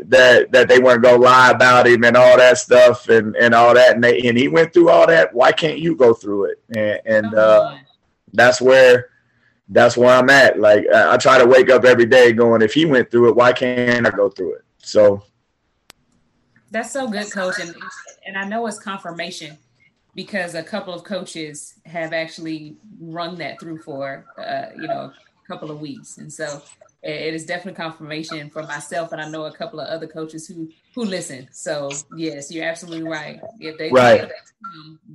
that 0.06 0.52
that 0.54 0.70
they 0.70 0.80
weren't 0.80 1.04
gonna 1.04 1.18
lie 1.18 1.52
about 1.52 1.86
him 1.86 2.06
and 2.06 2.16
all 2.16 2.38
that 2.38 2.58
stuff 2.58 3.10
and 3.10 3.36
and 3.36 3.54
all 3.54 3.74
that 3.74 3.94
and 3.94 4.02
they 4.02 4.22
and 4.22 4.38
he 4.38 4.48
went 4.48 4.72
through 4.74 4.90
all 4.90 5.06
that 5.06 5.34
why 5.34 5.52
can't 5.52 5.80
you 5.80 5.98
go 5.98 6.14
through 6.14 6.46
it 6.46 6.64
and, 6.78 7.02
and 7.06 7.36
uh, 7.36 7.76
that's 8.32 8.62
where 8.62 9.11
that's 9.72 9.96
where 9.96 10.16
I'm 10.16 10.30
at. 10.30 10.60
Like 10.60 10.86
I 10.94 11.18
try 11.18 11.38
to 11.38 11.48
wake 11.48 11.70
up 11.70 11.86
every 11.86 12.06
day 12.06 12.34
going, 12.34 12.62
if 12.62 12.74
he 12.74 12.86
went 12.86 13.10
through 13.10 13.30
it, 13.30 13.36
why 13.36 13.54
can't 13.54 14.06
I 14.06 14.12
go 14.12 14.30
through 14.30 14.56
it? 14.56 14.62
So 14.78 15.24
that's 16.70 16.92
so 16.92 17.10
good, 17.10 17.32
coach. 17.32 17.56
And 17.60 17.74
and 18.28 18.38
I 18.38 18.48
know 18.48 18.68
it's 18.68 18.80
confirmation 18.80 19.58
because 20.14 20.56
a 20.56 20.64
couple 20.64 20.94
of 20.94 21.04
coaches 21.04 21.76
have 21.86 22.12
actually 22.12 22.76
run 23.00 23.38
that 23.38 23.60
through 23.60 23.80
for 23.80 24.26
uh, 24.38 24.76
you 24.76 24.88
know 24.88 25.12
a 25.12 25.48
couple 25.48 25.72
of 25.72 25.80
weeks, 25.80 26.18
and 26.18 26.32
so 26.32 26.62
it 27.02 27.34
is 27.34 27.46
definitely 27.46 27.82
confirmation 27.82 28.50
for 28.50 28.64
myself, 28.64 29.14
and 29.14 29.22
I 29.22 29.30
know 29.30 29.46
a 29.46 29.54
couple 29.54 29.80
of 29.80 29.88
other 29.88 30.06
coaches 30.06 30.48
who 30.48 30.70
who 30.94 31.06
listen. 31.06 31.48
So 31.54 31.90
yes, 32.18 32.52
you're 32.52 32.66
absolutely 32.66 33.10
right. 33.10 33.40
If 33.62 33.78
they 33.78 33.90
right, 33.90 34.30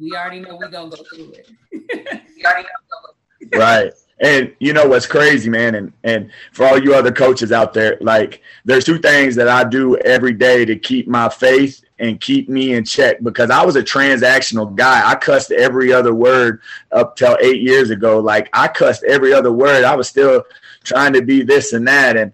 we 0.01 0.13
already 0.13 0.41
know 0.41 0.57
we're 0.57 0.71
gonna 0.71 0.89
go 0.89 1.03
through 1.15 1.35
it. 1.35 2.23
right. 3.55 3.93
And 4.19 4.55
you 4.61 4.73
know 4.73 4.87
what's 4.87 5.07
crazy, 5.07 5.51
man, 5.51 5.75
and 5.75 5.93
and 6.03 6.31
for 6.53 6.65
all 6.65 6.83
you 6.83 6.95
other 6.95 7.13
coaches 7.13 7.53
out 7.53 7.75
there, 7.75 7.99
like 8.01 8.41
there's 8.65 8.85
two 8.85 8.99
things 8.99 9.35
that 9.37 9.49
I 9.49 9.63
do 9.63 9.97
every 9.99 10.33
day 10.33 10.65
to 10.65 10.75
keep 10.77 11.07
my 11.07 11.29
faith 11.29 11.85
and 11.99 12.21
keep 12.21 12.49
me 12.49 12.75
in 12.75 12.85
check 12.85 13.23
because 13.23 13.51
I 13.51 13.65
was 13.65 13.77
a 13.77 13.83
transactional 13.83 14.75
guy. 14.75 15.07
I 15.07 15.17
cussed 15.17 15.53
every 15.53 15.93
other 15.93 16.15
word 16.15 16.61
up 16.93 17.17
till 17.17 17.37
eight 17.43 17.61
years 17.61 17.91
ago. 17.91 18.19
Like 18.19 18.49
I 18.55 18.69
cussed 18.69 19.05
every 19.05 19.35
other 19.35 19.53
word. 19.53 19.85
I 19.85 19.95
was 19.95 20.09
still 20.09 20.45
trying 20.83 21.13
to 21.13 21.23
be 21.23 21.43
this 21.43 21.75
and 21.75 21.87
that, 21.87 22.17
and 22.17 22.33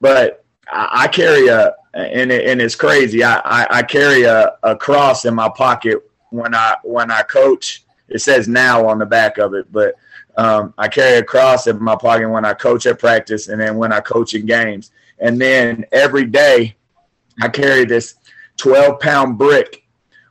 but 0.00 0.44
I, 0.72 1.08
carry 1.08 1.48
a 1.48 1.74
and 1.94 2.32
it, 2.32 2.46
and 2.46 2.60
it's 2.60 2.74
crazy. 2.74 3.22
I, 3.22 3.40
I, 3.44 3.66
I 3.70 3.82
carry 3.82 4.22
a, 4.22 4.56
a 4.62 4.76
cross 4.76 5.24
in 5.24 5.34
my 5.34 5.48
pocket 5.48 5.98
when 6.30 6.54
I 6.54 6.76
when 6.82 7.10
I 7.10 7.22
coach. 7.22 7.84
It 8.08 8.20
says 8.20 8.48
now 8.48 8.88
on 8.88 8.98
the 8.98 9.06
back 9.06 9.38
of 9.38 9.54
it, 9.54 9.70
but 9.70 9.94
um, 10.36 10.74
I 10.78 10.88
carry 10.88 11.18
a 11.18 11.24
cross 11.24 11.66
in 11.66 11.82
my 11.82 11.96
pocket 11.96 12.28
when 12.28 12.44
I 12.44 12.54
coach 12.54 12.86
at 12.86 12.98
practice 12.98 13.48
and 13.48 13.60
then 13.60 13.76
when 13.76 13.92
I 13.92 14.00
coach 14.00 14.34
in 14.34 14.46
games. 14.46 14.90
And 15.18 15.40
then 15.40 15.84
every 15.92 16.24
day 16.24 16.76
I 17.40 17.48
carry 17.48 17.84
this 17.84 18.14
12 18.56 19.00
pound 19.00 19.38
brick 19.38 19.84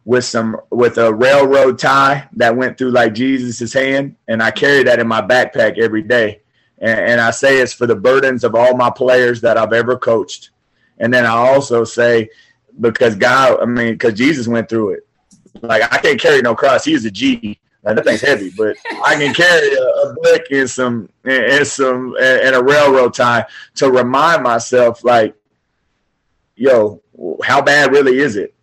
with 0.06 0.26
some 0.26 0.58
with 0.72 0.98
a 0.98 1.14
railroad 1.14 1.78
tie 1.78 2.28
that 2.34 2.56
went 2.56 2.78
through 2.78 2.92
like 2.92 3.14
Jesus's 3.14 3.74
hand. 3.74 4.16
And 4.28 4.42
I 4.42 4.52
carry 4.52 4.84
that 4.84 5.00
in 5.00 5.08
my 5.08 5.22
backpack 5.22 5.78
every 5.78 6.02
day. 6.02 6.42
And, 6.80 7.00
and 7.00 7.22
I 7.22 7.32
say 7.32 7.60
it's 7.60 7.74
for 7.74 7.86
the 7.86 7.96
burdens 7.96 8.44
of 8.44 8.56
all 8.56 8.76
my 8.76 8.90
players 8.90 9.42
that 9.42 9.58
I've 9.58 9.74
ever 9.74 9.98
coached. 9.98 10.52
And 10.98 11.14
then 11.14 11.26
I 11.26 11.30
also 11.30 11.84
say, 11.84 12.30
because 12.80 13.16
God, 13.16 13.60
I 13.62 13.66
mean, 13.66 13.94
because 13.94 14.14
Jesus 14.14 14.48
went 14.48 14.70
through 14.70 14.92
it. 14.92 15.08
Like 15.62 15.84
I 15.94 15.98
can't 15.98 16.20
carry 16.20 16.42
no 16.42 16.56
cross. 16.56 16.86
He's 16.86 17.06
a 17.06 17.12
G. 17.12 17.60
Like, 17.90 18.06
that 18.06 18.06
thing's 18.06 18.22
heavy, 18.22 18.52
but 18.56 18.78
I 19.04 19.16
can 19.16 19.34
carry 19.34 19.74
a, 19.74 19.82
a 19.82 20.14
brick 20.22 20.48
and 20.52 20.70
some 20.70 21.10
and 21.24 21.66
some 21.66 22.16
and 22.20 22.56
a 22.56 22.64
railroad 22.64 23.14
tie 23.14 23.46
to 23.76 23.92
remind 23.92 24.44
myself, 24.44 25.04
like, 25.04 25.36
yo, 26.56 27.02
how 27.44 27.62
bad 27.62 27.92
really 27.92 28.20
is 28.20 28.36
it? 28.36 28.54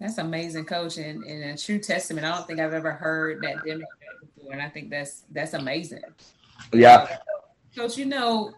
that's 0.00 0.18
amazing, 0.18 0.64
coach, 0.64 0.98
and, 0.98 1.24
and 1.24 1.44
a 1.44 1.56
true 1.56 1.78
testament. 1.78 2.26
I 2.26 2.34
don't 2.34 2.46
think 2.46 2.60
I've 2.60 2.72
ever 2.72 2.92
heard 2.92 3.42
that 3.42 3.64
before, 3.64 4.52
and 4.52 4.62
I 4.62 4.68
think 4.68 4.90
that's 4.90 5.22
that's 5.30 5.54
amazing. 5.54 6.02
Yeah, 6.72 6.96
uh, 6.96 7.16
coach. 7.76 7.96
You 7.96 8.06
know, 8.06 8.52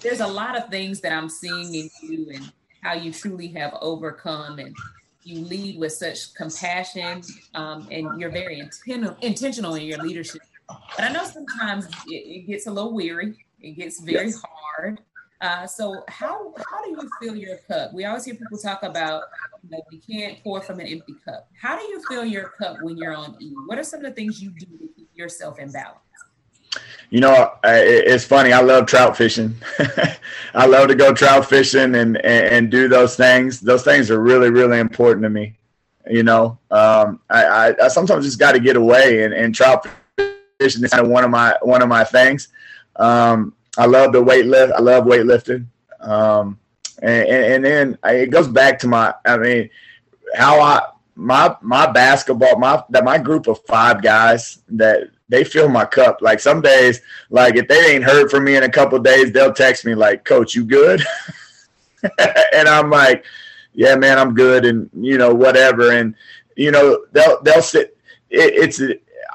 there's 0.00 0.20
a 0.20 0.26
lot 0.26 0.56
of 0.56 0.68
things 0.70 1.00
that 1.00 1.12
I'm 1.12 1.28
seeing 1.28 1.74
in 1.74 1.90
you 2.02 2.30
and 2.34 2.52
how 2.82 2.94
you 2.94 3.12
truly 3.12 3.48
have 3.48 3.76
overcome 3.80 4.58
and 4.58 4.76
you 5.24 5.40
lead 5.40 5.78
with 5.78 5.92
such 5.92 6.34
compassion 6.34 7.22
um, 7.54 7.88
and 7.90 8.20
you're 8.20 8.30
very 8.30 8.60
inten- 8.60 9.20
intentional 9.22 9.74
in 9.74 9.86
your 9.86 9.98
leadership. 9.98 10.42
But 10.68 11.04
I 11.04 11.08
know 11.12 11.24
sometimes 11.24 11.86
it, 12.08 12.14
it 12.14 12.46
gets 12.46 12.66
a 12.66 12.70
little 12.70 12.94
weary. 12.94 13.34
It 13.60 13.72
gets 13.72 14.00
very 14.00 14.26
yes. 14.26 14.42
hard. 14.42 15.00
Uh, 15.40 15.66
so 15.66 16.04
how 16.08 16.54
how 16.70 16.82
do 16.84 16.90
you 16.90 17.10
fill 17.20 17.36
your 17.36 17.56
cup? 17.68 17.92
We 17.92 18.04
always 18.04 18.24
hear 18.24 18.34
people 18.34 18.56
talk 18.56 18.82
about 18.82 19.24
you, 19.62 19.70
know, 19.70 19.82
you 19.90 20.00
can't 20.00 20.42
pour 20.42 20.62
from 20.62 20.80
an 20.80 20.86
empty 20.86 21.16
cup. 21.24 21.48
How 21.60 21.78
do 21.78 21.84
you 21.84 22.02
fill 22.08 22.24
your 22.24 22.50
cup 22.50 22.78
when 22.80 22.96
you're 22.96 23.14
on 23.14 23.36
E? 23.40 23.52
What 23.66 23.78
are 23.78 23.84
some 23.84 24.00
of 24.00 24.06
the 24.06 24.12
things 24.12 24.42
you 24.42 24.50
do 24.50 24.66
to 24.66 24.88
keep 24.94 25.10
yourself 25.14 25.58
in 25.58 25.70
balance? 25.70 26.03
You 27.10 27.20
know, 27.20 27.52
it's 27.62 28.24
funny. 28.24 28.52
I 28.52 28.60
love 28.60 28.86
trout 28.86 29.16
fishing. 29.16 29.54
I 30.54 30.66
love 30.66 30.88
to 30.88 30.94
go 30.94 31.12
trout 31.12 31.48
fishing 31.48 31.94
and, 31.94 32.16
and, 32.16 32.46
and 32.46 32.70
do 32.70 32.88
those 32.88 33.16
things. 33.16 33.60
Those 33.60 33.84
things 33.84 34.10
are 34.10 34.20
really, 34.20 34.50
really 34.50 34.78
important 34.78 35.22
to 35.24 35.30
me. 35.30 35.54
You 36.08 36.22
know, 36.22 36.58
um, 36.70 37.20
I, 37.30 37.44
I, 37.44 37.84
I, 37.84 37.88
sometimes 37.88 38.26
just 38.26 38.38
got 38.38 38.52
to 38.52 38.60
get 38.60 38.76
away 38.76 39.24
and, 39.24 39.32
and 39.32 39.54
trout 39.54 39.86
fishing 40.60 40.84
is 40.84 40.90
kind 40.90 41.04
of 41.04 41.10
one 41.10 41.24
of 41.24 41.30
my 41.30 41.56
one 41.62 41.80
of 41.80 41.88
my 41.88 42.04
things. 42.04 42.48
Um, 42.96 43.54
I 43.78 43.86
love 43.86 44.12
the 44.12 44.22
weight 44.22 44.46
lift. 44.46 44.72
I 44.74 44.80
love 44.80 45.04
weightlifting. 45.04 45.66
Um, 46.00 46.58
and, 47.02 47.28
and, 47.28 47.44
and 47.54 47.64
then 47.64 47.98
it 48.04 48.30
goes 48.30 48.48
back 48.48 48.78
to 48.80 48.86
my, 48.86 49.14
I 49.24 49.38
mean, 49.38 49.70
how 50.34 50.60
I 50.60 50.82
my 51.16 51.54
my 51.60 51.90
basketball 51.90 52.58
my 52.58 52.82
that 52.90 53.04
my 53.04 53.18
group 53.18 53.46
of 53.46 53.64
five 53.66 54.02
guys 54.02 54.62
that 54.68 55.10
they 55.28 55.44
fill 55.44 55.68
my 55.68 55.84
cup. 55.84 56.18
Like 56.20 56.40
some 56.40 56.60
days, 56.60 57.00
like 57.30 57.56
if 57.56 57.68
they 57.68 57.94
ain't 57.94 58.04
heard 58.04 58.30
from 58.30 58.44
me 58.44 58.56
in 58.56 58.62
a 58.62 58.68
couple 58.68 58.98
days, 58.98 59.32
they'll 59.32 59.52
text 59.52 59.84
me 59.84 59.94
like, 59.94 60.24
"Coach, 60.24 60.54
you 60.54 60.64
good?" 60.64 61.02
and 62.52 62.68
I'm 62.68 62.90
like, 62.90 63.24
"Yeah, 63.72 63.96
man, 63.96 64.18
I'm 64.18 64.34
good," 64.34 64.64
and 64.64 64.90
you 64.94 65.18
know 65.18 65.34
whatever. 65.34 65.92
And 65.92 66.14
you 66.56 66.70
know 66.70 67.04
they'll 67.12 67.42
they'll 67.42 67.62
sit. 67.62 67.96
It, 68.30 68.54
it's 68.54 68.82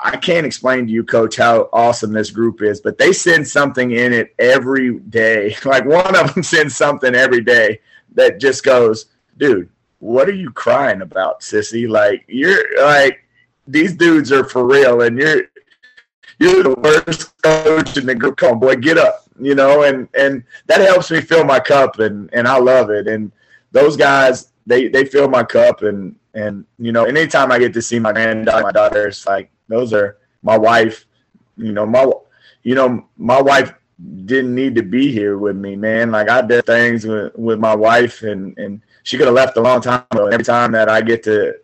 I 0.01 0.15
can't 0.15 0.45
explain 0.45 0.85
to 0.85 0.91
you, 0.91 1.03
Coach, 1.03 1.35
how 1.35 1.69
awesome 1.73 2.13
this 2.13 2.31
group 2.31 2.61
is, 2.61 2.79
but 2.79 2.97
they 2.97 3.11
send 3.11 3.47
something 3.47 3.91
in 3.91 4.13
it 4.13 4.33
every 4.39 4.99
day. 4.99 5.55
Like 5.65 5.85
one 5.85 6.15
of 6.15 6.33
them 6.33 6.43
sends 6.43 6.75
something 6.75 7.15
every 7.15 7.41
day 7.41 7.79
that 8.13 8.39
just 8.39 8.63
goes, 8.63 9.07
"Dude, 9.37 9.69
what 9.99 10.29
are 10.29 10.35
you 10.35 10.51
crying 10.51 11.01
about, 11.01 11.41
sissy? 11.41 11.89
Like 11.89 12.25
you're 12.27 12.85
like." 12.85 13.25
These 13.71 13.93
dudes 13.93 14.31
are 14.31 14.45
for 14.45 14.65
real, 14.65 15.03
and 15.03 15.15
you're 15.15 15.43
you're 16.39 16.63
the 16.63 16.75
worst 16.75 17.41
coach 17.41 17.97
in 17.97 18.05
the 18.05 18.15
group. 18.15 18.37
Come 18.37 18.59
boy, 18.59 18.75
get 18.75 18.97
up. 18.97 19.23
You 19.39 19.55
know, 19.55 19.83
and 19.83 20.07
and 20.17 20.43
that 20.65 20.81
helps 20.81 21.11
me 21.11 21.21
fill 21.21 21.43
my 21.45 21.59
cup, 21.59 21.99
and 21.99 22.29
and 22.33 22.47
I 22.47 22.57
love 22.57 22.89
it. 22.89 23.07
And 23.07 23.31
those 23.71 23.95
guys, 23.95 24.51
they 24.65 24.87
they 24.87 25.05
fill 25.05 25.29
my 25.29 25.43
cup, 25.43 25.81
and 25.81 26.15
and 26.33 26.65
you 26.77 26.91
know, 26.91 27.05
anytime 27.05 27.51
I 27.51 27.59
get 27.59 27.73
to 27.73 27.81
see 27.81 27.99
my 27.99 28.11
granddaughter, 28.11 28.63
my 28.63 28.71
daughters, 28.71 29.25
like 29.25 29.51
those 29.67 29.93
are 29.93 30.17
my 30.41 30.57
wife. 30.57 31.05
You 31.57 31.71
know, 31.71 31.85
my 31.85 32.11
you 32.63 32.75
know 32.75 33.05
my 33.17 33.41
wife 33.41 33.73
didn't 34.25 34.55
need 34.55 34.75
to 34.75 34.83
be 34.83 35.11
here 35.11 35.37
with 35.37 35.55
me, 35.55 35.75
man. 35.75 36.11
Like 36.11 36.29
I 36.29 36.41
did 36.41 36.65
things 36.65 37.05
with 37.05 37.33
with 37.37 37.59
my 37.59 37.75
wife, 37.75 38.23
and 38.23 38.57
and 38.57 38.81
she 39.03 39.17
could 39.17 39.27
have 39.27 39.35
left 39.35 39.57
a 39.57 39.61
long 39.61 39.81
time 39.81 40.03
ago. 40.11 40.27
Every 40.27 40.43
time 40.43 40.71
that 40.73 40.89
I 40.89 41.01
get 41.01 41.23
to 41.23 41.55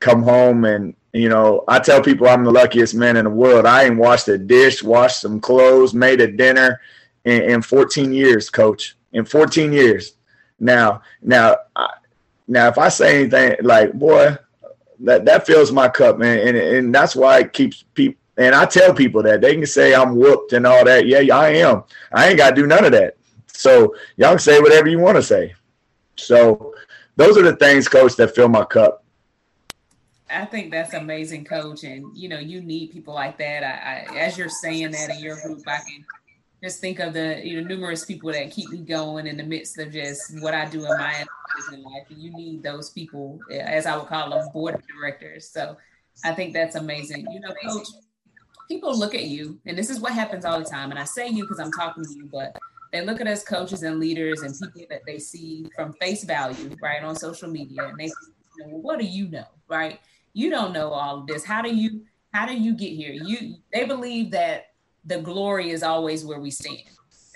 come 0.00 0.22
home 0.22 0.64
and 0.64 0.94
you 1.12 1.28
know, 1.28 1.64
I 1.66 1.78
tell 1.78 2.02
people 2.02 2.28
I'm 2.28 2.44
the 2.44 2.52
luckiest 2.52 2.94
man 2.94 3.16
in 3.16 3.24
the 3.24 3.30
world. 3.30 3.66
I 3.66 3.84
ain't 3.84 3.96
washed 3.96 4.28
a 4.28 4.38
dish, 4.38 4.82
washed 4.82 5.20
some 5.20 5.40
clothes, 5.40 5.92
made 5.92 6.20
a 6.20 6.30
dinner 6.30 6.80
in, 7.24 7.42
in 7.42 7.62
14 7.62 8.12
years, 8.12 8.48
coach. 8.48 8.96
In 9.12 9.24
14 9.24 9.72
years. 9.72 10.14
Now, 10.60 11.02
now, 11.20 11.56
I, 11.74 11.90
now, 12.46 12.68
if 12.68 12.78
I 12.78 12.88
say 12.88 13.20
anything 13.20 13.56
like, 13.62 13.92
boy, 13.92 14.36
that 15.00 15.24
that 15.24 15.46
fills 15.46 15.72
my 15.72 15.88
cup, 15.88 16.18
man, 16.18 16.46
and 16.46 16.56
and 16.56 16.94
that's 16.94 17.16
why 17.16 17.38
it 17.38 17.52
keeps 17.52 17.84
people. 17.94 18.20
And 18.36 18.54
I 18.54 18.64
tell 18.66 18.94
people 18.94 19.22
that 19.24 19.40
they 19.40 19.54
can 19.54 19.66
say 19.66 19.94
I'm 19.94 20.16
whooped 20.16 20.52
and 20.52 20.66
all 20.66 20.84
that. 20.84 21.06
Yeah, 21.06 21.34
I 21.34 21.50
am. 21.50 21.84
I 22.12 22.28
ain't 22.28 22.38
got 22.38 22.50
to 22.50 22.56
do 22.56 22.66
none 22.66 22.84
of 22.84 22.92
that. 22.92 23.16
So 23.48 23.94
y'all 24.16 24.30
can 24.30 24.38
say 24.38 24.60
whatever 24.60 24.88
you 24.88 24.98
want 24.98 25.16
to 25.16 25.22
say. 25.22 25.54
So 26.16 26.74
those 27.16 27.36
are 27.36 27.42
the 27.42 27.56
things, 27.56 27.88
coach, 27.88 28.16
that 28.16 28.34
fill 28.34 28.48
my 28.48 28.64
cup. 28.64 29.04
I 30.30 30.44
think 30.44 30.70
that's 30.70 30.94
amazing, 30.94 31.44
coach. 31.44 31.84
And 31.84 32.16
you 32.16 32.28
know, 32.28 32.38
you 32.38 32.60
need 32.60 32.92
people 32.92 33.14
like 33.14 33.38
that. 33.38 33.64
I, 33.64 34.14
I, 34.14 34.18
as 34.18 34.38
you're 34.38 34.48
saying 34.48 34.92
that 34.92 35.10
in 35.10 35.20
your 35.20 35.40
group, 35.40 35.62
I 35.66 35.78
can 35.78 36.04
just 36.62 36.80
think 36.80 36.98
of 36.98 37.12
the 37.12 37.40
you 37.44 37.60
know 37.60 37.66
numerous 37.66 38.04
people 38.04 38.32
that 38.32 38.50
keep 38.50 38.70
me 38.70 38.78
going 38.78 39.26
in 39.26 39.36
the 39.36 39.42
midst 39.42 39.78
of 39.78 39.92
just 39.92 40.40
what 40.40 40.54
I 40.54 40.66
do 40.66 40.84
in 40.84 40.98
my 40.98 41.24
life. 41.70 42.06
And 42.10 42.18
you 42.18 42.32
need 42.32 42.62
those 42.62 42.90
people, 42.90 43.38
eh, 43.50 43.58
as 43.58 43.86
I 43.86 43.96
would 43.96 44.06
call 44.06 44.30
them, 44.30 44.48
board 44.52 44.74
of 44.74 44.82
directors. 44.86 45.48
So 45.48 45.76
I 46.24 46.32
think 46.32 46.52
that's 46.52 46.76
amazing. 46.76 47.26
You 47.30 47.40
know, 47.40 47.54
coach, 47.64 47.88
people 48.68 48.96
look 48.96 49.14
at 49.14 49.24
you, 49.24 49.58
and 49.66 49.76
this 49.76 49.90
is 49.90 50.00
what 50.00 50.12
happens 50.12 50.44
all 50.44 50.58
the 50.58 50.64
time. 50.64 50.90
And 50.90 50.98
I 50.98 51.04
say 51.04 51.28
you 51.28 51.44
because 51.44 51.58
I'm 51.58 51.72
talking 51.72 52.04
to 52.04 52.14
you, 52.14 52.28
but 52.30 52.56
they 52.92 53.04
look 53.04 53.20
at 53.20 53.26
us 53.26 53.44
coaches 53.44 53.82
and 53.82 53.98
leaders 53.98 54.42
and 54.42 54.54
people 54.74 54.88
that 54.90 55.02
they 55.06 55.18
see 55.18 55.66
from 55.74 55.92
face 55.94 56.24
value, 56.24 56.76
right, 56.82 57.02
on 57.02 57.16
social 57.16 57.48
media, 57.48 57.84
and 57.84 57.98
they, 57.98 58.10
well, 58.64 58.80
what 58.80 58.98
do 58.98 59.06
you 59.06 59.28
know, 59.28 59.46
right? 59.68 60.00
You 60.32 60.50
don't 60.50 60.72
know 60.72 60.90
all 60.90 61.20
of 61.20 61.26
this. 61.26 61.44
How 61.44 61.62
do 61.62 61.74
you 61.74 62.02
how 62.32 62.46
do 62.46 62.54
you 62.54 62.74
get 62.74 62.92
here? 62.92 63.12
You 63.12 63.56
they 63.72 63.84
believe 63.84 64.30
that 64.32 64.66
the 65.04 65.18
glory 65.18 65.70
is 65.70 65.82
always 65.82 66.24
where 66.24 66.40
we 66.40 66.50
stand. 66.50 66.84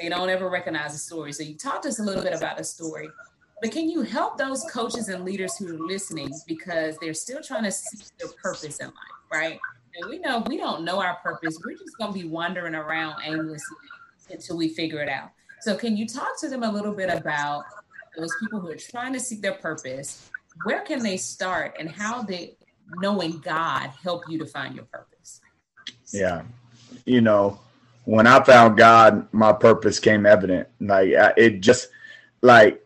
They 0.00 0.08
don't 0.08 0.28
ever 0.28 0.48
recognize 0.48 0.92
the 0.92 0.98
story. 0.98 1.32
So 1.32 1.42
you 1.42 1.56
talked 1.56 1.84
to 1.84 1.88
us 1.88 1.98
a 1.98 2.02
little 2.02 2.22
bit 2.22 2.34
about 2.34 2.56
the 2.56 2.64
story, 2.64 3.08
but 3.62 3.72
can 3.72 3.88
you 3.88 4.02
help 4.02 4.36
those 4.38 4.64
coaches 4.70 5.08
and 5.08 5.24
leaders 5.24 5.56
who 5.56 5.74
are 5.74 5.86
listening 5.86 6.30
because 6.46 6.96
they're 6.98 7.14
still 7.14 7.42
trying 7.42 7.64
to 7.64 7.72
seek 7.72 8.06
their 8.18 8.28
purpose 8.42 8.80
in 8.80 8.86
life, 8.86 8.94
right? 9.32 9.58
And 9.96 10.10
we 10.10 10.18
know 10.18 10.44
we 10.46 10.56
don't 10.56 10.84
know 10.84 11.00
our 11.00 11.16
purpose. 11.22 11.58
We're 11.64 11.76
just 11.76 11.96
going 11.98 12.12
to 12.12 12.18
be 12.18 12.26
wandering 12.26 12.74
around 12.74 13.22
aimlessly 13.24 13.76
until 14.30 14.56
we 14.56 14.68
figure 14.68 15.00
it 15.00 15.08
out. 15.08 15.30
So 15.60 15.76
can 15.76 15.96
you 15.96 16.06
talk 16.06 16.38
to 16.40 16.48
them 16.48 16.62
a 16.62 16.70
little 16.70 16.92
bit 16.92 17.10
about 17.10 17.64
those 18.16 18.34
people 18.40 18.60
who 18.60 18.70
are 18.70 18.76
trying 18.76 19.12
to 19.12 19.20
seek 19.20 19.40
their 19.40 19.54
purpose? 19.54 20.30
Where 20.64 20.82
can 20.82 21.02
they 21.02 21.16
start 21.16 21.76
and 21.78 21.88
how 21.88 22.22
they 22.22 22.56
knowing 22.96 23.38
God 23.38 23.90
help 24.02 24.24
you 24.28 24.38
to 24.38 24.46
find 24.46 24.74
your 24.74 24.84
purpose? 24.84 25.40
Yeah. 26.12 26.42
You 27.04 27.20
know, 27.20 27.60
when 28.04 28.26
I 28.26 28.42
found 28.42 28.76
God, 28.76 29.26
my 29.32 29.52
purpose 29.52 29.98
came 29.98 30.26
evident. 30.26 30.68
Like 30.80 31.08
it 31.36 31.60
just 31.60 31.88
like 32.42 32.84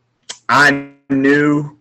I 0.48 0.90
knew 1.10 1.78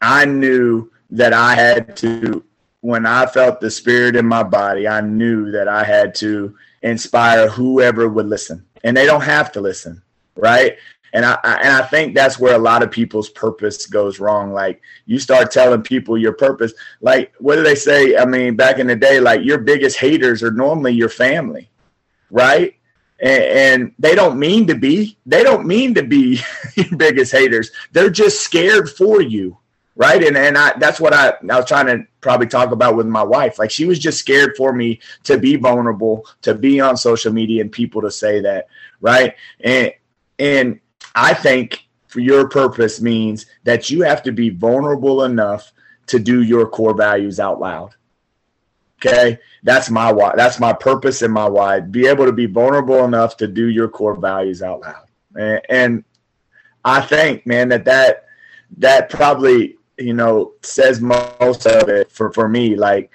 I 0.00 0.24
knew 0.24 0.90
that 1.10 1.32
I 1.32 1.54
had 1.54 1.96
to 1.98 2.44
when 2.80 3.06
I 3.06 3.26
felt 3.26 3.60
the 3.60 3.70
spirit 3.70 4.16
in 4.16 4.26
my 4.26 4.42
body, 4.42 4.86
I 4.86 5.00
knew 5.00 5.50
that 5.50 5.68
I 5.68 5.84
had 5.84 6.14
to 6.16 6.56
inspire 6.82 7.48
whoever 7.48 8.08
would 8.08 8.26
listen. 8.26 8.64
And 8.84 8.96
they 8.96 9.04
don't 9.04 9.22
have 9.22 9.50
to 9.52 9.60
listen, 9.60 10.00
right? 10.36 10.76
And 11.12 11.24
I, 11.24 11.38
I, 11.42 11.54
and 11.56 11.68
I 11.68 11.82
think 11.82 12.14
that's 12.14 12.38
where 12.38 12.54
a 12.54 12.58
lot 12.58 12.82
of 12.82 12.90
people's 12.90 13.30
purpose 13.30 13.86
goes 13.86 14.20
wrong. 14.20 14.52
Like 14.52 14.82
you 15.06 15.18
start 15.18 15.50
telling 15.50 15.82
people 15.82 16.18
your 16.18 16.32
purpose, 16.32 16.72
like 17.00 17.32
what 17.38 17.56
do 17.56 17.62
they 17.62 17.74
say? 17.74 18.16
I 18.16 18.24
mean, 18.24 18.56
back 18.56 18.78
in 18.78 18.86
the 18.86 18.96
day, 18.96 19.20
like 19.20 19.42
your 19.42 19.58
biggest 19.58 19.98
haters 19.98 20.42
are 20.42 20.50
normally 20.50 20.92
your 20.92 21.08
family, 21.08 21.70
right? 22.30 22.74
And, 23.20 23.42
and 23.42 23.94
they 23.98 24.14
don't 24.14 24.38
mean 24.38 24.66
to 24.68 24.74
be. 24.74 25.18
They 25.26 25.42
don't 25.42 25.66
mean 25.66 25.94
to 25.94 26.02
be 26.02 26.40
your 26.76 26.96
biggest 26.96 27.32
haters. 27.32 27.70
They're 27.92 28.10
just 28.10 28.40
scared 28.40 28.90
for 28.90 29.20
you, 29.20 29.56
right? 29.96 30.22
And 30.22 30.36
and 30.36 30.56
I 30.56 30.78
that's 30.78 31.00
what 31.00 31.12
I 31.12 31.30
I 31.50 31.56
was 31.56 31.66
trying 31.66 31.86
to 31.86 32.06
probably 32.20 32.46
talk 32.46 32.70
about 32.70 32.96
with 32.96 33.06
my 33.06 33.22
wife. 33.24 33.58
Like 33.58 33.70
she 33.70 33.86
was 33.86 33.98
just 33.98 34.18
scared 34.18 34.56
for 34.56 34.72
me 34.72 35.00
to 35.24 35.36
be 35.36 35.56
vulnerable, 35.56 36.26
to 36.42 36.54
be 36.54 36.80
on 36.80 36.96
social 36.96 37.32
media, 37.32 37.62
and 37.62 37.72
people 37.72 38.00
to 38.02 38.10
say 38.10 38.40
that, 38.40 38.68
right? 39.00 39.34
And 39.60 39.92
and 40.38 40.80
I 41.14 41.34
think 41.34 41.88
for 42.06 42.20
your 42.20 42.48
purpose 42.48 43.00
means 43.00 43.46
that 43.64 43.90
you 43.90 44.02
have 44.02 44.22
to 44.24 44.32
be 44.32 44.50
vulnerable 44.50 45.24
enough 45.24 45.72
to 46.06 46.18
do 46.18 46.42
your 46.42 46.66
core 46.66 46.94
values 46.94 47.38
out 47.38 47.60
loud. 47.60 47.94
Okay, 48.96 49.38
that's 49.62 49.90
my 49.90 50.10
why. 50.10 50.32
That's 50.34 50.58
my 50.58 50.72
purpose 50.72 51.22
and 51.22 51.32
my 51.32 51.48
why. 51.48 51.78
Be 51.80 52.06
able 52.06 52.24
to 52.24 52.32
be 52.32 52.46
vulnerable 52.46 53.04
enough 53.04 53.36
to 53.36 53.46
do 53.46 53.68
your 53.68 53.88
core 53.88 54.16
values 54.16 54.60
out 54.60 54.80
loud. 54.80 55.06
And, 55.36 55.60
and 55.68 56.04
I 56.84 57.02
think, 57.02 57.46
man, 57.46 57.68
that 57.68 57.84
that 57.84 58.24
that 58.78 59.08
probably 59.08 59.76
you 59.98 60.14
know 60.14 60.54
says 60.62 61.00
most 61.00 61.66
of 61.66 61.88
it 61.88 62.10
for 62.10 62.32
for 62.32 62.48
me. 62.48 62.74
Like 62.74 63.12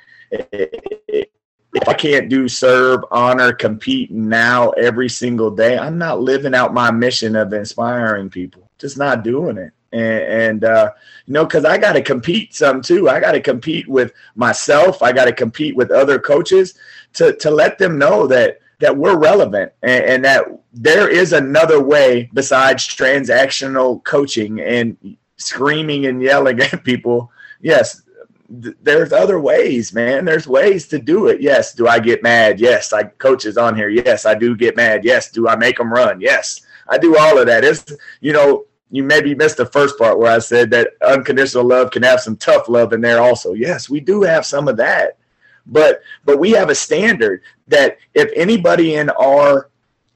if 1.74 1.88
I 1.88 1.94
can't 1.94 2.30
do 2.30 2.48
serve, 2.48 3.04
honor, 3.12 3.52
compete 3.52 4.12
now 4.12 4.70
every 4.72 5.10
single 5.10 5.50
day, 5.52 5.78
I'm 5.78 5.98
not 5.98 6.22
living 6.22 6.54
out 6.54 6.74
my 6.74 6.92
mission 6.92 7.36
of 7.36 7.52
inspiring 7.54 8.30
people. 8.30 8.70
Just 8.78 8.98
not 8.98 9.24
doing 9.24 9.58
it. 9.58 9.72
And, 9.92 10.24
and 10.24 10.64
uh, 10.66 10.92
you 11.26 11.34
know, 11.34 11.46
because 11.46 11.66
I 11.66 11.78
got 11.78 11.94
to 11.94 12.02
compete 12.02 12.54
some 12.54 12.82
too. 12.82 13.10
I 13.10 13.20
got 13.20 13.34
to 13.34 13.42
compete 13.42 13.88
with 13.88 14.14
myself. 14.36 15.02
I 15.02 15.12
got 15.12 15.26
to 15.26 15.34
compete 15.34 15.76
with 15.76 15.92
other 15.92 16.20
coaches 16.20 16.76
to 17.14 17.36
to 17.38 17.52
let 17.52 17.78
them 17.78 17.98
know 17.98 18.28
that 18.28 18.60
that 18.80 18.98
we're 18.98 19.18
relevant 19.18 19.72
and, 19.84 20.04
and 20.04 20.26
that 20.26 20.46
there 20.74 21.08
is 21.08 21.32
another 21.32 21.82
way 21.82 22.30
besides 22.34 22.88
transactional 22.88 24.04
coaching 24.04 24.60
and 24.60 24.98
screaming 25.38 26.08
and 26.08 26.22
yelling 26.22 26.60
at 26.62 26.84
people. 26.84 27.32
Yes, 27.62 28.02
there's 28.50 29.14
other 29.14 29.40
ways, 29.40 29.94
man. 29.94 30.26
There's 30.26 30.48
ways 30.48 30.88
to 30.90 31.00
do 31.00 31.28
it. 31.28 31.42
Yes. 31.42 31.74
Do 31.74 31.88
I 31.88 32.00
get 32.00 32.24
mad? 32.24 32.60
Yes. 32.60 32.94
I 32.94 33.04
coaches 33.04 33.58
on 33.58 33.76
here. 33.76 33.90
Yes, 33.90 34.26
I 34.26 34.36
do 34.36 34.56
get 34.56 34.76
mad. 34.76 35.04
Yes. 35.04 35.32
Do 35.32 35.48
I 35.48 35.56
make 35.56 35.78
them 35.78 35.92
run? 35.92 36.22
Yes. 36.22 36.62
I 36.88 36.98
do 36.98 37.18
all 37.18 37.38
of 37.38 37.48
that. 37.48 37.64
It's 37.64 37.92
you 38.22 38.34
know, 38.34 38.66
you 38.92 39.04
maybe 39.04 39.34
missed 39.34 39.58
the 39.58 39.66
first 39.66 39.98
part 39.98 40.20
where 40.20 40.32
I 40.32 40.40
said 40.40 40.70
that 40.72 40.92
unconditional 41.06 41.66
love 41.66 41.92
can 41.92 42.04
have 42.04 42.20
some 42.20 42.38
tough 42.38 42.68
love 42.68 42.94
in 42.94 43.02
there 43.02 43.22
also. 43.22 43.54
Yes, 43.54 43.90
we 43.90 44.00
do 44.00 44.22
have 44.22 44.46
some 44.46 44.68
of 44.68 44.78
that. 44.78 45.18
But 45.66 46.02
but 46.26 46.40
we 46.40 46.52
have 46.52 46.70
a 46.70 46.76
standard 46.76 47.42
that 47.68 47.98
if 48.14 48.30
anybody 48.36 48.96
in 48.96 49.10
our 49.12 49.70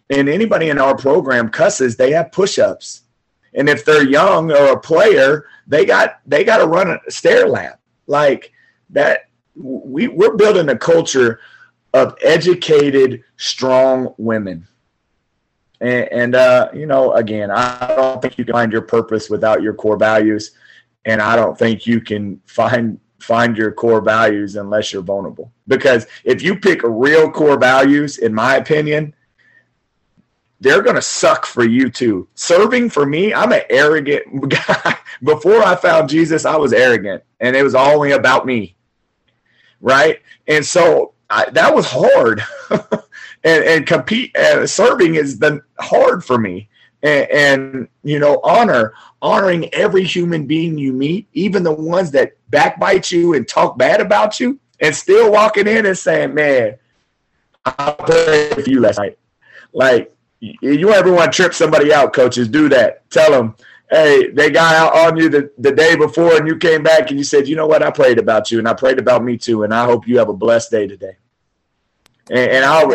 and 0.09 0.29
anybody 0.29 0.69
in 0.69 0.79
our 0.79 0.95
program 0.95 1.49
cusses, 1.49 1.95
they 1.95 2.11
have 2.11 2.31
push-ups. 2.31 3.03
And 3.53 3.67
if 3.67 3.83
they're 3.83 4.07
young 4.07 4.51
or 4.51 4.73
a 4.73 4.79
player, 4.79 5.45
they 5.65 5.85
got 5.85 6.19
they 6.25 6.43
got 6.43 6.57
to 6.57 6.67
run 6.67 6.89
a 6.89 7.11
stair 7.11 7.47
lap 7.47 7.76
like 8.07 8.51
that 8.89 9.29
we 9.55 10.07
we're 10.07 10.35
building 10.35 10.69
a 10.69 10.77
culture 10.77 11.39
of 11.93 12.15
educated 12.23 13.23
strong 13.37 14.13
women. 14.17 14.67
And, 15.79 16.11
and 16.11 16.35
uh, 16.35 16.69
you 16.73 16.87
know 16.87 17.13
again 17.13 17.51
i 17.51 17.93
don't 17.95 18.19
think 18.19 18.39
you 18.39 18.45
can 18.45 18.53
find 18.53 18.71
your 18.71 18.81
purpose 18.81 19.29
without 19.29 19.61
your 19.61 19.73
core 19.73 19.97
values. 19.97 20.51
And 21.05 21.21
i 21.21 21.35
don't 21.35 21.57
think 21.57 21.85
you 21.85 22.01
can 22.01 22.41
find 22.45 22.99
find 23.19 23.57
your 23.57 23.71
core 23.71 24.01
values 24.01 24.55
unless 24.55 24.93
you're 24.93 25.01
vulnerable. 25.01 25.51
Because 25.67 26.07
if 26.23 26.41
you 26.41 26.57
pick 26.59 26.81
real 26.83 27.29
core 27.31 27.59
values 27.59 28.19
in 28.19 28.33
my 28.33 28.55
opinion 28.55 29.13
they're 30.59 30.81
going 30.81 30.95
to 30.95 31.01
suck 31.01 31.45
for 31.45 31.63
you 31.63 31.89
too. 31.89 32.27
Serving 32.35 32.89
for 32.89 33.05
me, 33.05 33.33
I'm 33.33 33.51
an 33.51 33.61
arrogant 33.69 34.49
guy. 34.49 34.97
Before 35.23 35.61
I 35.63 35.75
found 35.75 36.09
Jesus, 36.09 36.45
I 36.45 36.55
was 36.55 36.73
arrogant 36.73 37.23
and 37.39 37.55
it 37.55 37.63
was 37.63 37.75
only 37.75 38.11
about 38.11 38.45
me. 38.45 38.75
Right. 39.79 40.21
And 40.47 40.65
so 40.65 41.13
I, 41.29 41.49
that 41.51 41.73
was 41.73 41.85
hard. 41.87 42.43
and, 43.43 43.63
and 43.63 43.87
compete, 43.87 44.35
uh, 44.35 44.65
serving 44.65 45.15
is 45.15 45.39
the 45.39 45.61
hard 45.79 46.23
for 46.23 46.37
me. 46.37 46.69
And, 47.03 47.29
and, 47.29 47.87
you 48.03 48.17
know, 48.17 48.39
honor, 48.43 48.93
honoring 49.21 49.71
every 49.73 50.03
human 50.03 50.47
being 50.47 50.77
you 50.77 50.93
meet, 50.93 51.27
even 51.33 51.61
the 51.61 51.71
ones 51.71 52.09
that 52.11 52.37
backbite 52.49 53.11
you 53.11 53.35
and 53.35 53.47
talk 53.47 53.77
bad 53.77 54.01
about 54.01 54.39
you, 54.39 54.59
and 54.79 54.95
still 54.95 55.31
walking 55.31 55.67
in 55.67 55.85
and 55.85 55.97
saying, 55.97 56.33
man, 56.33 56.77
I 57.65 57.91
prayed 57.91 58.53
for 58.53 58.69
you 58.69 58.79
last 58.81 58.97
night. 58.97 59.17
Like, 59.73 60.16
you 60.39 60.93
ever 60.93 61.11
want 61.11 61.31
to 61.31 61.35
trip 61.35 61.53
somebody 61.53 61.93
out, 61.93 62.13
coaches, 62.13 62.47
do 62.47 62.69
that. 62.69 63.09
Tell 63.09 63.31
them, 63.31 63.55
hey, 63.89 64.29
they 64.29 64.51
got 64.51 64.75
out 64.75 65.07
on 65.07 65.17
you 65.17 65.29
the, 65.29 65.51
the 65.57 65.71
day 65.71 65.95
before 65.95 66.37
and 66.37 66.47
you 66.47 66.57
came 66.57 66.83
back 66.83 67.09
and 67.09 67.17
you 67.17 67.23
said, 67.23 67.47
you 67.47 67.55
know 67.55 67.67
what, 67.67 67.83
I 67.83 67.91
prayed 67.91 68.19
about 68.19 68.51
you 68.51 68.59
and 68.59 68.67
I 68.67 68.73
prayed 68.73 68.99
about 68.99 69.23
me 69.23 69.37
too. 69.37 69.63
And 69.63 69.73
I 69.73 69.85
hope 69.85 70.07
you 70.07 70.17
have 70.19 70.29
a 70.29 70.33
blessed 70.33 70.71
day 70.71 70.87
today. 70.87 71.17
And, 72.29 72.51
and 72.51 72.65
I'll, 72.65 72.91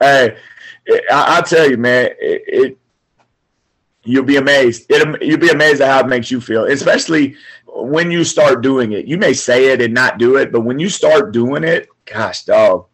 hey, 0.00 0.36
I, 1.10 1.36
will 1.36 1.42
tell 1.42 1.68
you, 1.68 1.76
man, 1.76 2.10
it, 2.20 2.42
it, 2.46 2.78
you'll 4.04 4.24
be 4.24 4.36
amazed. 4.36 4.86
It, 4.88 5.22
you'll 5.22 5.38
be 5.38 5.50
amazed 5.50 5.80
at 5.80 5.90
how 5.90 6.00
it 6.00 6.08
makes 6.08 6.30
you 6.30 6.40
feel, 6.40 6.64
especially 6.64 7.36
when 7.66 8.10
you 8.10 8.24
start 8.24 8.62
doing 8.62 8.92
it. 8.92 9.06
You 9.06 9.18
may 9.18 9.34
say 9.34 9.72
it 9.72 9.82
and 9.82 9.92
not 9.92 10.18
do 10.18 10.36
it, 10.36 10.52
but 10.52 10.60
when 10.60 10.78
you 10.78 10.88
start 10.88 11.32
doing 11.32 11.64
it, 11.64 11.88
gosh, 12.04 12.44
dog. 12.44 12.86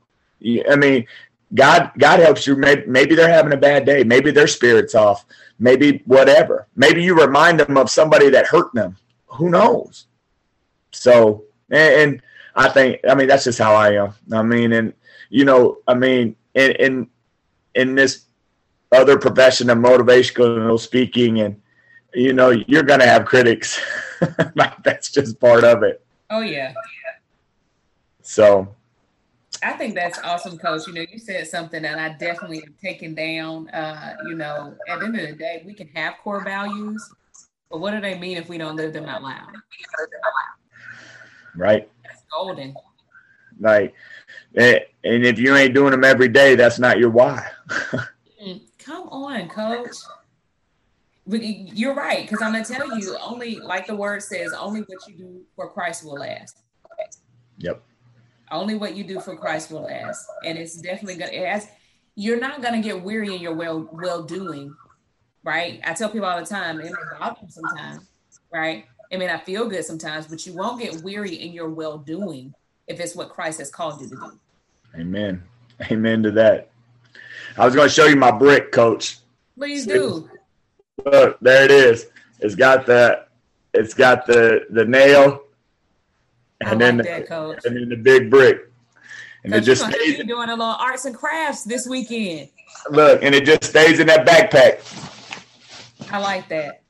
I 0.68 0.74
mean, 0.74 1.06
God 1.54 1.90
God 1.98 2.20
helps 2.20 2.46
you. 2.46 2.56
Maybe, 2.56 2.84
maybe 2.86 3.14
they're 3.14 3.28
having 3.28 3.52
a 3.52 3.56
bad 3.56 3.84
day. 3.84 4.04
Maybe 4.04 4.30
their 4.30 4.46
spirit's 4.46 4.94
off. 4.94 5.26
Maybe 5.58 6.02
whatever. 6.06 6.66
Maybe 6.76 7.02
you 7.02 7.18
remind 7.18 7.60
them 7.60 7.76
of 7.76 7.90
somebody 7.90 8.30
that 8.30 8.46
hurt 8.46 8.72
them. 8.74 8.96
Who 9.26 9.50
knows? 9.50 10.06
So 10.92 11.44
and, 11.70 11.94
and 11.94 12.22
I 12.54 12.68
think 12.68 13.00
I 13.08 13.14
mean 13.14 13.28
that's 13.28 13.44
just 13.44 13.58
how 13.58 13.74
I 13.74 13.94
am. 13.94 14.14
I 14.32 14.42
mean, 14.42 14.72
and 14.72 14.92
you 15.28 15.44
know, 15.44 15.78
I 15.86 15.94
mean, 15.94 16.36
in 16.54 16.72
in 16.72 17.10
in 17.74 17.94
this 17.94 18.24
other 18.92 19.18
profession 19.18 19.70
of 19.70 19.78
motivational 19.78 20.78
speaking, 20.78 21.40
and 21.40 21.60
you 22.14 22.32
know, 22.32 22.50
you're 22.50 22.82
gonna 22.82 23.06
have 23.06 23.24
critics. 23.24 23.80
like 24.54 24.82
that's 24.82 25.10
just 25.10 25.40
part 25.40 25.64
of 25.64 25.82
it. 25.82 26.04
Oh 26.30 26.40
yeah. 26.40 26.72
So 28.22 28.74
I 29.62 29.72
think 29.72 29.94
that's 29.94 30.18
awesome, 30.20 30.58
Coach. 30.58 30.86
You 30.86 30.94
know, 30.94 31.04
you 31.10 31.18
said 31.18 31.46
something 31.46 31.82
that 31.82 31.98
I 31.98 32.16
definitely 32.18 32.60
have 32.60 32.76
taken 32.82 33.14
down. 33.14 33.68
Uh, 33.68 34.16
you 34.26 34.34
know, 34.34 34.74
at 34.88 34.98
the 34.98 35.06
end 35.06 35.18
of 35.18 35.28
the 35.28 35.34
day, 35.34 35.62
we 35.64 35.74
can 35.74 35.88
have 35.88 36.14
core 36.22 36.42
values, 36.42 37.08
but 37.70 37.78
what 37.80 37.92
do 37.92 38.00
they 38.00 38.18
mean 38.18 38.36
if 38.36 38.48
we 38.48 38.58
don't 38.58 38.76
live 38.76 38.92
them 38.92 39.06
out 39.06 39.22
loud? 39.22 39.52
Right. 41.54 41.88
That's 42.02 42.22
golden. 42.32 42.74
Right. 43.60 43.94
And 44.54 44.84
if 45.02 45.38
you 45.38 45.54
ain't 45.56 45.74
doing 45.74 45.92
them 45.92 46.04
every 46.04 46.28
day, 46.28 46.54
that's 46.54 46.78
not 46.78 46.98
your 46.98 47.10
why. 47.10 47.48
Come 48.78 49.08
on, 49.08 49.48
coach. 49.48 49.96
But 51.24 51.40
you're 51.44 51.94
right, 51.94 52.22
because 52.22 52.42
I'm 52.42 52.50
gonna 52.50 52.64
tell 52.64 52.98
you, 52.98 53.16
only 53.18 53.56
like 53.60 53.86
the 53.86 53.94
word 53.94 54.24
says, 54.24 54.52
only 54.52 54.80
what 54.80 55.06
you 55.06 55.14
do 55.14 55.42
for 55.54 55.68
Christ 55.70 56.04
will 56.04 56.14
last. 56.14 56.58
Yep. 57.58 57.80
Only 58.52 58.74
what 58.74 58.94
you 58.94 59.02
do 59.02 59.18
for 59.18 59.36
Christ 59.36 59.70
will 59.70 59.82
last, 59.82 60.26
and 60.44 60.58
it's 60.58 60.76
definitely 60.76 61.16
gonna. 61.16 61.32
ask. 61.32 61.68
You're 62.14 62.38
not 62.38 62.62
gonna 62.62 62.82
get 62.82 63.02
weary 63.02 63.34
in 63.34 63.40
your 63.40 63.54
well 63.54 63.88
well 63.92 64.22
doing, 64.22 64.74
right? 65.42 65.80
I 65.84 65.94
tell 65.94 66.10
people 66.10 66.26
all 66.26 66.38
the 66.38 66.46
time, 66.46 66.78
it 66.80 66.84
may 66.84 67.18
bother 67.18 67.40
them 67.40 67.50
sometimes, 67.50 68.08
right? 68.52 68.84
It 69.10 69.18
may 69.18 69.26
not 69.26 69.44
feel 69.44 69.68
good 69.68 69.84
sometimes, 69.84 70.26
but 70.26 70.46
you 70.46 70.54
won't 70.54 70.80
get 70.80 71.02
weary 71.02 71.34
in 71.34 71.52
your 71.52 71.70
well 71.70 71.98
doing 71.98 72.54
if 72.86 73.00
it's 73.00 73.14
what 73.14 73.30
Christ 73.30 73.58
has 73.58 73.70
called 73.70 74.00
you 74.00 74.08
to 74.08 74.14
do. 74.16 74.38
Amen. 74.94 75.42
Amen 75.90 76.22
to 76.22 76.30
that. 76.32 76.70
I 77.56 77.64
was 77.64 77.74
going 77.74 77.88
to 77.88 77.94
show 77.94 78.06
you 78.06 78.16
my 78.16 78.30
brick, 78.30 78.72
Coach. 78.72 79.18
Please 79.56 79.86
do. 79.86 80.30
Look, 81.04 81.38
there 81.40 81.64
it 81.64 81.70
is. 81.70 82.06
It's 82.40 82.54
got 82.54 82.86
the 82.86 83.26
it's 83.74 83.94
got 83.94 84.26
the 84.26 84.66
the 84.70 84.84
nail, 84.84 85.42
and 86.66 86.80
then 86.80 86.96
that, 86.98 87.28
the, 87.28 87.60
and 87.64 87.76
then 87.76 87.88
the 87.88 87.96
big 87.96 88.30
brick, 88.30 88.70
and 89.44 89.54
it 89.54 89.62
just 89.62 89.84
stays. 89.86 90.18
Doing 90.24 90.48
a 90.48 90.52
little 90.52 90.64
arts 90.64 91.04
and 91.04 91.14
crafts 91.14 91.64
this 91.64 91.86
weekend. 91.86 92.48
Look, 92.90 93.22
and 93.22 93.34
it 93.34 93.44
just 93.44 93.64
stays 93.64 94.00
in 94.00 94.06
that 94.06 94.26
backpack. 94.26 94.80
I 96.12 96.18
like 96.18 96.48
that. 96.48 96.82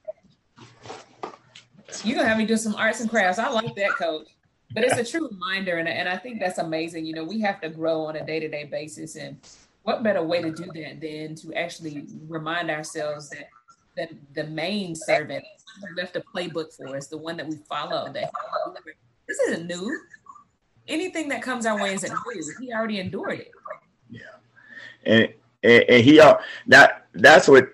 You're 2.05 2.17
gonna 2.17 2.29
have 2.29 2.39
me 2.39 2.47
do 2.47 2.57
some 2.57 2.75
arts 2.75 3.01
and 3.01 3.09
crafts. 3.09 3.39
I 3.39 3.49
like 3.49 3.75
that, 3.77 3.91
Coach. 3.91 4.29
But 4.75 4.85
it's 4.85 4.97
a 4.97 5.05
true 5.05 5.29
reminder, 5.29 5.77
and, 5.77 5.89
and 5.89 6.09
I 6.09 6.17
think 6.17 6.41
that's 6.41 6.59
amazing. 6.59 7.05
You 7.05 7.15
know, 7.15 7.25
we 7.25 7.41
have 7.41 7.61
to 7.61 7.69
grow 7.69 8.07
on 8.07 8.17
a 8.17 8.25
day 8.25 8.41
to 8.41 8.49
day 8.49 8.65
basis, 8.65 9.17
and 9.17 9.37
what 9.83 10.03
better 10.03 10.23
way 10.23 10.43
to 10.43 10.51
do 10.51 10.65
that 10.65 11.01
than 11.01 11.35
to 11.37 11.53
actually 11.55 12.07
remind 12.29 12.71
ourselves 12.71 13.29
that 13.31 13.49
that 13.97 14.11
the 14.35 14.45
main 14.45 14.95
servant 14.95 15.45
left 15.97 16.17
a 16.17 16.21
playbook 16.35 16.75
for 16.75 16.97
us, 16.97 17.09
the 17.09 17.17
one 17.17 17.37
that 17.37 17.47
we 17.47 17.57
follow. 17.69 18.11
That 18.13 18.31
this 19.27 19.39
isn't 19.49 19.67
new. 19.67 20.01
Anything 20.89 21.29
that 21.29 21.43
comes 21.43 21.67
our 21.67 21.81
way 21.81 21.95
isn't 21.95 22.13
new. 22.13 22.55
He 22.61 22.73
already 22.73 22.99
endured 23.01 23.41
it. 23.41 23.51
Yeah, 24.11 24.21
and 25.05 25.29
and, 25.63 25.85
and 25.89 26.05
he 26.05 26.21
uh, 26.21 26.37
that 26.67 27.07
that's 27.15 27.49
what 27.49 27.69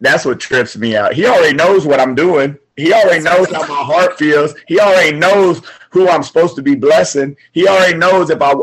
that's 0.00 0.24
what 0.24 0.40
trips 0.40 0.76
me 0.76 0.96
out. 0.96 1.14
He 1.14 1.26
already 1.26 1.54
knows 1.54 1.86
what 1.86 2.00
I'm 2.00 2.14
doing. 2.14 2.58
He 2.76 2.92
already 2.92 3.22
knows 3.22 3.50
how 3.50 3.60
my 3.60 3.82
heart 3.82 4.18
feels. 4.18 4.54
He 4.66 4.80
already 4.80 5.16
knows 5.16 5.62
who 5.90 6.08
I'm 6.08 6.24
supposed 6.24 6.56
to 6.56 6.62
be 6.62 6.74
blessing. 6.74 7.36
He 7.52 7.68
already 7.68 7.96
knows 7.96 8.30
if 8.30 8.42
I. 8.42 8.54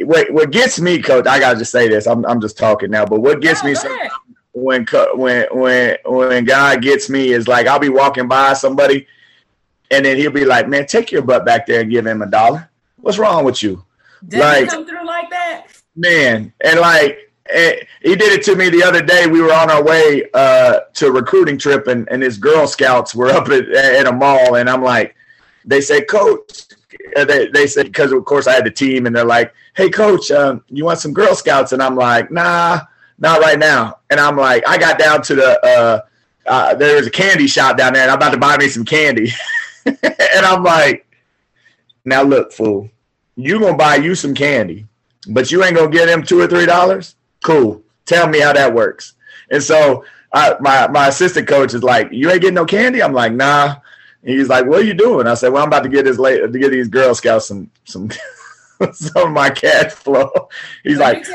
What, 0.00 0.30
what 0.32 0.52
gets 0.52 0.80
me, 0.80 1.02
coach, 1.02 1.26
I 1.26 1.40
gotta 1.40 1.58
just 1.58 1.72
say 1.72 1.88
this. 1.88 2.06
I'm 2.06 2.24
I'm 2.26 2.40
just 2.40 2.56
talking 2.56 2.90
now, 2.90 3.04
but 3.04 3.20
what 3.20 3.40
gets 3.40 3.64
me 3.64 3.74
when 4.52 4.86
when 5.14 5.46
when 5.50 5.96
when 6.04 6.44
God 6.44 6.82
gets 6.82 7.10
me 7.10 7.32
is 7.32 7.48
like 7.48 7.66
I'll 7.66 7.78
be 7.78 7.88
walking 7.88 8.28
by 8.28 8.52
somebody, 8.54 9.06
and 9.90 10.04
then 10.04 10.16
he'll 10.16 10.30
be 10.30 10.44
like, 10.44 10.68
"Man, 10.68 10.86
take 10.86 11.10
your 11.10 11.22
butt 11.22 11.44
back 11.44 11.66
there 11.66 11.80
and 11.80 11.90
give 11.90 12.06
him 12.06 12.22
a 12.22 12.26
dollar. 12.26 12.70
What's 12.96 13.18
wrong 13.18 13.44
with 13.44 13.62
you?" 13.62 13.84
Did 14.26 14.40
like, 14.40 14.68
come 14.68 14.86
through 14.86 15.06
like 15.06 15.30
that? 15.30 15.66
Man, 15.96 16.52
and 16.60 16.80
like 16.80 17.28
and 17.54 17.76
he 18.02 18.14
did 18.14 18.32
it 18.32 18.44
to 18.44 18.56
me 18.56 18.68
the 18.68 18.82
other 18.82 19.02
day. 19.02 19.26
We 19.26 19.40
were 19.40 19.52
on 19.52 19.70
our 19.70 19.82
way 19.82 20.24
uh, 20.34 20.80
to 20.94 21.06
a 21.06 21.10
recruiting 21.10 21.58
trip, 21.58 21.86
and, 21.86 22.08
and 22.10 22.22
his 22.22 22.36
Girl 22.36 22.66
Scouts 22.66 23.14
were 23.14 23.28
up 23.28 23.48
at, 23.48 23.68
at 23.68 24.06
a 24.06 24.12
mall, 24.12 24.56
and 24.56 24.68
I'm 24.68 24.82
like, 24.82 25.14
they 25.64 25.80
say, 25.80 26.02
Coach, 26.02 26.64
uh, 27.16 27.24
they, 27.24 27.48
they 27.48 27.66
said 27.66 27.86
because 27.86 28.12
of 28.12 28.24
course 28.24 28.46
I 28.46 28.54
had 28.54 28.64
the 28.64 28.70
team, 28.70 29.06
and 29.06 29.16
they're 29.16 29.24
like, 29.24 29.52
Hey, 29.74 29.88
Coach, 29.88 30.30
um, 30.30 30.62
you 30.68 30.84
want 30.84 30.98
some 30.98 31.12
Girl 31.12 31.34
Scouts? 31.34 31.72
And 31.72 31.82
I'm 31.82 31.96
like, 31.96 32.30
Nah, 32.30 32.80
not 33.18 33.40
right 33.40 33.58
now. 33.58 33.98
And 34.10 34.20
I'm 34.20 34.36
like, 34.36 34.66
I 34.66 34.78
got 34.78 34.98
down 34.98 35.22
to 35.22 35.34
the 35.34 35.66
uh, 35.66 36.00
uh, 36.46 36.74
there's 36.74 37.06
a 37.06 37.10
candy 37.10 37.46
shop 37.46 37.76
down 37.76 37.92
there, 37.92 38.02
and 38.02 38.10
I'm 38.10 38.16
about 38.16 38.30
to 38.30 38.38
buy 38.38 38.56
me 38.56 38.68
some 38.68 38.84
candy, 38.84 39.30
and 40.02 40.46
I'm 40.46 40.62
like, 40.62 41.06
Now 42.04 42.22
look, 42.22 42.52
fool, 42.52 42.90
you 43.36 43.58
gonna 43.60 43.76
buy 43.76 43.96
you 43.96 44.14
some 44.14 44.34
candy, 44.34 44.86
but 45.28 45.50
you 45.50 45.64
ain't 45.64 45.76
gonna 45.76 45.90
get 45.90 46.08
him 46.08 46.22
two 46.22 46.40
or 46.40 46.46
three 46.46 46.66
dollars 46.66 47.14
Cool. 47.42 47.82
Tell 48.06 48.28
me 48.28 48.40
how 48.40 48.52
that 48.52 48.74
works. 48.74 49.14
And 49.50 49.62
so 49.62 50.04
I, 50.32 50.56
my 50.60 50.88
my 50.88 51.08
assistant 51.08 51.48
coach 51.48 51.74
is 51.74 51.82
like, 51.82 52.08
"You 52.12 52.30
ain't 52.30 52.40
getting 52.40 52.54
no 52.54 52.64
candy." 52.64 53.02
I'm 53.02 53.12
like, 53.12 53.32
"Nah." 53.32 53.76
And 54.22 54.38
he's 54.38 54.48
like, 54.48 54.66
"What 54.66 54.80
are 54.80 54.84
you 54.84 54.94
doing?" 54.94 55.26
I 55.26 55.34
said, 55.34 55.52
"Well, 55.52 55.62
I'm 55.62 55.68
about 55.68 55.84
to 55.84 55.88
get 55.88 56.04
this 56.04 56.18
late 56.18 56.40
to 56.40 56.58
get 56.58 56.70
these 56.70 56.88
Girl 56.88 57.14
Scouts 57.14 57.46
some 57.46 57.70
some 57.84 58.10
some 58.92 59.28
of 59.28 59.32
my 59.32 59.50
cash 59.50 59.92
flow." 59.92 60.30
He's 60.82 60.98
Let 60.98 61.16
like, 61.16 61.26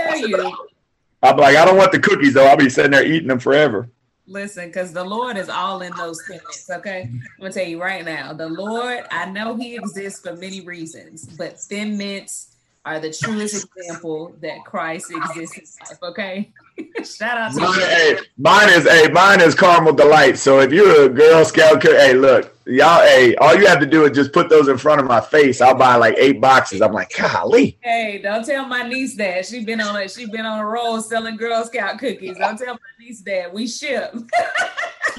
"I'm 1.22 1.38
like, 1.38 1.56
I 1.56 1.66
don't 1.66 1.78
want 1.78 1.91
the 1.91 1.99
cookies 1.99 2.34
though. 2.34 2.45
I'll 2.45 2.58
be 2.58 2.70
sitting 2.70 2.91
there 2.91 3.06
eating 3.06 3.28
them 3.28 3.39
forever." 3.39 3.89
Listen, 4.34 4.65
because 4.65 4.91
the 4.91 5.03
Lord 5.03 5.38
is 5.38 5.47
all 5.47 5.81
in 5.81 5.93
those 5.95 6.19
things. 6.27 6.67
Okay, 6.69 7.03
mm-hmm. 7.07 7.17
I'm 7.17 7.39
gonna 7.39 7.53
tell 7.53 7.67
you 7.67 7.79
right 7.79 8.03
now, 8.03 8.34
the 8.34 8.49
Lord. 8.49 9.05
I 9.11 9.29
know 9.29 9.55
He 9.55 9.75
exists 9.75 10.21
for 10.21 10.36
many 10.36 10.61
reasons, 10.61 11.25
but 11.38 11.59
Thin 11.59 11.97
Mints 11.97 12.55
are 12.84 12.99
the 12.99 13.13
truest 13.13 13.67
example 13.77 14.36
that 14.41 14.65
Christ 14.65 15.11
exists 15.11 15.77
in 15.79 15.88
life. 15.88 16.03
Okay. 16.03 16.51
Shout 17.03 17.38
out 17.38 17.53
to 17.53 17.61
mine. 17.61 17.80
Hey, 17.80 18.17
mine 18.38 18.69
is 18.69 18.88
hey, 18.88 19.07
mine 19.09 19.41
is 19.41 19.55
caramel 19.55 19.93
delight. 19.93 20.38
So 20.38 20.59
if 20.59 20.71
you're 20.71 21.05
a 21.05 21.09
Girl 21.09 21.43
Scout, 21.45 21.84
hey, 21.84 22.13
look, 22.13 22.55
y'all, 22.65 23.01
hey, 23.01 23.36
all 23.36 23.55
you 23.55 23.67
have 23.67 23.80
to 23.80 23.86
do 23.86 24.05
is 24.05 24.11
just 24.11 24.32
put 24.32 24.49
those 24.49 24.67
in 24.67 24.78
front 24.78 25.01
of 25.01 25.07
my 25.07 25.21
face. 25.21 25.61
I'll 25.61 25.76
buy 25.76 25.95
like 25.95 26.15
eight 26.17 26.39
boxes. 26.39 26.82
I'm 26.82 26.93
like, 26.93 27.11
golly. 27.15 27.78
Hey, 27.82 28.19
don't 28.24 28.45
tell 28.45 28.65
my 28.65 28.88
niece 28.88 29.15
that 29.17 29.45
she's 29.45 29.65
been 29.65 29.82
on 29.82 29.95
it. 30.01 30.11
She's 30.11 30.30
been 30.30 30.45
on 30.45 30.59
a 30.59 30.65
roll 30.65 31.01
selling 31.01 31.38
Girl 31.38 31.63
Scout 31.65 31.99
cookies. 31.99 32.38
Don't 32.38 32.57
tell 32.57 32.74
my 32.74 33.05
niece 33.05 33.21
that 33.21 33.53
we 33.53 33.67
ship. 33.67 34.13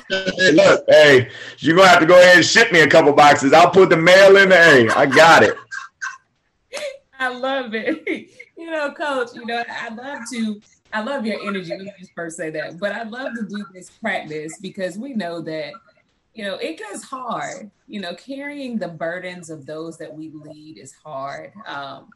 hey, 0.08 0.52
look, 0.52 0.84
hey, 0.88 1.30
you're 1.58 1.76
gonna 1.76 1.88
have 1.88 2.00
to 2.00 2.06
go 2.06 2.20
ahead 2.20 2.36
and 2.36 2.44
ship 2.44 2.72
me 2.72 2.80
a 2.80 2.88
couple 2.88 3.12
boxes. 3.12 3.52
I'll 3.52 3.70
put 3.70 3.90
the 3.90 3.96
mail 3.96 4.36
in 4.36 4.48
there. 4.48 4.64
Hey, 4.64 4.88
I 4.88 5.06
got 5.06 5.42
it. 5.42 5.56
I 7.18 7.28
love 7.28 7.74
it. 7.74 8.04
you 8.56 8.70
know, 8.70 8.92
coach, 8.92 9.34
you 9.34 9.44
know, 9.46 9.62
I 9.68 9.88
love 9.94 10.20
to, 10.32 10.60
I 10.94 11.02
love 11.02 11.26
your 11.26 11.40
energy. 11.42 11.70
Let 11.70 11.80
me 11.80 11.92
just 11.98 12.14
first 12.14 12.36
say 12.36 12.50
that. 12.50 12.78
But 12.78 12.92
I 12.92 13.02
love 13.02 13.32
to 13.34 13.42
do 13.42 13.66
this 13.74 13.90
practice 13.90 14.58
because 14.60 14.96
we 14.96 15.12
know 15.12 15.40
that, 15.40 15.72
you 16.34 16.44
know, 16.44 16.54
it 16.54 16.78
gets 16.78 17.02
hard. 17.02 17.70
You 17.88 18.00
know, 18.00 18.14
carrying 18.14 18.78
the 18.78 18.88
burdens 18.88 19.50
of 19.50 19.66
those 19.66 19.98
that 19.98 20.14
we 20.14 20.30
lead 20.30 20.78
is 20.78 20.94
hard. 21.04 21.52
Um, 21.66 22.10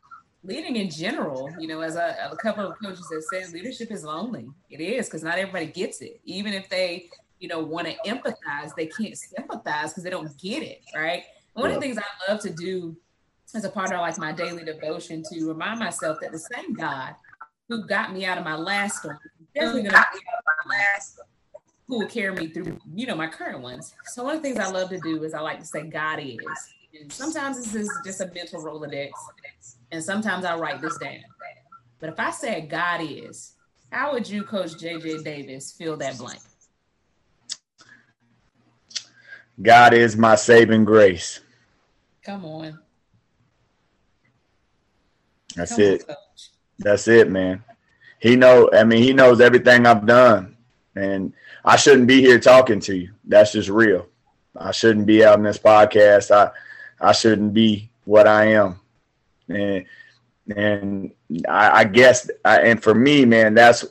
leading 0.45 0.77
in 0.77 0.91
general, 0.91 1.53
you 1.59 1.67
know, 1.67 1.81
as 1.81 1.97
a, 1.97 2.31
a 2.31 2.37
couple 2.37 2.65
of 2.65 2.79
coaches 2.81 3.05
have 3.13 3.25
said, 3.25 3.53
leadership 3.53 3.91
is 3.91 4.05
lonely. 4.05 4.49
It 4.71 4.81
is 4.81 5.07
because 5.07 5.25
not 5.25 5.39
everybody 5.39 5.67
gets 5.67 6.01
it. 6.01 6.21
Even 6.25 6.53
if 6.53 6.69
they, 6.69 7.11
you 7.41 7.49
know, 7.49 7.59
want 7.59 7.89
to 7.89 7.97
empathize, 8.07 8.77
they 8.77 8.87
can't 8.87 9.19
sympathize 9.19 9.91
because 9.91 10.05
they 10.05 10.11
don't 10.11 10.39
get 10.39 10.63
it. 10.63 10.83
Right. 10.95 11.25
One 11.55 11.71
yeah. 11.71 11.77
of 11.77 11.83
the 11.83 11.89
things 11.89 11.99
I 11.99 12.31
love 12.31 12.41
to 12.43 12.51
do 12.51 12.97
as 13.55 13.65
a 13.65 13.71
part 13.71 13.93
of 13.93 13.99
like 13.99 14.19
my 14.19 14.31
daily 14.31 14.65
devotion 14.65 15.25
to 15.33 15.49
remind 15.49 15.81
myself 15.81 16.19
that 16.21 16.31
the 16.31 16.39
same 16.39 16.75
God 16.75 17.17
who 17.69 17.87
got 17.87 18.13
me 18.13 18.25
out 18.25 18.39
of 18.39 18.45
my 18.45 18.57
last 18.57 19.01
storm 19.01 19.19
definitely 19.55 19.83
gonna 19.83 20.07
be 20.13 20.21
my 20.47 20.77
last 20.77 21.19
who 21.87 22.01
will 22.01 22.07
carry 22.07 22.35
me 22.35 22.49
through, 22.49 22.79
you 22.95 23.07
know, 23.07 23.17
my 23.17 23.27
current 23.27 23.61
ones. 23.61 23.95
So 24.05 24.23
one 24.23 24.37
of 24.37 24.43
the 24.43 24.49
things 24.49 24.61
I 24.61 24.71
love 24.71 24.91
to 24.91 25.01
do 25.01 25.23
is 25.25 25.33
I 25.33 25.41
like 25.41 25.59
to 25.61 25.65
say 25.65 25.85
God 25.85 26.21
is. 26.23 26.75
And 27.01 27.11
sometimes 27.11 27.57
this 27.65 27.75
is 27.75 27.91
just 28.05 28.21
a 28.21 28.31
mental 28.35 28.63
Rolodex. 28.63 29.11
And 29.91 30.05
sometimes 30.05 30.45
I 30.45 30.57
write 30.57 30.83
this 30.83 30.99
down. 30.99 31.25
But 31.99 32.11
if 32.11 32.21
I 32.21 32.31
said 32.31 32.69
God 32.69 33.01
is, 33.03 33.55
how 33.91 34.13
would 34.13 34.29
you, 34.29 34.45
Coach 34.45 34.73
JJ 34.73 35.25
Davis, 35.25 35.73
fill 35.73 35.97
that 35.97 36.19
blank? 36.19 36.41
God 39.63 39.95
is 39.95 40.17
my 40.17 40.35
saving 40.35 40.85
grace. 40.85 41.41
Come 42.23 42.45
on. 42.45 42.79
That's 45.57 45.73
Come 45.73 45.81
it. 45.81 46.05
On, 46.09 46.15
That's 46.79 47.09
it, 47.09 47.31
man. 47.31 47.65
He 48.21 48.37
know. 48.37 48.71
I 48.73 48.85
mean, 48.85 49.03
he 49.03 49.13
knows 49.13 49.41
everything 49.41 49.87
I've 49.87 50.07
done, 50.07 50.57
and 50.95 51.33
I 51.65 51.77
shouldn't 51.77 52.09
be 52.09 52.21
here 52.21 52.39
talking 52.39 52.81
to 52.81 52.97
you. 52.97 53.11
That's 53.25 53.53
just 53.53 53.69
real. 53.69 54.07
I 54.57 54.73
shouldn't 54.73 55.07
be 55.07 55.25
out 55.25 55.39
in 55.39 55.45
this 55.45 55.59
podcast. 55.59 56.31
I 56.31 56.51
I 57.01 57.13
shouldn't 57.13 57.55
be 57.55 57.91
what 58.05 58.27
I 58.27 58.53
am, 58.53 58.81
and 59.49 59.85
and 60.55 61.13
I, 61.49 61.81
I 61.81 61.85
guess 61.85 62.29
I, 62.45 62.61
and 62.63 62.83
for 62.83 62.95
me, 62.95 63.25
man, 63.25 63.55
that's 63.55 63.85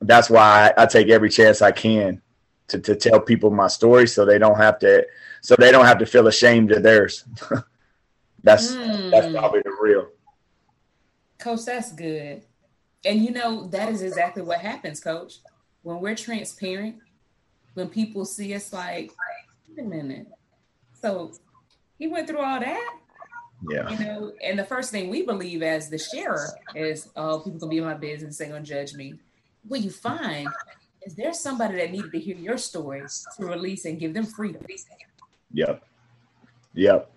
that's 0.00 0.30
why 0.30 0.72
I, 0.76 0.82
I 0.82 0.86
take 0.86 1.08
every 1.08 1.28
chance 1.28 1.60
I 1.60 1.72
can 1.72 2.22
to 2.68 2.78
to 2.78 2.96
tell 2.96 3.20
people 3.20 3.50
my 3.50 3.68
story, 3.68 4.06
so 4.06 4.24
they 4.24 4.38
don't 4.38 4.56
have 4.56 4.78
to 4.80 5.06
so 5.42 5.56
they 5.58 5.72
don't 5.72 5.86
have 5.86 5.98
to 5.98 6.06
feel 6.06 6.26
ashamed 6.26 6.72
of 6.72 6.82
theirs. 6.82 7.24
that's 8.42 8.72
mm. 8.72 9.10
that's 9.10 9.32
probably 9.32 9.60
the 9.64 9.76
real. 9.80 10.08
Coach, 11.40 11.64
that's 11.64 11.92
good. 11.92 12.42
And 13.04 13.24
you 13.24 13.30
know, 13.30 13.66
that 13.68 13.88
is 13.90 14.02
exactly 14.02 14.42
what 14.42 14.58
happens, 14.58 15.00
coach. 15.00 15.38
When 15.82 16.00
we're 16.00 16.14
transparent, 16.14 16.96
when 17.74 17.88
people 17.88 18.24
see 18.24 18.54
us 18.54 18.72
like, 18.72 19.10
wait 19.68 19.84
a 19.84 19.88
minute. 19.88 20.26
So 21.00 21.32
he 21.98 22.06
went 22.06 22.28
through 22.28 22.40
all 22.40 22.60
that. 22.60 22.96
Yeah. 23.68 23.90
You 23.90 24.04
know, 24.04 24.32
and 24.42 24.58
the 24.58 24.64
first 24.64 24.90
thing 24.90 25.10
we 25.10 25.22
believe 25.22 25.62
as 25.62 25.88
the 25.88 25.98
sharer 25.98 26.48
is, 26.74 27.08
oh, 27.16 27.40
people 27.40 27.60
gonna 27.60 27.70
be 27.70 27.78
in 27.78 27.84
my 27.84 27.94
business, 27.94 28.38
they 28.38 28.46
gonna 28.46 28.62
judge 28.62 28.94
me. 28.94 29.14
What 29.66 29.80
you 29.80 29.90
find 29.90 30.48
is 31.02 31.14
there's 31.14 31.38
somebody 31.38 31.76
that 31.76 31.90
needed 31.90 32.12
to 32.12 32.18
hear 32.18 32.36
your 32.36 32.58
story 32.58 33.02
to 33.36 33.46
release 33.46 33.84
and 33.84 33.98
give 33.98 34.14
them 34.14 34.26
freedom? 34.26 34.62
Yep. 35.52 35.82
Yep. 36.74 37.10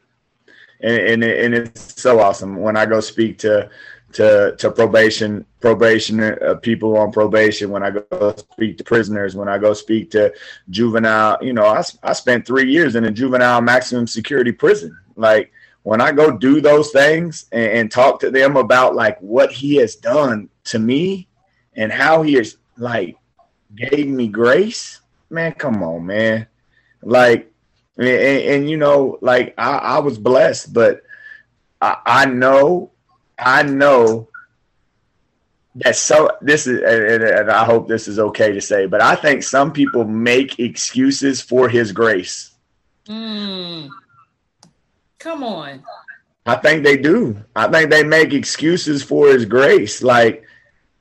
And, 0.82 0.98
and, 0.98 1.24
and 1.24 1.54
it's 1.54 2.02
so 2.02 2.20
awesome 2.20 2.58
when 2.58 2.76
I 2.76 2.86
go 2.86 3.00
speak 3.00 3.38
to 3.40 3.70
to 4.14 4.56
to 4.58 4.72
probation 4.72 5.46
probation 5.60 6.20
uh, 6.20 6.56
people 6.62 6.98
on 6.98 7.12
probation 7.12 7.70
when 7.70 7.84
i 7.84 7.90
go 7.90 8.36
speak 8.36 8.78
to 8.78 8.84
prisoners 8.84 9.36
when 9.36 9.48
i 9.48 9.58
go 9.58 9.74
speak 9.74 10.12
to 10.12 10.32
juvenile 10.70 11.38
you 11.42 11.54
know 11.54 11.66
I, 11.66 11.84
I 12.04 12.14
spent 12.14 12.46
three 12.46 12.72
years 12.72 12.96
in 12.96 13.06
a 13.06 13.12
juvenile 13.12 13.62
maximum 13.62 14.08
security 14.08 14.52
prison. 14.52 14.98
Like 15.16 15.52
when 15.84 16.00
i 16.00 16.12
go 16.12 16.38
do 16.38 16.62
those 16.62 16.92
things 16.92 17.46
and, 17.52 17.66
and 17.66 17.92
talk 17.92 18.20
to 18.22 18.32
them 18.32 18.56
about 18.56 18.96
like 18.96 19.20
what 19.20 19.52
he 19.52 19.76
has 19.78 19.96
done 19.96 20.50
to 20.66 20.80
me 20.80 21.28
and 21.76 21.92
how 21.92 22.22
he 22.22 22.34
has 22.36 22.58
like 22.78 23.18
gave 23.76 24.08
me 24.08 24.28
grace 24.28 25.02
man 25.30 25.54
come 25.54 25.84
on 25.84 26.06
man. 26.06 26.48
Like 27.02 27.52
and, 27.98 28.08
and, 28.08 28.44
and 28.44 28.70
you 28.70 28.78
know 28.78 29.18
like 29.22 29.54
I, 29.58 29.78
I 29.78 30.00
was 30.00 30.18
blessed 30.18 30.74
but 30.74 31.02
I, 31.82 31.98
I 32.06 32.26
know 32.26 32.93
I 33.46 33.64
know 33.64 34.30
that 35.76 35.96
so 35.96 36.30
this 36.42 36.68
is 36.68 36.82
and, 36.82 37.50
I 37.50 37.66
hope 37.66 37.88
this 37.88 38.08
is 38.08 38.20
okay 38.20 38.52
to 38.52 38.62
say, 38.62 38.86
but 38.86 39.02
I 39.02 39.16
think 39.16 39.44
some 39.44 39.72
people 39.72 40.06
make 40.06 40.60
excuses 40.60 41.42
for 41.42 41.68
his 41.70 41.92
grace. 41.92 42.52
Mm. 43.08 43.90
Come 45.20 45.44
on. 45.44 45.84
I 46.46 46.56
think 46.56 46.84
they 46.84 46.98
do. 46.98 47.42
I 47.56 47.70
think 47.70 47.90
they 47.90 48.04
make 48.04 48.34
excuses 48.34 49.02
for 49.02 49.28
his 49.30 49.46
grace. 49.46 50.04
Like, 50.04 50.44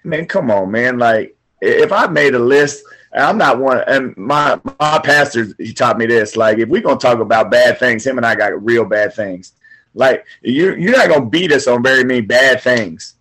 man, 0.04 0.26
come 0.26 0.50
on, 0.50 0.70
man. 0.70 0.98
Like, 0.98 1.36
if 1.60 1.92
I 1.92 2.06
made 2.06 2.34
a 2.34 2.38
list, 2.38 2.84
I'm 3.12 3.38
not 3.38 3.58
one. 3.58 3.82
And 3.86 4.16
my 4.16 4.60
my 4.80 5.00
pastor, 5.00 5.48
he 5.58 5.72
taught 5.72 5.98
me 5.98 6.06
this. 6.06 6.36
Like, 6.36 6.58
if 6.58 6.68
we're 6.68 6.82
gonna 6.82 6.98
talk 6.98 7.18
about 7.18 7.50
bad 7.50 7.78
things, 7.78 8.06
him 8.06 8.16
and 8.16 8.26
I 8.26 8.34
got 8.34 8.64
real 8.64 8.84
bad 8.84 9.14
things. 9.14 9.52
Like 9.94 10.26
you 10.42 10.74
you're 10.74 10.96
not 10.96 11.08
gonna 11.08 11.26
beat 11.26 11.52
us 11.52 11.66
on 11.66 11.82
very 11.82 12.04
many 12.04 12.20
bad 12.20 12.62
things. 12.62 13.14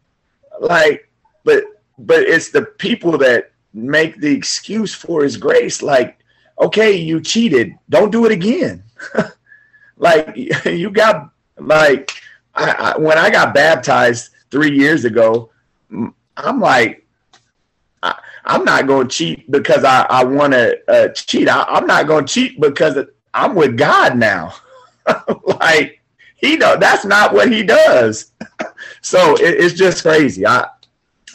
Like, 0.59 1.09
but 1.43 1.63
but 1.97 2.21
it's 2.21 2.51
the 2.51 2.63
people 2.63 3.17
that 3.19 3.51
make 3.73 4.19
the 4.19 4.33
excuse 4.33 4.93
for 4.93 5.23
his 5.23 5.37
grace. 5.37 5.81
Like, 5.81 6.19
okay, 6.59 6.93
you 6.93 7.21
cheated, 7.21 7.75
don't 7.89 8.11
do 8.11 8.25
it 8.25 8.31
again. 8.31 8.83
like 9.97 10.35
you 10.65 10.89
got 10.89 11.31
like 11.57 12.11
I, 12.55 12.71
I, 12.71 12.97
when 12.97 13.17
I 13.17 13.29
got 13.29 13.53
baptized 13.53 14.31
three 14.49 14.75
years 14.75 15.05
ago, 15.05 15.49
I'm 16.37 16.59
like, 16.59 17.05
I, 18.03 18.17
am 18.45 18.65
not 18.65 18.87
going 18.87 19.07
to 19.07 19.15
cheat 19.15 19.49
because 19.49 19.83
I, 19.83 20.05
I 20.09 20.23
want 20.23 20.53
to 20.53 20.79
uh, 20.89 21.07
cheat. 21.09 21.47
I, 21.47 21.63
I'm 21.63 21.85
not 21.85 22.07
going 22.07 22.25
to 22.25 22.33
cheat 22.33 22.59
because 22.59 22.97
I'm 23.33 23.55
with 23.55 23.77
God 23.77 24.17
now. 24.17 24.53
like, 25.59 26.00
he 26.41 26.57
know 26.57 26.75
that's 26.75 27.05
not 27.05 27.33
what 27.33 27.51
he 27.51 27.63
does. 27.63 28.31
so 29.01 29.35
it, 29.35 29.63
it's 29.63 29.75
just 29.75 30.03
crazy. 30.03 30.45
I 30.45 30.67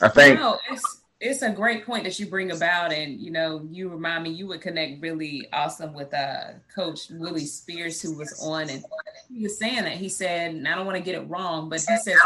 I 0.02 0.08
think 0.08 0.38
no, 0.38 0.58
it's 0.70 0.96
it's 1.18 1.42
a 1.42 1.50
great 1.50 1.86
point 1.86 2.04
that 2.04 2.18
you 2.18 2.26
bring 2.26 2.50
about, 2.50 2.92
and 2.92 3.18
you 3.18 3.30
know, 3.30 3.66
you 3.70 3.88
remind 3.88 4.24
me 4.24 4.30
you 4.30 4.46
would 4.48 4.60
connect 4.60 5.00
really 5.00 5.48
awesome 5.52 5.94
with 5.94 6.12
uh 6.12 6.54
Coach 6.74 7.08
Willie 7.10 7.46
Spears, 7.46 8.02
who 8.02 8.16
was 8.16 8.38
on, 8.42 8.68
and 8.68 8.84
he 9.28 9.44
was 9.44 9.58
saying 9.58 9.84
that 9.84 9.94
he 9.94 10.08
said, 10.08 10.54
and 10.54 10.68
I 10.68 10.74
don't 10.74 10.84
want 10.84 10.98
to 10.98 11.02
get 11.02 11.14
it 11.14 11.26
wrong, 11.28 11.68
but 11.68 11.80
he 11.80 11.96
said 11.96 12.16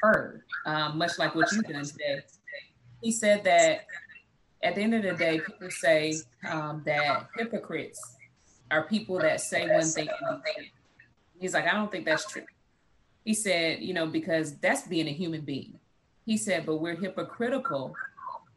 heard, 0.00 0.42
um, 0.64 0.96
much 0.96 1.18
like 1.18 1.34
what 1.34 1.50
you've 1.52 1.64
done 1.64 1.84
today. 1.84 2.20
He 3.02 3.10
said 3.10 3.44
that 3.44 3.86
at 4.62 4.76
the 4.76 4.80
end 4.80 4.94
of 4.94 5.02
the 5.02 5.12
day, 5.12 5.40
people 5.40 5.70
say 5.70 6.14
um, 6.48 6.82
that 6.86 7.26
hypocrites 7.36 8.00
are 8.70 8.84
people 8.84 9.18
that 9.18 9.40
say 9.40 9.68
one 9.68 9.84
thing 9.84 10.08
He's 11.42 11.54
like, 11.54 11.66
I 11.66 11.72
don't 11.72 11.90
think 11.90 12.04
that's 12.04 12.30
true. 12.30 12.44
He 13.24 13.34
said, 13.34 13.80
you 13.80 13.94
know, 13.94 14.06
because 14.06 14.56
that's 14.58 14.86
being 14.86 15.08
a 15.08 15.12
human 15.12 15.40
being. 15.40 15.80
He 16.24 16.36
said, 16.36 16.64
but 16.64 16.76
we're 16.76 16.94
hypocritical 16.94 17.96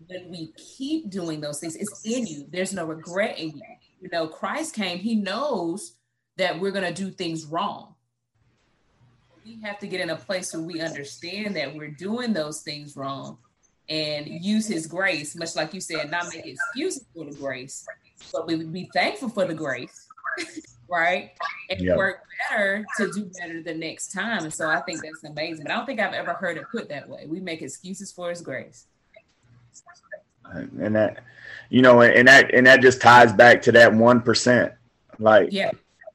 when 0.08 0.30
we 0.30 0.54
keep 0.56 1.10
doing 1.10 1.42
those 1.42 1.60
things. 1.60 1.76
It's 1.76 2.06
in 2.06 2.28
you. 2.28 2.46
There's 2.52 2.74
no 2.74 2.86
regret 2.86 3.40
in 3.40 3.58
you. 3.58 3.64
You 4.02 4.10
know, 4.12 4.28
Christ 4.28 4.76
came, 4.76 5.00
he 5.00 5.16
knows 5.16 5.96
that 6.38 6.60
we're 6.60 6.72
going 6.72 6.86
to 6.86 6.94
do 6.94 7.10
things 7.10 7.46
wrong. 7.46 7.96
We 9.44 9.60
have 9.64 9.80
to 9.80 9.88
get 9.88 10.00
in 10.00 10.12
a 10.12 10.16
place 10.16 10.54
where 10.54 10.62
we 10.62 10.80
understand 10.80 11.56
that 11.56 11.76
we're 11.76 11.90
doing 11.90 12.34
those 12.34 12.62
things 12.62 12.96
wrong 12.96 13.40
and 13.90 14.28
use 14.28 14.68
his 14.68 14.86
grace, 14.86 15.36
much 15.36 15.56
like 15.56 15.74
you 15.74 15.82
said, 15.82 16.12
not 16.12 16.28
make 16.34 16.46
excuses 16.46 17.06
for 17.16 17.26
the 17.26 17.36
grace, 17.36 17.84
but 18.32 18.46
we 18.46 18.64
be 18.64 18.90
thankful 18.94 19.30
for 19.30 19.46
the 19.46 19.56
grace. 19.56 20.08
right? 20.90 21.32
And 21.70 21.96
work 21.96 22.20
better 22.50 22.86
to 22.98 23.12
do 23.12 23.30
better 23.40 23.62
the 23.62 23.74
next 23.74 24.12
time. 24.12 24.44
And 24.44 24.54
so 24.54 24.70
I 24.70 24.82
think 24.82 25.02
that's 25.02 25.24
amazing. 25.24 25.64
But 25.64 25.72
I 25.72 25.78
don't 25.78 25.86
think 25.86 26.00
I've 26.00 26.14
ever 26.14 26.34
heard 26.34 26.58
it 26.58 26.66
put 26.72 26.90
that 26.90 27.08
way. 27.10 27.26
We 27.28 27.40
make 27.40 27.62
excuses 27.62 28.12
for 28.12 28.30
his 28.30 28.42
grace. 28.42 28.88
And 30.54 30.96
that, 30.96 31.24
you 31.70 31.82
know, 31.82 32.02
and 32.02 32.28
that 32.28 32.54
and 32.54 32.68
that 32.68 32.82
just 32.82 33.02
ties 33.02 33.34
back 33.34 33.62
to 33.64 33.72
that 33.74 33.94
one 33.94 34.22
percent. 34.22 34.74
Like, 35.18 35.50
yeah, 35.52 35.72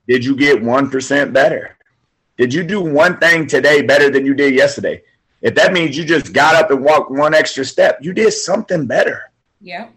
did 0.06 0.24
you 0.24 0.36
get 0.36 0.62
one 0.62 0.88
percent 0.88 1.32
better? 1.32 1.76
Did 2.36 2.54
you 2.54 2.62
do 2.62 2.80
one 2.80 3.18
thing 3.18 3.46
today 3.46 3.82
better 3.82 4.08
than 4.08 4.24
you 4.24 4.34
did 4.34 4.54
yesterday? 4.54 5.02
If 5.42 5.54
that 5.56 5.72
means 5.72 5.96
you 5.96 6.04
just 6.04 6.32
got 6.32 6.54
up 6.54 6.70
and 6.70 6.84
walked 6.84 7.10
one 7.10 7.34
extra 7.34 7.64
step, 7.64 7.98
you 8.02 8.12
did 8.12 8.30
something 8.32 8.86
better. 8.86 9.32
Yeah. 9.60 9.88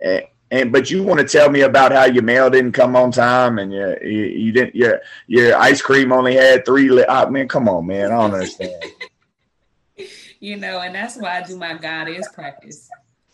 And, 0.00 0.24
and 0.50 0.72
but 0.72 0.90
you 0.90 1.02
want 1.02 1.20
to 1.20 1.26
tell 1.26 1.50
me 1.50 1.60
about 1.60 1.92
how 1.92 2.04
your 2.04 2.22
mail 2.22 2.48
didn't 2.50 2.72
come 2.72 2.96
on 2.96 3.10
time 3.10 3.58
and 3.58 3.72
you 3.72 3.96
you, 4.02 4.24
you 4.24 4.52
didn't 4.52 4.74
your 4.74 5.00
your 5.26 5.56
ice 5.56 5.82
cream 5.82 6.12
only 6.12 6.34
had 6.34 6.64
three 6.64 6.88
li- 6.88 7.04
oh, 7.08 7.28
man 7.30 7.48
come 7.48 7.68
on 7.68 7.86
man 7.86 8.06
i 8.06 8.16
don't 8.16 8.34
understand. 8.34 8.82
You 10.40 10.56
know 10.56 10.78
and 10.78 10.94
that's 10.94 11.16
why 11.16 11.38
i 11.38 11.42
do 11.42 11.56
my 11.56 11.74
god 11.74 12.08
is 12.08 12.28
practice 12.28 12.88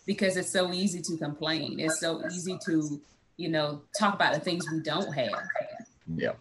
because 0.07 0.37
it's 0.37 0.51
so 0.51 0.73
easy 0.73 1.01
to 1.03 1.17
complain. 1.17 1.81
It's 1.81 2.01
so 2.01 2.23
easy 2.31 2.59
to 2.67 3.01
you 3.37 3.49
know 3.49 3.83
talk 3.99 4.15
about 4.15 4.35
the 4.35 4.41
things 4.41 4.65
we 4.71 4.81
don't 4.81 5.13
have. 5.13 5.43
Yeah. 6.15 6.33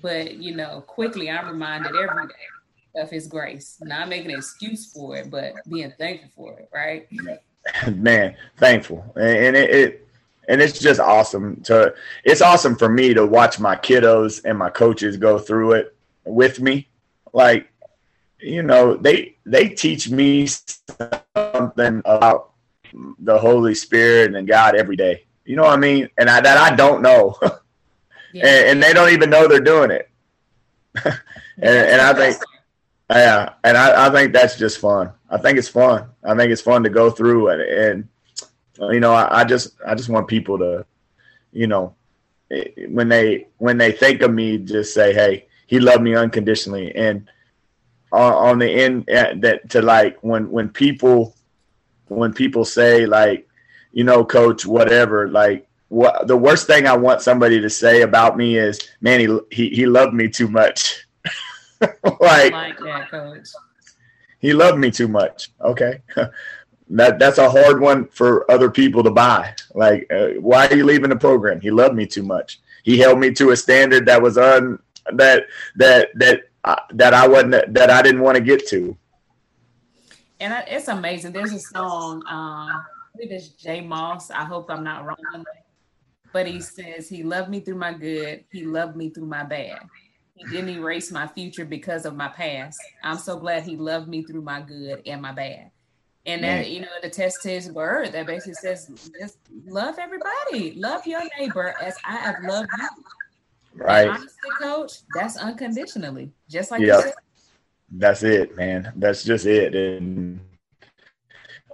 But 0.00 0.36
you 0.36 0.54
know 0.56 0.82
quickly 0.86 1.30
i'm 1.30 1.48
reminded 1.48 1.94
every 1.94 2.26
day 2.26 3.02
of 3.02 3.10
his 3.10 3.26
grace. 3.26 3.76
Not 3.82 4.08
making 4.08 4.30
an 4.30 4.38
excuse 4.38 4.90
for 4.92 5.16
it 5.16 5.30
but 5.30 5.52
being 5.68 5.92
thankful 5.98 6.30
for 6.34 6.58
it 6.58 6.70
right? 6.72 7.06
Man 7.94 8.34
thankful. 8.56 9.04
And 9.16 9.56
it, 9.56 9.70
it 9.70 10.07
and 10.48 10.62
it's 10.62 10.78
just 10.78 10.98
awesome 10.98 11.60
to 11.60 11.94
it's 12.24 12.40
awesome 12.40 12.74
for 12.74 12.88
me 12.88 13.14
to 13.14 13.24
watch 13.24 13.60
my 13.60 13.76
kiddos 13.76 14.44
and 14.44 14.58
my 14.58 14.70
coaches 14.70 15.16
go 15.16 15.38
through 15.38 15.72
it 15.72 15.94
with 16.24 16.60
me. 16.60 16.88
Like 17.32 17.70
you 18.40 18.62
know 18.62 18.96
they 18.96 19.36
they 19.44 19.68
teach 19.68 20.10
me 20.10 20.46
something 20.46 22.02
about 22.04 22.52
the 23.18 23.38
holy 23.38 23.74
spirit 23.74 24.34
and 24.34 24.48
god 24.48 24.74
every 24.74 24.96
day. 24.96 25.26
You 25.44 25.56
know 25.56 25.62
what 25.62 25.74
i 25.74 25.76
mean? 25.76 26.08
And 26.18 26.28
I, 26.28 26.40
that 26.40 26.56
i 26.56 26.74
don't 26.74 27.02
know. 27.02 27.38
Yeah. 28.30 28.46
and, 28.46 28.68
and, 28.68 28.82
they 28.82 28.92
don't 28.92 29.10
even 29.14 29.30
know 29.30 29.48
they're 29.48 29.58
doing 29.58 29.90
it. 29.90 30.10
And, 31.60 31.76
and 31.76 32.00
i 32.00 32.12
think 32.12 32.36
yeah 33.10 33.54
and 33.64 33.76
I, 33.76 34.06
I 34.06 34.10
think 34.10 34.32
that's 34.34 34.56
just 34.56 34.78
fun. 34.78 35.10
I 35.30 35.38
think 35.38 35.58
it's 35.58 35.68
fun. 35.68 36.10
I 36.22 36.36
think 36.36 36.52
it's 36.52 36.60
fun 36.60 36.84
to 36.84 36.90
go 36.90 37.10
through 37.10 37.48
it. 37.48 37.60
And 37.68 38.08
you 38.80 39.00
know, 39.00 39.12
I, 39.12 39.40
I 39.40 39.44
just 39.44 39.74
I 39.86 39.94
just 39.94 40.08
want 40.08 40.28
people 40.28 40.58
to, 40.58 40.86
you 41.52 41.66
know, 41.66 41.94
eh, 42.50 42.64
when 42.88 43.08
they 43.08 43.48
when 43.58 43.78
they 43.78 43.92
think 43.92 44.22
of 44.22 44.32
me, 44.32 44.58
just 44.58 44.94
say, 44.94 45.12
"Hey, 45.12 45.46
he 45.66 45.80
loved 45.80 46.02
me 46.02 46.14
unconditionally." 46.14 46.94
And 46.94 47.28
on, 48.12 48.32
on 48.32 48.58
the 48.58 48.70
end, 48.70 49.04
eh, 49.08 49.34
that 49.38 49.70
to 49.70 49.82
like 49.82 50.18
when 50.22 50.50
when 50.50 50.68
people 50.68 51.34
when 52.06 52.32
people 52.32 52.64
say 52.64 53.06
like, 53.06 53.48
you 53.92 54.04
know, 54.04 54.24
coach, 54.24 54.64
whatever, 54.64 55.28
like 55.28 55.68
what 55.88 56.26
the 56.26 56.36
worst 56.36 56.66
thing 56.66 56.86
I 56.86 56.96
want 56.96 57.22
somebody 57.22 57.60
to 57.60 57.70
say 57.70 58.02
about 58.02 58.36
me 58.36 58.56
is, 58.56 58.80
man, 59.00 59.20
he 59.20 59.38
he, 59.50 59.68
he 59.70 59.86
loved 59.86 60.14
me 60.14 60.28
too 60.28 60.48
much. 60.48 61.06
like, 61.80 62.52
like 62.52 62.78
that, 62.78 63.08
coach. 63.10 63.48
He 64.40 64.52
loved 64.52 64.78
me 64.78 64.90
too 64.90 65.08
much. 65.08 65.50
Okay. 65.60 66.00
that 66.90 67.18
that's 67.18 67.38
a 67.38 67.50
hard 67.50 67.80
one 67.80 68.06
for 68.08 68.50
other 68.50 68.70
people 68.70 69.02
to 69.02 69.10
buy. 69.10 69.54
Like, 69.74 70.06
uh, 70.10 70.28
why 70.40 70.66
are 70.66 70.76
you 70.76 70.84
leaving 70.84 71.10
the 71.10 71.16
program? 71.16 71.60
He 71.60 71.70
loved 71.70 71.94
me 71.94 72.06
too 72.06 72.22
much. 72.22 72.60
He 72.82 72.98
held 72.98 73.18
me 73.18 73.32
to 73.34 73.50
a 73.50 73.56
standard 73.56 74.06
that 74.06 74.22
was 74.22 74.38
un 74.38 74.78
that 75.12 75.46
that 75.76 76.08
that 76.14 76.42
uh, 76.64 76.76
that 76.90 77.14
I 77.14 77.26
wasn't 77.26 77.74
that 77.74 77.90
I 77.90 78.02
didn't 78.02 78.22
want 78.22 78.36
to 78.36 78.42
get 78.42 78.66
to. 78.68 78.96
And 80.40 80.64
it's 80.68 80.88
amazing. 80.88 81.32
There's 81.32 81.52
a 81.52 81.58
song. 81.58 82.22
Um, 82.28 82.70
I 82.70 82.82
believe 83.16 83.32
it's 83.32 83.48
J 83.48 83.80
Moss. 83.80 84.30
I 84.30 84.44
hope 84.44 84.70
I'm 84.70 84.84
not 84.84 85.04
wrong, 85.04 85.44
but 86.32 86.46
he 86.46 86.60
says 86.60 87.08
he 87.08 87.22
loved 87.22 87.50
me 87.50 87.60
through 87.60 87.76
my 87.76 87.92
good. 87.92 88.44
He 88.52 88.64
loved 88.64 88.96
me 88.96 89.10
through 89.10 89.26
my 89.26 89.42
bad. 89.42 89.80
He 90.34 90.44
didn't 90.46 90.70
erase 90.70 91.10
my 91.10 91.26
future 91.26 91.64
because 91.64 92.06
of 92.06 92.14
my 92.14 92.28
past. 92.28 92.78
I'm 93.02 93.18
so 93.18 93.36
glad 93.36 93.64
he 93.64 93.76
loved 93.76 94.08
me 94.08 94.22
through 94.22 94.42
my 94.42 94.60
good 94.60 95.02
and 95.04 95.20
my 95.20 95.32
bad 95.32 95.72
And 96.28 96.44
that, 96.44 96.70
you 96.70 96.80
know, 96.80 96.88
the 97.02 97.08
test 97.08 97.42
his 97.42 97.72
word 97.72 98.12
that 98.12 98.26
basically 98.26 98.52
says, 98.54 99.10
just 99.18 99.38
love 99.66 99.98
everybody, 99.98 100.74
love 100.74 101.06
your 101.06 101.22
neighbor 101.38 101.74
as 101.80 101.96
I 102.04 102.16
have 102.16 102.36
loved 102.42 102.68
you. 102.78 102.88
Right. 103.74 104.08
Honestly, 104.08 104.50
coach, 104.60 104.92
that's 105.14 105.38
unconditionally, 105.38 106.30
just 106.48 106.70
like 106.70 106.82
yep. 106.82 107.14
That's 107.90 108.22
it, 108.22 108.56
man. 108.56 108.92
That's 108.96 109.24
just 109.24 109.46
it. 109.46 109.74
And 109.74 110.40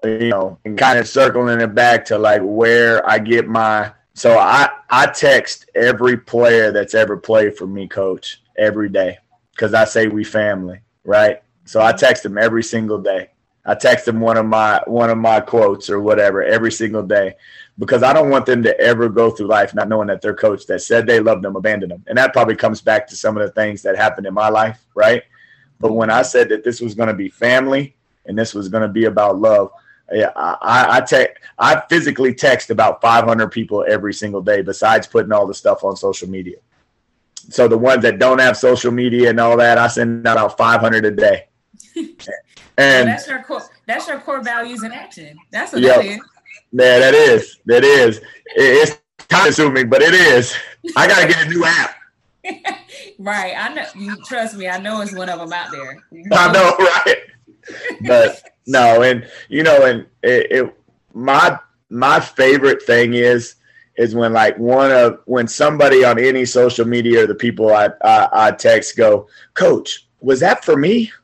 you 0.04 0.28
know, 0.28 0.58
and 0.64 0.78
kind 0.78 1.00
of 1.00 1.08
circling 1.08 1.60
it 1.60 1.74
back 1.74 2.04
to 2.06 2.18
like 2.18 2.42
where 2.44 3.04
I 3.08 3.18
get 3.18 3.48
my 3.48 3.92
so 4.14 4.38
I 4.38 4.68
I 4.88 5.06
text 5.06 5.68
every 5.74 6.16
player 6.16 6.70
that's 6.70 6.94
ever 6.94 7.16
played 7.16 7.56
for 7.56 7.66
me, 7.66 7.88
coach, 7.88 8.40
every 8.56 8.88
day 8.88 9.18
because 9.50 9.74
I 9.74 9.84
say 9.84 10.06
we 10.06 10.22
family, 10.22 10.80
right? 11.04 11.42
So 11.64 11.80
I 11.80 11.90
mm-hmm. 11.90 11.98
text 11.98 12.22
them 12.22 12.38
every 12.38 12.62
single 12.62 12.98
day. 12.98 13.30
I 13.66 13.74
text 13.74 14.04
them 14.04 14.20
one 14.20 14.36
of 14.36 14.46
my 14.46 14.82
one 14.86 15.10
of 15.10 15.18
my 15.18 15.40
quotes 15.40 15.88
or 15.88 16.00
whatever 16.00 16.42
every 16.42 16.70
single 16.70 17.02
day 17.02 17.34
because 17.78 18.02
I 18.02 18.12
don't 18.12 18.30
want 18.30 18.46
them 18.46 18.62
to 18.62 18.78
ever 18.78 19.08
go 19.08 19.30
through 19.30 19.46
life 19.46 19.74
not 19.74 19.88
knowing 19.88 20.08
that 20.08 20.20
their 20.20 20.34
coach 20.34 20.66
that 20.66 20.80
said 20.80 21.06
they 21.06 21.20
loved 21.20 21.42
them 21.42 21.56
abandoned 21.56 21.92
them. 21.92 22.04
And 22.06 22.18
that 22.18 22.32
probably 22.32 22.56
comes 22.56 22.80
back 22.80 23.06
to 23.08 23.16
some 23.16 23.36
of 23.36 23.46
the 23.46 23.52
things 23.52 23.82
that 23.82 23.96
happened 23.96 24.26
in 24.26 24.34
my 24.34 24.48
life, 24.48 24.84
right? 24.94 25.22
But 25.80 25.92
when 25.92 26.10
I 26.10 26.22
said 26.22 26.48
that 26.50 26.62
this 26.62 26.80
was 26.80 26.94
going 26.94 27.08
to 27.08 27.14
be 27.14 27.28
family 27.28 27.96
and 28.26 28.38
this 28.38 28.54
was 28.54 28.68
going 28.68 28.82
to 28.82 28.88
be 28.88 29.06
about 29.06 29.38
love, 29.38 29.70
yeah, 30.12 30.30
I 30.36 30.98
I, 30.98 31.00
te- 31.00 31.34
I 31.58 31.82
physically 31.88 32.34
text 32.34 32.68
about 32.70 33.00
500 33.00 33.48
people 33.48 33.84
every 33.88 34.12
single 34.12 34.42
day 34.42 34.60
besides 34.60 35.06
putting 35.06 35.32
all 35.32 35.46
the 35.46 35.54
stuff 35.54 35.82
on 35.84 35.96
social 35.96 36.28
media. 36.28 36.58
So 37.48 37.68
the 37.68 37.78
ones 37.78 38.02
that 38.02 38.18
don't 38.18 38.40
have 38.40 38.56
social 38.56 38.92
media 38.92 39.30
and 39.30 39.40
all 39.40 39.56
that, 39.56 39.78
I 39.78 39.86
send 39.88 40.26
out 40.26 40.56
500 40.56 41.04
a 41.04 41.10
day. 41.10 41.48
And 42.76 43.08
that's 43.08 43.28
your 43.28 43.42
core. 43.42 43.62
That's 43.86 44.08
your 44.08 44.18
core 44.20 44.42
values 44.42 44.82
in 44.82 44.92
action. 44.92 45.36
That's 45.50 45.72
what 45.72 45.82
yep. 45.82 45.96
that 45.96 46.04
is. 46.04 46.20
Yeah, 46.72 46.98
that 46.98 47.14
is. 47.14 47.58
That 47.66 47.84
is. 47.84 48.20
It's 48.56 48.98
time 49.28 49.44
consuming, 49.44 49.88
but 49.88 50.02
it 50.02 50.14
is. 50.14 50.54
I 50.96 51.06
gotta 51.06 51.28
get 51.28 51.46
a 51.46 51.48
new 51.48 51.64
app. 51.64 51.94
right. 53.18 53.54
I 53.56 53.72
know. 53.74 53.86
You 53.94 54.16
trust 54.24 54.56
me. 54.56 54.68
I 54.68 54.78
know 54.78 55.00
it's 55.00 55.14
one 55.14 55.28
of 55.28 55.38
them 55.38 55.52
out 55.52 55.70
there. 55.70 56.02
I 56.32 56.52
know, 56.52 56.76
right? 57.06 57.16
but 58.06 58.42
no, 58.66 59.02
and 59.02 59.28
you 59.48 59.62
know, 59.62 59.84
and 59.84 60.06
it, 60.22 60.50
it 60.50 60.78
my 61.12 61.58
my 61.90 62.20
favorite 62.20 62.82
thing 62.82 63.14
is 63.14 63.54
is 63.96 64.14
when 64.14 64.32
like 64.32 64.58
one 64.58 64.90
of 64.90 65.20
when 65.26 65.46
somebody 65.46 66.04
on 66.04 66.18
any 66.18 66.44
social 66.44 66.86
media 66.86 67.22
or 67.22 67.26
the 67.26 67.34
people 67.34 67.72
I, 67.72 67.90
I, 68.02 68.28
I 68.32 68.50
text 68.50 68.96
go, 68.96 69.28
Coach, 69.54 70.08
was 70.20 70.40
that 70.40 70.64
for 70.64 70.76
me? 70.76 71.12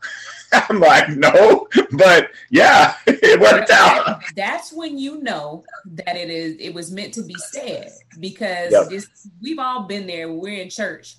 I'm 0.69 0.81
like, 0.81 1.11
no, 1.11 1.69
but 1.93 2.31
yeah, 2.51 2.95
it 3.07 3.41
worked 3.41 3.71
out. 3.71 4.23
That's 4.35 4.73
when 4.73 4.99
you 4.99 5.23
know 5.23 5.65
that 5.87 6.17
it 6.17 6.29
is 6.31 6.57
it 6.59 6.75
was 6.75 6.91
meant 6.91 7.15
to 7.15 7.23
be 7.23 7.35
said 7.35 7.93
because 8.19 8.73
yep. 8.73 8.89
this, 8.89 9.29
we've 9.41 9.59
all 9.59 9.85
been 9.85 10.07
there. 10.07 10.33
We're 10.33 10.61
in 10.61 10.69
church, 10.69 11.17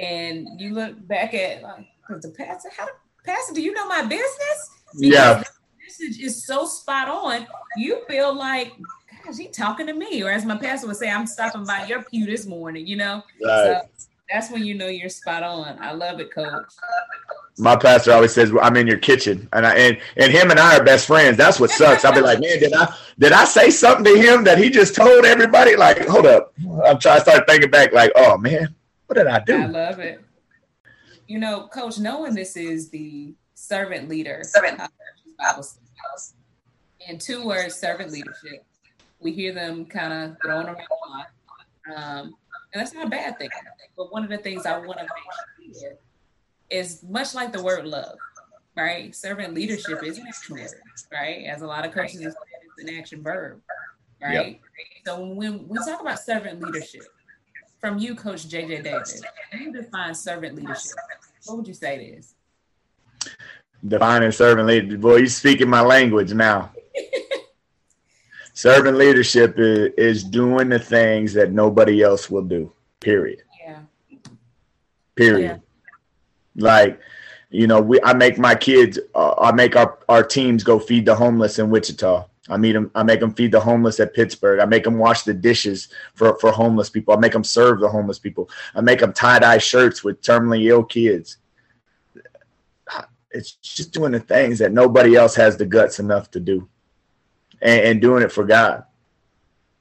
and 0.00 0.48
you 0.58 0.74
look 0.74 1.06
back 1.06 1.34
at 1.34 1.62
like 1.62 1.86
the 2.22 2.30
pastor. 2.30 2.70
How 2.76 2.88
pastor? 3.24 3.54
Do 3.54 3.62
you 3.62 3.72
know 3.72 3.86
my 3.86 4.02
business? 4.02 4.70
Because 4.98 5.02
yeah, 5.02 5.42
message 5.82 6.20
is 6.20 6.46
so 6.46 6.64
spot 6.64 7.08
on. 7.08 7.46
You 7.76 8.02
feel 8.08 8.34
like 8.34 8.72
gosh, 9.24 9.36
he 9.36 9.48
talking 9.48 9.86
to 9.88 9.94
me, 9.94 10.22
or 10.22 10.30
as 10.30 10.46
my 10.46 10.56
pastor 10.56 10.86
would 10.86 10.96
say, 10.96 11.10
I'm 11.10 11.26
stopping 11.26 11.64
by 11.64 11.84
your 11.86 12.02
pew 12.02 12.24
this 12.24 12.46
morning. 12.46 12.86
You 12.86 12.96
know, 12.96 13.22
right. 13.44 13.82
so 13.82 14.08
that's 14.30 14.50
when 14.50 14.64
you 14.64 14.72
know 14.72 14.86
you're 14.86 15.10
spot 15.10 15.42
on. 15.42 15.76
I 15.80 15.92
love 15.92 16.18
it, 16.18 16.32
coach 16.32 16.72
my 17.58 17.76
pastor 17.76 18.12
always 18.12 18.32
says 18.32 18.52
I'm 18.60 18.76
in 18.76 18.86
your 18.86 18.98
kitchen, 18.98 19.48
and 19.52 19.66
I 19.66 19.74
and 19.74 19.98
and 20.16 20.32
him 20.32 20.50
and 20.50 20.58
I 20.58 20.78
are 20.78 20.84
best 20.84 21.06
friends. 21.06 21.36
That's 21.36 21.60
what 21.60 21.70
sucks. 21.70 22.04
I'll 22.04 22.12
be 22.12 22.20
like, 22.20 22.40
man, 22.40 22.58
did 22.58 22.72
I 22.72 22.92
did 23.18 23.32
I 23.32 23.44
say 23.44 23.70
something 23.70 24.04
to 24.04 24.20
him 24.20 24.44
that 24.44 24.58
he 24.58 24.70
just 24.70 24.94
told 24.94 25.24
everybody? 25.24 25.76
Like, 25.76 26.06
hold 26.08 26.26
up, 26.26 26.52
I'm 26.84 26.98
trying 26.98 27.18
to 27.18 27.20
start 27.20 27.46
thinking 27.46 27.70
back. 27.70 27.92
Like, 27.92 28.10
oh 28.16 28.36
man, 28.38 28.74
what 29.06 29.16
did 29.16 29.28
I 29.28 29.38
do? 29.40 29.56
I 29.56 29.66
love 29.66 30.00
it. 30.00 30.20
You 31.28 31.38
know, 31.38 31.68
Coach, 31.68 31.98
knowing 31.98 32.34
this 32.34 32.56
is 32.56 32.90
the 32.90 33.34
servant 33.54 34.08
leader 34.08 34.42
servant. 34.44 34.80
and 37.06 37.20
two 37.20 37.44
words, 37.46 37.76
servant 37.76 38.10
leadership. 38.10 38.64
We 39.20 39.32
hear 39.32 39.52
them 39.52 39.86
kind 39.86 40.12
of 40.12 40.36
thrown 40.42 40.66
around 40.66 40.76
a 40.76 41.08
lot, 41.08 41.26
um, 41.96 42.34
and 42.72 42.80
that's 42.80 42.92
not 42.92 43.06
a 43.06 43.10
bad 43.10 43.38
thing. 43.38 43.48
But 43.96 44.12
one 44.12 44.24
of 44.24 44.28
the 44.28 44.38
things 44.38 44.66
I 44.66 44.76
want 44.78 44.98
to 44.98 45.06
make 45.62 45.76
sure 45.76 45.92
is 46.70 47.02
much 47.02 47.34
like 47.34 47.52
the 47.52 47.62
word 47.62 47.86
love, 47.86 48.18
right? 48.76 49.14
Servant 49.14 49.54
leadership 49.54 50.02
is 50.02 50.18
an 50.18 50.26
action 50.26 50.56
word, 50.56 50.70
right? 51.12 51.44
As 51.46 51.62
a 51.62 51.66
lot 51.66 51.84
of 51.84 51.92
coaches 51.92 52.20
say, 52.20 52.28
it's 52.28 52.88
an 52.90 52.98
action 52.98 53.22
verb, 53.22 53.60
right? 54.22 54.32
Yep. 54.32 54.60
So 55.06 55.26
when 55.26 55.68
we 55.68 55.78
talk 55.78 56.00
about 56.00 56.18
servant 56.18 56.60
leadership, 56.62 57.04
from 57.84 57.98
you, 57.98 58.14
Coach 58.14 58.48
JJ 58.48 58.82
Davis, 58.82 59.20
how 59.50 59.58
do 59.58 59.64
you 59.64 59.72
define 59.72 60.14
servant 60.14 60.56
leadership? 60.56 60.92
What 61.44 61.58
would 61.58 61.68
you 61.68 61.74
say 61.74 61.96
it 61.96 62.18
is? 62.18 62.34
Defining 63.86 64.30
servant 64.30 64.66
leadership, 64.66 65.00
boy, 65.02 65.16
you're 65.16 65.26
speaking 65.26 65.68
my 65.68 65.82
language 65.82 66.32
now. 66.32 66.72
servant 68.54 68.96
leadership 68.96 69.56
is, 69.58 69.92
is 69.98 70.24
doing 70.24 70.70
the 70.70 70.78
things 70.78 71.34
that 71.34 71.52
nobody 71.52 72.02
else 72.02 72.30
will 72.30 72.42
do. 72.42 72.72
Period. 73.00 73.42
Yeah. 73.62 73.80
Period. 75.14 75.60
Yeah. 75.62 75.73
Like, 76.56 77.00
you 77.50 77.66
know, 77.66 77.80
we 77.80 78.00
I 78.02 78.12
make 78.14 78.38
my 78.38 78.54
kids, 78.54 78.98
uh, 79.14 79.34
I 79.38 79.52
make 79.52 79.76
our 79.76 79.98
our 80.08 80.22
teams 80.22 80.64
go 80.64 80.78
feed 80.78 81.06
the 81.06 81.14
homeless 81.14 81.58
in 81.58 81.70
Wichita. 81.70 82.26
I 82.48 82.56
meet 82.58 82.72
them. 82.72 82.90
I 82.94 83.02
make 83.02 83.20
them 83.20 83.32
feed 83.32 83.52
the 83.52 83.60
homeless 83.60 84.00
at 84.00 84.12
Pittsburg. 84.12 84.60
I 84.60 84.66
make 84.66 84.84
them 84.84 84.98
wash 84.98 85.22
the 85.22 85.32
dishes 85.32 85.88
for, 86.14 86.38
for 86.38 86.50
homeless 86.50 86.90
people. 86.90 87.14
I 87.14 87.16
make 87.18 87.32
them 87.32 87.44
serve 87.44 87.80
the 87.80 87.88
homeless 87.88 88.18
people. 88.18 88.50
I 88.74 88.82
make 88.82 89.00
them 89.00 89.14
tie 89.14 89.38
dye 89.38 89.58
shirts 89.58 90.04
with 90.04 90.20
terminally 90.20 90.68
ill 90.68 90.84
kids. 90.84 91.38
It's 93.30 93.52
just 93.52 93.92
doing 93.92 94.12
the 94.12 94.20
things 94.20 94.58
that 94.60 94.72
nobody 94.72 95.16
else 95.16 95.34
has 95.36 95.56
the 95.56 95.66
guts 95.66 95.98
enough 95.98 96.30
to 96.32 96.40
do, 96.40 96.68
and, 97.60 97.80
and 97.80 98.00
doing 98.00 98.22
it 98.22 98.30
for 98.30 98.44
God. 98.44 98.84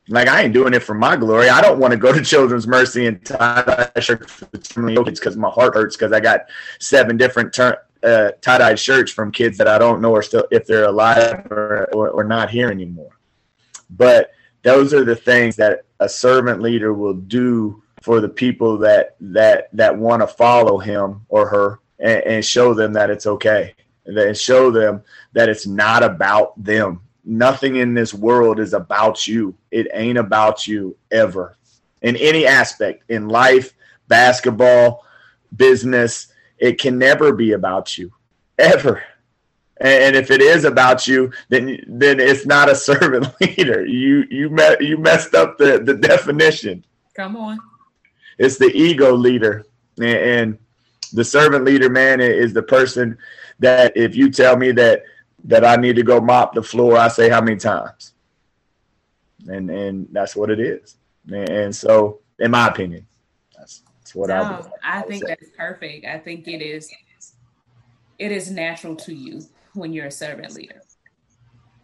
Like 0.09 0.27
I 0.27 0.41
ain't 0.41 0.53
doing 0.53 0.73
it 0.73 0.83
for 0.83 0.93
my 0.93 1.15
glory. 1.15 1.49
I 1.49 1.61
don't 1.61 1.79
want 1.79 1.91
to 1.91 1.97
go 1.97 2.11
to 2.11 2.21
Children's 2.21 2.67
Mercy 2.67 3.07
and 3.07 3.23
tie 3.25 3.63
dye 3.63 3.99
shirts 4.01 4.43
because 4.73 5.37
my 5.37 5.49
heart 5.49 5.75
hurts 5.75 5.95
because 5.95 6.11
I 6.11 6.19
got 6.19 6.41
seven 6.79 7.15
different 7.15 7.53
ter- 7.53 7.81
uh, 8.03 8.31
tie 8.41 8.57
dye 8.57 8.75
shirts 8.75 9.11
from 9.11 9.31
kids 9.31 9.57
that 9.57 9.67
I 9.67 9.77
don't 9.77 10.01
know 10.01 10.13
are 10.15 10.21
still 10.21 10.45
if 10.51 10.67
they're 10.67 10.85
alive 10.85 11.45
or, 11.49 11.89
or, 11.93 12.09
or 12.09 12.23
not 12.25 12.49
here 12.49 12.69
anymore. 12.69 13.17
But 13.89 14.31
those 14.63 14.93
are 14.93 15.05
the 15.05 15.15
things 15.15 15.55
that 15.55 15.85
a 15.99 16.09
servant 16.09 16.61
leader 16.61 16.93
will 16.93 17.13
do 17.13 17.81
for 18.01 18.19
the 18.19 18.29
people 18.29 18.77
that 18.79 19.15
that 19.21 19.69
that 19.71 19.97
want 19.97 20.21
to 20.21 20.27
follow 20.27 20.79
him 20.79 21.25
or 21.29 21.47
her 21.47 21.79
and, 21.99 22.23
and 22.23 22.45
show 22.45 22.73
them 22.73 22.91
that 22.93 23.09
it's 23.09 23.25
okay 23.25 23.73
and 24.05 24.37
show 24.37 24.69
them 24.69 25.01
that 25.31 25.47
it's 25.47 25.65
not 25.65 26.03
about 26.03 26.61
them 26.61 26.99
nothing 27.23 27.77
in 27.77 27.93
this 27.93 28.13
world 28.13 28.59
is 28.59 28.73
about 28.73 29.27
you. 29.27 29.55
It 29.71 29.87
ain't 29.93 30.17
about 30.17 30.67
you 30.67 30.95
ever 31.11 31.57
in 32.01 32.15
any 32.17 32.45
aspect 32.45 33.09
in 33.09 33.27
life, 33.27 33.73
basketball, 34.07 35.05
business. 35.55 36.27
It 36.57 36.79
can 36.79 36.97
never 36.97 37.33
be 37.33 37.53
about 37.53 37.97
you 37.97 38.11
ever. 38.59 39.03
And 39.77 40.15
if 40.15 40.29
it 40.31 40.41
is 40.41 40.65
about 40.65 41.07
you, 41.07 41.31
then 41.49 41.79
then 41.87 42.19
it's 42.19 42.45
not 42.45 42.69
a 42.69 42.75
servant 42.89 43.27
leader. 43.41 43.85
You 43.85 44.25
you 44.29 44.49
met 44.49 44.81
you 44.81 44.97
messed 44.97 45.33
up 45.33 45.57
the 45.57 45.79
the 45.83 45.95
definition. 45.95 46.85
Come 47.15 47.35
on. 47.35 47.59
It's 48.37 48.57
the 48.57 48.71
ego 48.73 49.13
leader, 49.13 49.65
and 50.01 50.57
the 51.11 51.23
servant 51.23 51.65
leader 51.65 51.89
man 51.89 52.21
is 52.21 52.53
the 52.53 52.63
person 52.63 53.17
that 53.59 53.95
if 53.95 54.15
you 54.15 54.31
tell 54.31 54.57
me 54.57 54.71
that 54.71 55.03
that 55.45 55.65
I 55.65 55.75
need 55.75 55.95
to 55.97 56.03
go 56.03 56.21
mop 56.21 56.53
the 56.53 56.63
floor, 56.63 56.97
I 56.97 57.07
say 57.07 57.29
how 57.29 57.41
many 57.41 57.57
times. 57.57 58.13
And 59.47 59.69
and 59.69 60.07
that's 60.11 60.35
what 60.35 60.49
it 60.49 60.59
is. 60.59 60.95
And, 61.27 61.49
and 61.49 61.75
so, 61.75 62.21
in 62.39 62.51
my 62.51 62.67
opinion, 62.67 63.05
that's, 63.57 63.83
that's 63.99 64.15
what 64.15 64.29
no, 64.29 64.35
I. 64.35 64.63
I, 64.83 64.99
I 64.99 65.01
think 65.01 65.23
say. 65.23 65.29
that's 65.29 65.49
perfect. 65.57 66.05
I 66.05 66.17
think 66.17 66.47
it 66.47 66.61
is. 66.61 66.89
It 68.19 68.31
is 68.31 68.49
natural 68.49 68.95
to 68.97 69.13
you 69.13 69.41
when 69.73 69.91
you're 69.91 70.05
a 70.05 70.11
servant 70.11 70.53
leader. 70.53 70.81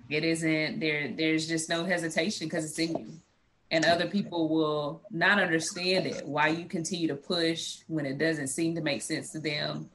It 0.09 0.23
isn't 0.23 0.79
there. 0.79 1.11
There's 1.15 1.47
just 1.47 1.69
no 1.69 1.83
hesitation 1.83 2.47
because 2.47 2.63
it's 2.65 2.79
in 2.79 2.97
you, 2.97 3.13
and 3.71 3.83
other 3.83 4.07
people 4.07 4.47
will 4.47 5.01
not 5.11 5.39
understand 5.39 6.05
it. 6.07 6.25
Why 6.25 6.47
you 6.47 6.65
continue 6.65 7.09
to 7.09 7.15
push 7.15 7.79
when 7.87 8.05
it 8.05 8.17
doesn't 8.17 8.47
seem 8.47 8.75
to 8.75 8.81
make 8.81 9.01
sense 9.01 9.31
to 9.31 9.39
them 9.39 9.89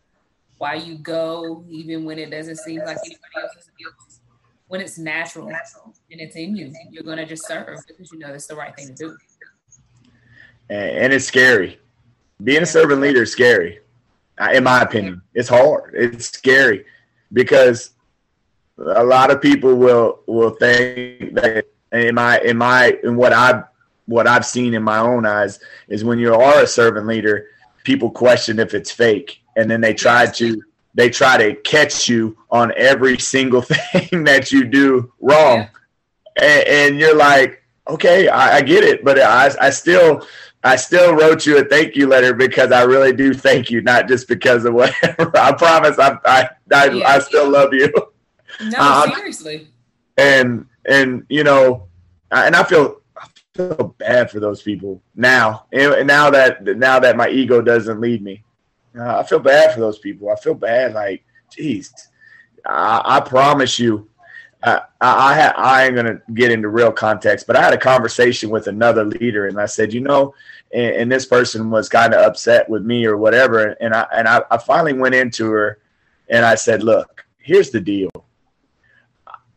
why 0.65 0.73
you 0.73 0.97
go 0.97 1.63
even 1.69 2.07
when 2.07 2.19
it 2.19 2.31
doesn't 2.31 2.57
seem 2.57 2.79
like 2.79 2.97
anybody 3.05 3.35
else 3.37 3.55
is 3.55 4.21
when 4.69 4.81
it's 4.81 4.97
natural 4.97 5.49
and 5.49 6.21
it's 6.23 6.37
in 6.37 6.57
you 6.57 6.73
you're 6.91 7.03
going 7.03 7.19
to 7.19 7.27
just 7.27 7.47
serve 7.47 7.79
because 7.87 8.11
you 8.11 8.19
know 8.19 8.29
that's 8.29 8.47
the 8.47 8.57
right 8.57 8.75
thing 8.75 8.87
to 8.87 8.95
do. 8.95 9.17
And 10.71 11.13
it's 11.13 11.27
scary. 11.27 11.79
Being 12.43 12.63
a 12.63 12.67
servant 12.67 13.03
leader 13.03 13.25
is 13.25 13.33
scary 13.33 13.81
uh, 14.39 14.53
in 14.55 14.65
my 14.65 14.81
opinion. 14.81 15.21
It's 15.35 15.51
hard. 15.51 15.93
It's 15.95 16.29
scary 16.29 16.87
because 17.35 17.91
a 18.79 19.05
lot 19.05 19.31
of 19.31 19.43
people 19.43 19.75
will 19.75 20.21
will 20.27 20.55
think 20.65 21.35
that 21.35 21.67
in 21.93 22.15
my 22.15 22.41
in 22.41 22.57
my 22.57 22.97
in 23.05 23.17
what 23.17 23.35
I 23.35 23.65
what 24.07 24.27
I've 24.27 24.47
seen 24.47 24.73
in 24.73 24.83
my 24.83 24.99
own 24.99 25.27
eyes 25.27 25.61
is 25.89 26.05
when 26.05 26.19
you 26.19 26.35
are 26.35 26.63
a 26.63 26.67
servant 26.67 27.07
leader, 27.07 27.49
people 27.85 28.11
question 28.11 28.59
if 28.59 28.73
it's 28.73 28.91
fake, 28.91 29.44
and 29.57 29.71
then 29.71 29.81
they 29.81 29.95
try 29.95 30.27
to 30.27 30.63
they 30.95 31.11
try 31.11 31.37
to 31.37 31.55
catch 31.63 32.09
you 32.09 32.37
on 32.51 32.73
every 32.77 33.19
single 33.19 33.63
thing 33.63 34.25
that 34.25 34.53
you 34.53 34.65
do 34.65 35.13
wrong, 35.21 35.59
yeah. 35.59 35.69
and, 36.41 36.69
and, 36.69 36.99
you're 37.01 37.17
like, 37.17 37.65
okay, 37.89 38.29
I, 38.29 38.59
I 38.59 38.63
get 38.63 38.85
it, 38.85 39.05
but 39.05 39.19
I 39.19 39.55
I 39.61 39.71
still. 39.71 40.27
I 40.67 40.77
still 40.77 41.15
wrote 41.15 41.45
you 41.45 41.59
a 41.59 41.65
thank 41.67 41.95
you 41.95 42.07
letter 42.07 42.33
because 42.33 42.73
I 42.73 42.85
really 42.85 43.13
do 43.13 43.35
thank 43.35 43.71
you, 43.71 43.83
not 43.83 44.09
just 44.09 44.27
because 44.27 44.65
of 44.65 44.73
whatever. 44.73 45.31
I 45.37 45.53
promise 45.53 45.99
I 45.99 46.17
I 46.25 46.49
I, 46.73 46.89
yeah. 46.89 47.07
I 47.07 47.19
still 47.19 47.51
love 47.51 47.75
you. 47.75 47.93
No, 48.63 48.79
uh, 48.79 49.15
seriously. 49.15 49.69
And 50.17 50.67
and 50.87 51.27
you 51.29 51.45
know, 51.45 51.89
and 52.31 52.55
I 52.57 52.63
feel 52.65 53.03
I 53.17 53.27
feel 53.55 53.95
bad 53.99 54.31
for 54.31 54.41
those 54.41 54.63
people 54.63 55.03
now. 55.15 55.67
And 55.73 56.07
now 56.07 56.31
that 56.31 56.65
now 56.65 56.99
that 56.99 57.17
my 57.17 57.29
ego 57.29 57.61
doesn't 57.61 58.01
lead 58.01 58.23
me, 58.23 58.45
uh, 58.99 59.19
I 59.19 59.23
feel 59.25 59.41
bad 59.41 59.75
for 59.75 59.81
those 59.81 59.99
people. 59.99 60.31
I 60.31 60.37
feel 60.37 60.55
bad. 60.55 60.95
Like, 60.95 61.25
geez, 61.51 61.93
I, 62.67 63.03
I 63.05 63.21
promise 63.21 63.79
you. 63.79 64.09
I 64.63 64.83
I, 65.01 65.41
ha- 65.41 65.55
I 65.57 65.85
ain't 65.85 65.95
gonna 65.95 66.23
get 66.33 66.51
into 66.51 66.69
real 66.69 66.93
context, 66.93 67.47
but 67.47 67.57
I 67.57 67.63
had 67.63 67.75
a 67.75 67.79
conversation 67.79 68.51
with 68.51 68.67
another 68.67 69.05
leader, 69.05 69.47
and 69.49 69.61
I 69.61 69.67
said, 69.67 69.93
you 69.93 70.01
know, 70.01 70.35
and, 70.73 70.97
and 70.97 71.13
this 71.13 71.27
person 71.27 71.71
was 71.71 71.89
kind 71.89 72.15
of 72.15 72.23
upset 72.23 72.69
with 72.69 72.83
me 72.83 73.05
or 73.05 73.17
whatever, 73.17 73.77
and 73.81 73.95
I 73.95 74.07
and 74.13 74.27
I, 74.27 74.43
I 74.51 74.57
finally 74.57 74.95
went 74.95 75.15
into 75.15 75.51
her, 75.51 75.81
and 76.29 76.45
I 76.45 76.55
said, 76.55 76.83
look, 76.83 77.27
here's 77.39 77.71
the 77.71 77.81
deal. 77.81 78.11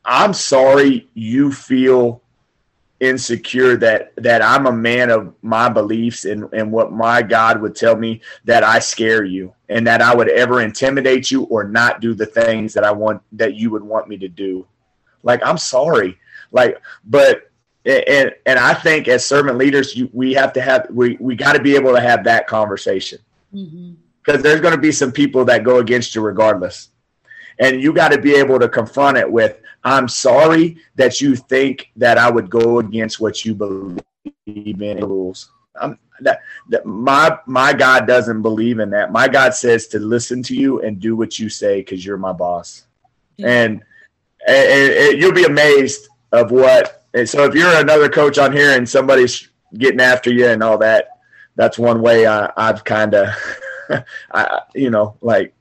I'm 0.04 0.34
sorry 0.34 1.10
you 1.14 1.52
feel 1.52 2.22
insecure 3.00 3.78
that 3.78 4.12
that 4.16 4.42
I'm 4.42 4.66
a 4.66 4.72
man 4.72 5.12
of 5.12 5.34
my 5.44 5.70
beliefs 5.70 6.26
and 6.26 6.52
and 6.52 6.72
what 6.72 6.92
my 6.92 7.22
God 7.22 7.62
would 7.62 7.76
tell 7.76 7.96
me 7.96 8.22
that 8.46 8.64
I 8.64 8.80
scare 8.80 9.24
you 9.24 9.54
and 9.70 9.86
that 9.86 10.02
I 10.02 10.16
would 10.16 10.30
ever 10.30 10.62
intimidate 10.62 11.30
you 11.30 11.44
or 11.44 11.64
not 11.64 12.02
do 12.02 12.16
the 12.16 12.26
things 12.26 12.74
that 12.74 12.84
I 12.84 12.92
want 12.92 13.22
that 13.34 13.56
you 13.56 13.70
would 13.70 13.84
want 13.84 14.08
me 14.08 14.18
to 14.18 14.28
do. 14.28 14.66
Like 15.22 15.46
I'm 15.46 15.60
sorry. 15.60 16.18
Like 16.52 16.82
but 17.06 17.52
and 17.86 18.34
and 18.48 18.58
I 18.58 18.74
think 18.74 19.08
as 19.08 19.24
servant 19.24 19.58
leaders 19.58 19.96
you, 19.96 20.10
we 20.12 20.34
have 20.34 20.52
to 20.54 20.62
have 20.62 20.88
we 20.90 21.18
we 21.20 21.36
got 21.36 21.54
to 21.54 21.62
be 21.62 21.76
able 21.76 21.94
to 21.94 22.02
have 22.02 22.24
that 22.24 22.48
conversation. 22.48 23.20
Mm-hmm. 23.54 23.94
Cuz 24.24 24.42
there's 24.42 24.62
going 24.62 24.74
to 24.76 24.82
be 24.82 24.92
some 24.92 25.12
people 25.12 25.46
that 25.46 25.64
go 25.64 25.78
against 25.78 26.16
you 26.16 26.22
regardless. 26.22 26.90
And 27.60 27.82
you 27.82 27.94
got 27.94 28.12
to 28.12 28.20
be 28.20 28.36
able 28.36 28.60
to 28.60 28.70
confront 28.70 29.18
it 29.18 29.32
with 29.32 29.62
I'm 29.88 30.10
sorry 30.10 30.78
that 30.96 31.22
you 31.22 31.38
think 31.38 31.92
that 31.96 32.18
I 32.18 32.30
would 32.30 32.50
go 32.50 32.80
against 32.80 33.22
what 33.22 33.46
you 33.46 33.56
believe 33.56 34.02
in 34.46 34.98
rules. 35.00 35.50
I'm, 35.80 35.98
that, 36.22 36.42
that 36.70 36.86
my 36.86 37.38
my 37.46 37.72
God 37.72 38.06
doesn't 38.06 38.42
believe 38.42 38.80
in 38.80 38.90
that. 38.90 39.14
My 39.14 39.30
God 39.30 39.54
says 39.54 39.88
to 39.88 40.00
listen 40.00 40.44
to 40.44 40.56
you 40.56 40.82
and 40.82 41.00
do 41.00 41.16
what 41.16 41.40
you 41.40 41.48
say 41.48 41.80
because 41.80 42.06
you're 42.06 42.18
my 42.18 42.34
boss. 42.34 42.86
And, 43.40 43.82
and, 44.46 44.94
and, 44.94 45.22
you'll 45.22 45.32
be 45.32 45.46
amazed 45.46 46.10
of 46.34 46.52
what. 46.52 47.06
And 47.14 47.30
so 47.30 47.46
if 47.46 47.56
you're 47.56 47.80
another 47.80 48.10
coach 48.10 48.38
on 48.40 48.52
here 48.52 48.76
and 48.76 48.90
somebody's 48.90 49.48
getting 49.78 50.02
after 50.02 50.32
you 50.34 50.48
and 50.48 50.64
all 50.64 50.80
that, 50.80 51.20
that's 51.56 51.78
one 51.78 52.02
way 52.02 52.28
I, 52.28 52.52
I've 52.58 52.84
kind 52.84 53.14
of, 53.14 53.30
I 54.34 54.62
you 54.74 54.90
know, 54.90 55.16
like 55.22 55.54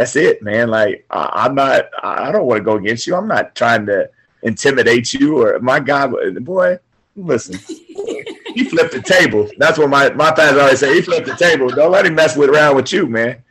that's 0.00 0.16
it, 0.16 0.40
man. 0.40 0.68
Like 0.68 1.04
I, 1.10 1.44
am 1.44 1.54
not, 1.54 1.90
I 2.02 2.32
don't 2.32 2.46
want 2.46 2.60
to 2.60 2.64
go 2.64 2.76
against 2.76 3.06
you. 3.06 3.14
I'm 3.14 3.28
not 3.28 3.54
trying 3.54 3.84
to 3.84 4.08
intimidate 4.42 5.12
you 5.12 5.42
or 5.42 5.60
my 5.60 5.78
God, 5.78 6.14
boy, 6.42 6.78
listen. 7.16 7.58
he 7.68 8.64
flipped 8.64 8.92
the 8.92 9.02
table. 9.02 9.50
That's 9.58 9.76
what 9.76 9.90
my 9.90 10.08
my 10.14 10.34
fans 10.34 10.56
always 10.56 10.78
say. 10.78 10.94
He 10.94 11.02
flipped 11.02 11.26
the 11.26 11.36
table. 11.36 11.68
Don't 11.68 11.92
let 11.92 12.06
him 12.06 12.14
mess 12.14 12.34
with 12.34 12.48
around 12.48 12.76
with 12.76 12.90
you, 12.94 13.08
man. 13.08 13.44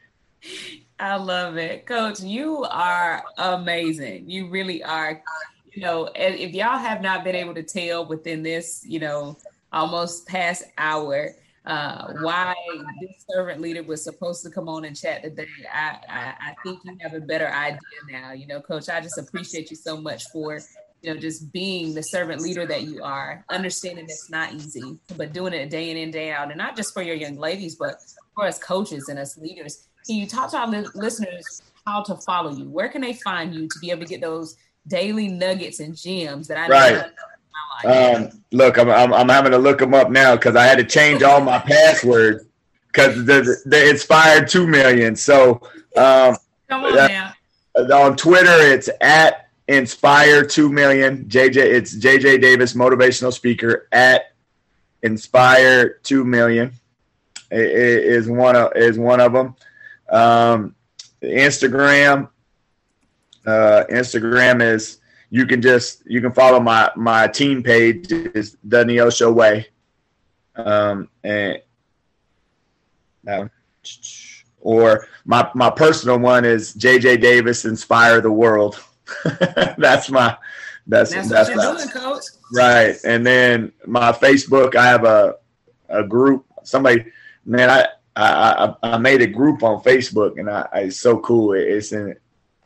I 0.99 1.17
love 1.17 1.57
it, 1.57 1.85
Coach. 1.85 2.19
You 2.19 2.63
are 2.63 3.23
amazing. 3.37 4.27
You 4.27 4.49
really 4.49 4.83
are. 4.83 5.21
You 5.71 5.83
know, 5.83 6.09
if 6.15 6.55
y'all 6.55 6.79
have 6.79 7.03
not 7.03 7.23
been 7.23 7.35
able 7.35 7.53
to 7.53 7.63
tell 7.63 8.07
within 8.07 8.41
this, 8.41 8.83
you 8.87 8.99
know, 8.99 9.37
almost 9.71 10.27
past 10.27 10.63
hour, 10.79 11.35
uh, 11.65 12.13
why 12.21 12.55
this 13.01 13.25
servant 13.29 13.61
leader 13.61 13.83
was 13.83 14.03
supposed 14.03 14.43
to 14.43 14.49
come 14.49 14.69
on 14.69 14.85
and 14.85 14.95
chat 14.95 15.23
today. 15.23 15.47
I, 15.71 15.97
I, 16.09 16.33
I 16.49 16.55
think 16.63 16.79
you 16.83 16.97
have 17.01 17.13
a 17.13 17.19
better 17.19 17.47
idea 17.47 17.79
now. 18.09 18.31
You 18.31 18.47
know, 18.47 18.61
Coach, 18.61 18.89
I 18.89 19.01
just 19.01 19.17
appreciate 19.17 19.69
you 19.69 19.75
so 19.75 19.99
much 19.99 20.25
for 20.31 20.59
you 21.01 21.13
know 21.13 21.19
just 21.19 21.51
being 21.51 21.93
the 21.93 22.03
servant 22.03 22.41
leader 22.41 22.65
that 22.65 22.83
you 22.83 23.03
are 23.03 23.45
understanding 23.49 24.05
it's 24.05 24.29
not 24.29 24.53
easy 24.53 24.97
but 25.15 25.31
doing 25.31 25.53
it 25.53 25.69
day 25.69 25.91
in 25.91 25.97
and 25.97 26.11
day 26.11 26.31
out 26.31 26.49
and 26.49 26.57
not 26.57 26.75
just 26.75 26.93
for 26.93 27.01
your 27.01 27.15
young 27.15 27.37
ladies 27.37 27.75
but 27.75 28.01
for 28.35 28.45
us 28.45 28.59
coaches 28.59 29.07
and 29.07 29.17
us 29.17 29.37
leaders 29.37 29.87
can 30.05 30.15
you 30.15 30.27
talk 30.27 30.51
to 30.51 30.57
our 30.57 30.67
li- 30.67 30.87
listeners 30.95 31.61
how 31.85 32.03
to 32.03 32.15
follow 32.15 32.51
you 32.51 32.69
where 32.69 32.89
can 32.89 33.01
they 33.01 33.13
find 33.13 33.55
you 33.55 33.67
to 33.67 33.79
be 33.79 33.91
able 33.91 34.01
to 34.01 34.07
get 34.07 34.19
those 34.21 34.57
daily 34.87 35.27
nuggets 35.27 35.79
and 35.79 35.95
gems 35.95 36.47
that 36.47 36.57
i 36.57 36.67
right. 36.67 37.05
Um, 37.85 38.29
look, 38.51 38.77
I'm, 38.77 38.89
I'm, 38.89 39.13
I'm 39.13 39.29
having 39.29 39.51
to 39.51 39.57
look 39.57 39.79
them 39.79 39.93
up 39.93 40.09
now 40.09 40.35
because 40.35 40.55
I 40.55 40.65
had 40.65 40.77
to 40.77 40.83
change 40.83 41.23
all 41.23 41.41
my 41.41 41.59
passwords 41.59 42.45
because 42.87 43.25
the 43.25 43.55
the 43.65 43.89
inspired 43.89 44.47
two 44.47 44.67
million. 44.67 45.15
So 45.15 45.61
um, 45.95 46.35
come 46.67 46.85
on 46.85 46.97
uh, 46.97 47.07
now. 47.07 47.33
On 47.93 48.15
Twitter, 48.15 48.57
it's 48.73 48.89
at 48.99 49.49
inspire 49.67 50.43
two 50.43 50.69
million. 50.69 51.25
JJ, 51.25 51.57
it's 51.57 51.95
JJ 51.95 52.41
Davis, 52.41 52.73
motivational 52.73 53.31
speaker 53.31 53.87
at 53.91 54.33
inspire 55.03 55.99
two 56.03 56.25
million. 56.25 56.73
Is 57.51 58.29
one 58.29 58.55
of 58.55 58.73
is 58.75 58.99
one 58.99 59.19
of 59.21 59.33
them. 59.33 59.55
Um, 60.09 60.75
Instagram, 61.21 62.29
uh, 63.45 63.83
Instagram 63.89 64.61
is 64.61 64.98
you 65.29 65.45
can 65.45 65.61
just 65.61 66.03
you 66.05 66.21
can 66.21 66.31
follow 66.31 66.59
my 66.59 66.91
my 66.95 67.27
team 67.27 67.61
page 67.61 68.11
is 68.11 68.57
the 68.63 68.83
Neosho 68.83 69.33
Way, 69.33 69.67
um, 70.55 71.09
and 71.23 71.61
or 74.61 75.07
my 75.25 75.49
my 75.53 75.69
personal 75.69 76.19
one 76.19 76.45
is 76.45 76.73
JJ 76.75 77.21
Davis 77.21 77.65
Inspire 77.65 78.21
the 78.21 78.31
World. 78.31 78.83
that's 79.77 80.09
my 80.09 80.35
that's 80.87 81.13
that's, 81.13 81.29
that's 81.29 81.49
you're 81.49 81.57
doing. 81.57 82.19
Right, 82.51 82.95
and 83.05 83.25
then 83.25 83.71
my 83.85 84.11
Facebook, 84.11 84.75
I 84.75 84.87
have 84.87 85.05
a 85.05 85.35
a 85.89 86.03
group. 86.03 86.45
Somebody, 86.63 87.05
man, 87.45 87.69
I 87.69 87.85
I 88.15 88.73
I, 88.81 88.97
made 88.97 89.21
a 89.21 89.27
group 89.27 89.61
on 89.61 89.81
Facebook, 89.81 90.39
and 90.39 90.49
I, 90.49 90.67
it's 90.73 90.99
so 90.99 91.19
cool. 91.19 91.53
It's 91.53 91.91
in 91.91 92.15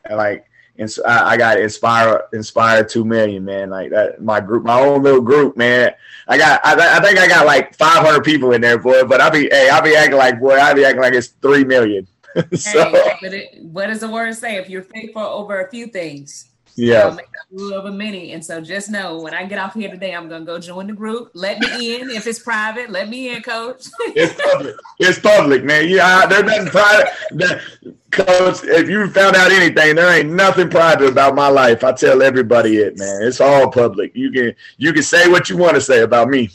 like 0.10 0.46
and 0.78 0.90
so 0.90 1.04
I, 1.06 1.32
I 1.32 1.38
got 1.38 1.60
inspire 1.60 2.24
inspire 2.34 2.84
two 2.84 3.06
million, 3.06 3.46
man. 3.46 3.70
Like 3.70 3.92
that, 3.92 4.22
my 4.22 4.40
group, 4.40 4.64
my 4.64 4.80
own 4.80 5.04
little 5.04 5.22
group, 5.22 5.56
man. 5.56 5.94
I 6.28 6.38
got, 6.38 6.62
I, 6.64 6.98
I 6.98 7.02
think 7.02 7.20
I 7.20 7.28
got 7.28 7.46
like 7.46 7.76
five 7.76 8.04
hundred 8.04 8.24
people 8.24 8.54
in 8.54 8.62
there, 8.62 8.78
boy. 8.78 9.04
But 9.04 9.22
I'll 9.22 9.32
be, 9.32 9.50
hey, 9.52 9.70
I'll 9.70 9.84
be 9.84 9.96
acting 9.96 10.18
like, 10.18 10.40
boy, 10.40 10.56
I'll 10.56 10.76
be 10.76 10.86
acting 10.86 11.02
like 11.02 11.14
it's 11.14 11.28
three 11.28 11.64
million. 11.64 12.08
so, 12.56 12.90
hey, 13.22 13.60
what 13.62 13.88
does 13.88 14.00
the 14.00 14.10
word 14.10 14.36
say? 14.36 14.56
If 14.56 14.68
you're 14.70 14.82
faithful 14.82 15.22
over 15.22 15.62
a 15.62 15.70
few 15.70 15.88
things, 15.88 16.50
yeah. 16.76 17.10
Make 17.16 17.26
a 17.26 17.56
rule 17.56 17.74
over 17.74 17.92
many. 17.92 18.32
And 18.32 18.44
so 18.44 18.62
just 18.62 18.90
know 18.90 19.20
when 19.22 19.34
I 19.34 19.46
get 19.46 19.60
off 19.60 19.74
here 19.74 19.90
today, 19.90 20.14
I'm 20.14 20.28
gonna 20.30 20.46
go 20.46 20.60
join 20.60 20.88
the 20.88 20.94
group. 20.94 21.32
Let 21.34 21.60
me 21.60 21.96
in. 21.96 22.10
If 22.10 22.28
it's 22.28 22.40
private, 22.40 22.90
let 22.90 23.10
me 23.10 23.36
in, 23.36 23.42
coach. 23.42 23.86
it's 24.00 24.40
public. 24.42 24.76
It's 25.00 25.20
public, 25.20 25.64
man. 25.64 25.88
Yeah, 25.88 26.26
there's 26.26 26.44
nothing 26.44 26.68
private. 26.68 27.62
Coach, 28.12 28.64
if 28.64 28.90
you 28.90 29.10
found 29.10 29.36
out 29.36 29.52
anything, 29.52 29.96
there 29.96 30.20
ain't 30.20 30.32
nothing 30.32 30.70
private 30.70 31.10
about 31.10 31.36
my 31.36 31.48
life. 31.48 31.84
I 31.84 31.92
tell 31.94 32.22
everybody 32.22 32.78
it, 32.78 32.98
man. 32.98 33.24
It's 33.24 33.42
all 33.42 33.72
public. 33.72 34.16
You 34.16 34.32
can 34.32 34.56
you 34.78 34.94
can 34.94 35.04
say 35.04 35.30
what 35.30 35.50
you 35.50 35.58
want 35.58 35.76
to 35.76 35.82
say 35.82 36.02
about 36.02 36.30
me. 36.30 36.50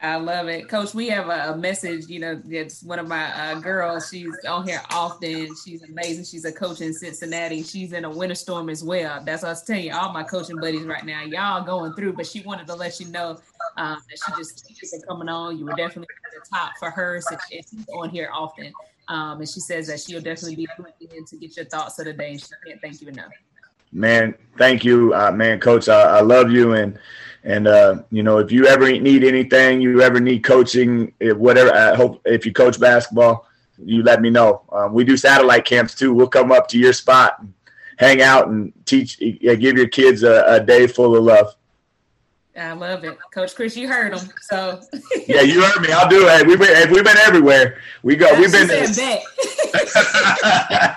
I 0.00 0.14
love 0.14 0.46
it, 0.46 0.68
Coach. 0.68 0.94
We 0.94 1.08
have 1.08 1.28
a, 1.28 1.56
message. 1.56 2.06
You 2.06 2.20
know, 2.20 2.40
it's 2.48 2.84
one 2.84 3.00
of 3.00 3.08
my 3.08 3.24
uh, 3.34 3.58
girls. 3.58 4.08
She's 4.08 4.32
on 4.48 4.66
here 4.66 4.80
often. 4.90 5.48
She's 5.64 5.82
amazing. 5.82 6.24
She's 6.24 6.44
a 6.44 6.52
coach 6.52 6.80
in 6.80 6.94
Cincinnati. 6.94 7.64
She's 7.64 7.92
in 7.92 8.04
a 8.04 8.10
winter 8.10 8.36
storm 8.36 8.68
as 8.68 8.84
well. 8.84 9.20
That's 9.24 9.42
what 9.42 9.48
I 9.48 9.52
was 9.52 9.64
telling 9.64 9.86
you. 9.86 9.92
All 9.92 10.12
my 10.12 10.22
coaching 10.22 10.56
buddies 10.60 10.84
right 10.84 11.04
now, 11.04 11.22
y'all 11.22 11.64
going 11.64 11.94
through. 11.94 12.12
But 12.12 12.26
she 12.26 12.42
wanted 12.42 12.68
to 12.68 12.76
let 12.76 13.00
you 13.00 13.08
know 13.08 13.40
um, 13.76 13.98
that 14.08 14.18
she 14.24 14.40
just 14.40 14.70
you 14.70 15.00
coming 15.08 15.28
on. 15.28 15.58
You 15.58 15.64
were 15.64 15.74
definitely 15.74 16.14
at 16.26 16.44
the 16.44 16.48
top 16.48 16.72
for 16.78 16.90
her. 16.90 17.20
So 17.20 17.36
she's 17.50 17.74
on 17.92 18.10
here 18.10 18.30
often, 18.32 18.72
um, 19.08 19.40
and 19.40 19.48
she 19.48 19.58
says 19.58 19.88
that 19.88 19.98
she'll 19.98 20.20
definitely 20.20 20.54
be 20.54 20.68
in 21.16 21.24
to 21.24 21.36
get 21.38 21.56
your 21.56 21.66
thoughts 21.66 21.98
of 21.98 22.04
the 22.04 22.12
day. 22.12 22.36
She 22.36 22.46
can't 22.64 22.80
thank 22.80 23.00
you 23.00 23.08
enough. 23.08 23.32
Man, 23.90 24.34
thank 24.58 24.84
you, 24.84 25.12
uh, 25.14 25.32
man, 25.32 25.58
Coach. 25.58 25.88
I, 25.88 26.18
I 26.18 26.20
love 26.20 26.52
you 26.52 26.74
and 26.74 26.98
and 27.44 27.66
uh, 27.66 28.02
you 28.10 28.22
know, 28.22 28.38
if 28.38 28.52
you 28.52 28.66
ever 28.66 28.90
need 28.90 29.24
anything, 29.24 29.80
you 29.80 30.02
ever 30.02 30.20
need 30.20 30.44
coaching, 30.44 31.12
whatever. 31.20 31.74
I 31.74 31.94
hope 31.94 32.20
if 32.24 32.44
you 32.44 32.52
coach 32.52 32.80
basketball, 32.80 33.46
you 33.82 34.02
let 34.02 34.20
me 34.20 34.30
know. 34.30 34.62
Um, 34.72 34.92
we 34.92 35.04
do 35.04 35.16
satellite 35.16 35.64
camps 35.64 35.94
too. 35.94 36.12
We'll 36.12 36.28
come 36.28 36.52
up 36.52 36.68
to 36.68 36.78
your 36.78 36.92
spot 36.92 37.36
and, 37.40 37.54
hang 37.98 38.22
out 38.22 38.48
and 38.48 38.72
teach, 38.86 39.18
give 39.18 39.76
your 39.76 39.88
kids 39.88 40.22
a, 40.22 40.44
a 40.46 40.60
day 40.60 40.86
full 40.86 41.16
of 41.16 41.24
love. 41.24 41.54
I 42.56 42.72
love 42.72 43.04
it, 43.04 43.18
Coach 43.32 43.54
Chris. 43.54 43.76
You 43.76 43.86
heard 43.86 44.14
him, 44.14 44.30
so 44.40 44.80
yeah, 45.28 45.42
you 45.42 45.62
heard 45.62 45.80
me. 45.80 45.92
I'll 45.92 46.08
do 46.08 46.26
it. 46.26 46.46
We've 46.46 46.58
been 46.58 46.90
we've 46.90 47.04
been 47.04 47.18
everywhere. 47.18 47.78
We 48.02 48.16
go. 48.16 48.36
We've 48.36 48.50
been. 48.50 48.68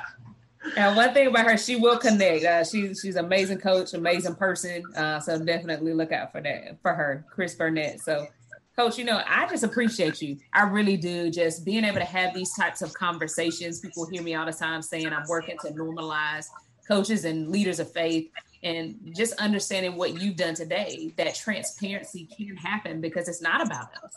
and 0.78 0.96
one 0.96 1.14
thing 1.14 1.28
about 1.28 1.50
her, 1.50 1.58
she 1.58 1.76
will 1.76 1.98
connect. 1.98 2.44
Uh, 2.44 2.64
she's 2.64 3.02
she's 3.02 3.16
amazing 3.16 3.60
coach, 3.60 3.94
amazing 3.94 4.36
person. 4.36 4.84
Uh, 4.96 5.20
so 5.20 5.44
definitely 5.44 5.94
look 5.94 6.12
out 6.12 6.32
for 6.32 6.42
that 6.42 6.82
for 6.82 6.94
her, 6.94 7.26
Chris 7.30 7.56
Burnett. 7.56 8.02
So, 8.02 8.28
Coach, 8.76 8.98
you 8.98 9.04
know 9.04 9.22
I 9.28 9.48
just 9.48 9.64
appreciate 9.64 10.22
you. 10.22 10.38
I 10.54 10.64
really 10.64 10.98
do. 10.98 11.30
Just 11.30 11.66
being 11.66 11.84
able 11.84 12.00
to 12.00 12.06
have 12.06 12.34
these 12.34 12.54
types 12.54 12.82
of 12.82 12.94
conversations. 12.94 13.80
People 13.80 14.08
hear 14.08 14.24
me 14.24 14.36
all 14.36 14.46
the 14.46 14.54
time 14.54 14.82
saying 14.82 15.08
I'm 15.08 15.28
working 15.28 15.58
to 15.66 15.72
normalize 15.72 16.48
coaches 16.88 17.26
and 17.26 17.50
leaders 17.50 17.80
of 17.80 17.92
faith 17.92 18.30
and 18.64 18.96
just 19.16 19.34
understanding 19.40 19.96
what 19.96 20.22
you've 20.22 20.36
done 20.36 20.54
today 20.54 21.12
that 21.18 21.34
transparency 21.36 22.26
can 22.26 22.56
happen 22.56 23.02
because 23.02 23.28
it's 23.28 23.42
not 23.42 23.66
about 23.66 23.88
us 24.04 24.14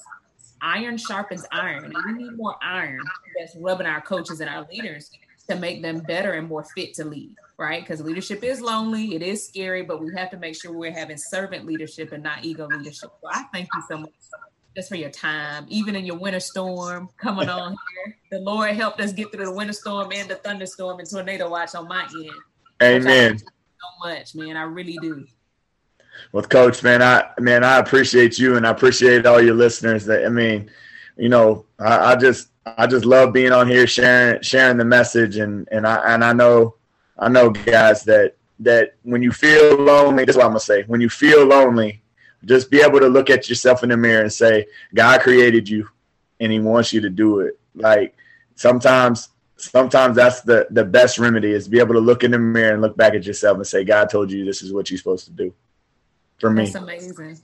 iron 0.60 0.96
sharpens 0.96 1.44
iron 1.52 1.84
and 1.84 1.94
we 2.06 2.24
need 2.24 2.36
more 2.36 2.56
iron 2.62 3.00
that's 3.38 3.54
rubbing 3.56 3.86
our 3.86 4.00
coaches 4.00 4.40
and 4.40 4.50
our 4.50 4.66
leaders 4.70 5.10
to 5.48 5.56
make 5.56 5.82
them 5.82 6.00
better 6.00 6.32
and 6.32 6.48
more 6.48 6.64
fit 6.64 6.94
to 6.94 7.04
lead 7.04 7.34
right 7.56 7.82
because 7.82 8.00
leadership 8.00 8.42
is 8.42 8.60
lonely 8.60 9.14
it 9.14 9.22
is 9.22 9.46
scary 9.46 9.82
but 9.82 10.00
we 10.02 10.12
have 10.14 10.30
to 10.30 10.36
make 10.36 10.60
sure 10.60 10.72
we're 10.72 10.92
having 10.92 11.16
servant 11.16 11.66
leadership 11.66 12.12
and 12.12 12.22
not 12.22 12.44
ego 12.44 12.66
leadership 12.66 13.10
so 13.20 13.28
i 13.30 13.44
thank 13.52 13.68
you 13.74 13.82
so 13.88 13.98
much 13.98 14.10
just 14.74 14.88
for 14.88 14.96
your 14.96 15.10
time 15.10 15.64
even 15.68 15.94
in 15.94 16.04
your 16.04 16.18
winter 16.18 16.40
storm 16.40 17.08
coming 17.16 17.48
on 17.48 17.76
here 18.04 18.16
the 18.32 18.38
lord 18.40 18.70
helped 18.70 19.00
us 19.00 19.12
get 19.12 19.30
through 19.30 19.44
the 19.44 19.52
winter 19.52 19.72
storm 19.72 20.10
and 20.12 20.28
the 20.28 20.34
thunderstorm 20.36 20.98
and 20.98 21.08
tornado 21.08 21.48
watch 21.48 21.74
on 21.74 21.86
my 21.86 22.02
end 22.14 22.30
amen 22.82 23.38
So 23.38 24.08
much, 24.08 24.34
man. 24.34 24.56
I 24.56 24.62
really 24.62 24.98
do. 25.00 25.26
Well, 26.32 26.44
Coach, 26.44 26.82
man, 26.82 27.02
I 27.02 27.28
man, 27.38 27.64
I 27.64 27.78
appreciate 27.78 28.38
you 28.38 28.56
and 28.56 28.66
I 28.66 28.70
appreciate 28.70 29.26
all 29.26 29.42
your 29.42 29.54
listeners. 29.54 30.04
That 30.06 30.24
I 30.24 30.28
mean, 30.28 30.70
you 31.16 31.28
know, 31.28 31.66
I, 31.78 32.12
I 32.12 32.16
just 32.16 32.48
I 32.66 32.86
just 32.86 33.04
love 33.04 33.32
being 33.32 33.52
on 33.52 33.68
here 33.68 33.86
sharing 33.86 34.40
sharing 34.42 34.76
the 34.76 34.84
message 34.84 35.36
and 35.36 35.68
and 35.70 35.86
I 35.86 36.14
and 36.14 36.24
I 36.24 36.32
know 36.32 36.76
I 37.18 37.28
know 37.28 37.50
guys 37.50 38.04
that 38.04 38.36
that 38.60 38.94
when 39.02 39.22
you 39.22 39.32
feel 39.32 39.76
lonely, 39.76 40.24
that's 40.24 40.36
what 40.36 40.44
I'm 40.44 40.50
gonna 40.50 40.60
say. 40.60 40.82
When 40.84 41.00
you 41.00 41.10
feel 41.10 41.44
lonely, 41.44 42.00
just 42.44 42.70
be 42.70 42.80
able 42.80 43.00
to 43.00 43.08
look 43.08 43.30
at 43.30 43.48
yourself 43.48 43.82
in 43.82 43.90
the 43.90 43.96
mirror 43.96 44.22
and 44.22 44.32
say, 44.32 44.66
God 44.94 45.20
created 45.20 45.68
you 45.68 45.88
and 46.40 46.52
he 46.52 46.60
wants 46.60 46.92
you 46.92 47.00
to 47.00 47.10
do 47.10 47.40
it. 47.40 47.58
Like 47.74 48.16
sometimes 48.54 49.28
sometimes 49.56 50.16
that's 50.16 50.40
the 50.42 50.66
the 50.70 50.84
best 50.84 51.18
remedy 51.18 51.52
is 51.52 51.68
be 51.68 51.80
able 51.80 51.94
to 51.94 52.00
look 52.00 52.24
in 52.24 52.30
the 52.30 52.38
mirror 52.38 52.72
and 52.72 52.82
look 52.82 52.96
back 52.96 53.14
at 53.14 53.26
yourself 53.26 53.56
and 53.56 53.66
say, 53.66 53.84
God 53.84 54.08
told 54.08 54.30
you 54.30 54.44
this 54.44 54.62
is 54.62 54.72
what 54.72 54.90
you're 54.90 54.98
supposed 54.98 55.26
to 55.26 55.32
do. 55.32 55.52
For 56.38 56.50
me, 56.50 56.64
that's 56.64 56.76
amazing. 56.76 57.38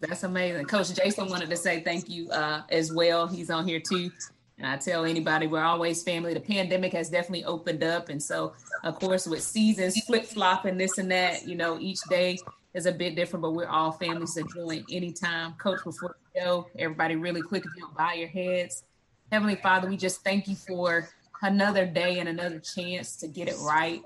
That's 0.00 0.24
amazing. 0.24 0.66
Coach 0.66 0.94
Jason 0.94 1.28
wanted 1.28 1.48
to 1.48 1.56
say 1.56 1.80
thank 1.80 2.08
you 2.08 2.30
uh, 2.30 2.62
as 2.68 2.92
well. 2.92 3.26
He's 3.26 3.50
on 3.50 3.66
here 3.66 3.80
too. 3.80 4.10
And 4.58 4.66
I 4.66 4.76
tell 4.78 5.04
anybody 5.04 5.46
we're 5.46 5.62
always 5.62 6.02
family. 6.02 6.32
The 6.32 6.40
pandemic 6.40 6.92
has 6.94 7.10
definitely 7.10 7.44
opened 7.44 7.84
up. 7.84 8.08
And 8.08 8.22
so, 8.22 8.54
of 8.84 8.98
course, 8.98 9.26
with 9.26 9.42
seasons 9.42 10.02
flip 10.04 10.24
flopping, 10.24 10.78
this 10.78 10.96
and 10.98 11.10
that, 11.10 11.46
you 11.46 11.56
know, 11.56 11.78
each 11.78 12.00
day 12.08 12.38
is 12.72 12.86
a 12.86 12.92
bit 12.92 13.16
different, 13.16 13.42
but 13.42 13.52
we're 13.52 13.68
all 13.68 13.92
families 13.92 14.34
to 14.34 14.44
join 14.54 14.84
anytime. 14.90 15.54
Coach, 15.54 15.84
before 15.84 16.16
you 16.34 16.42
go, 16.42 16.66
everybody 16.78 17.16
really 17.16 17.42
quick, 17.42 17.64
if 17.66 17.70
you 17.76 17.82
don't 17.82 17.96
bow 17.96 18.12
your 18.12 18.28
heads. 18.28 18.84
Heavenly 19.30 19.56
Father, 19.56 19.88
we 19.88 19.96
just 19.96 20.22
thank 20.24 20.48
you 20.48 20.54
for 20.54 21.08
another 21.42 21.84
day 21.84 22.18
and 22.18 22.28
another 22.28 22.58
chance 22.58 23.16
to 23.16 23.28
get 23.28 23.48
it 23.48 23.56
right. 23.60 24.02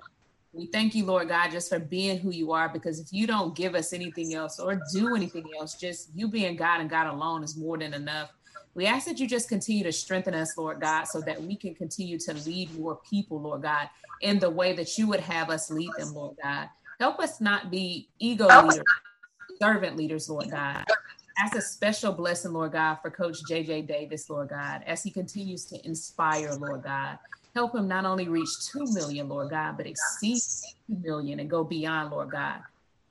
We 0.53 0.67
thank 0.67 0.97
you, 0.97 1.05
Lord 1.05 1.29
God, 1.29 1.53
just 1.53 1.69
for 1.69 1.79
being 1.79 2.19
who 2.19 2.31
you 2.31 2.51
are, 2.51 2.69
because 2.69 2.99
if 2.99 3.13
you 3.13 3.27
don't 3.29 3.55
give 3.55 3.77
us 3.77 3.93
anything 3.93 4.35
else 4.35 4.59
or 4.59 4.81
do 4.93 5.15
anything 5.15 5.45
else, 5.57 5.75
just 5.75 6.11
you 6.13 6.27
being 6.27 6.57
God 6.57 6.81
and 6.81 6.91
God 6.91 7.07
alone 7.07 7.45
is 7.45 7.57
more 7.57 7.79
than 7.79 7.95
enough. 7.95 8.33
We 8.75 8.87
ask 8.87 9.07
that 9.07 9.19
you 9.19 9.27
just 9.27 9.49
continue 9.49 9.83
to 9.85 9.93
strengthen 9.93 10.35
us, 10.35 10.57
Lord 10.57 10.81
God, 10.81 11.05
so 11.05 11.21
that 11.23 11.43
we 11.43 11.57
can 11.57 11.75
continue 11.75 12.19
to 12.21 12.35
lead 12.35 12.71
your 12.71 13.01
people, 13.09 13.41
Lord 13.41 13.63
God, 13.63 13.89
in 14.21 14.39
the 14.39 14.51
way 14.51 14.73
that 14.75 14.97
you 14.97 15.09
would 15.09 15.21
have 15.21 15.51
us 15.51 15.71
lead 15.71 15.97
them, 15.97 16.15
Lord 16.15 16.37
God. 16.43 16.69
Help 17.01 17.19
us 17.19 17.41
not 17.41 17.71
be 17.71 18.11
ego 18.19 18.49
leaders, 18.49 18.85
servant 19.61 19.97
leaders, 19.97 20.29
Lord 20.29 20.51
God. 20.51 20.85
Ask 21.39 21.57
a 21.57 21.61
special 21.61 22.13
blessing, 22.13 22.53
Lord 22.53 22.73
God, 22.73 22.97
for 22.97 23.11
Coach 23.11 23.45
JJ 23.45 23.89
Davis, 23.89 24.29
Lord 24.29 24.51
God, 24.51 24.83
as 24.87 25.03
he 25.03 25.11
continues 25.11 25.65
to 25.67 25.87
inspire, 25.87 26.55
Lord 26.55 26.83
God. 26.83 27.19
Help 27.55 27.75
him 27.75 27.89
not 27.89 28.05
only 28.05 28.29
reach 28.29 28.67
2 28.73 28.93
million, 28.93 29.29
Lord 29.29 29.51
God, 29.51 29.77
but 29.77 29.87
exceed 29.87 30.43
2 30.89 30.97
million 31.03 31.41
and 31.41 31.51
go 31.51 31.65
beyond, 31.65 32.11
Lord 32.11 32.31
God. 32.31 32.61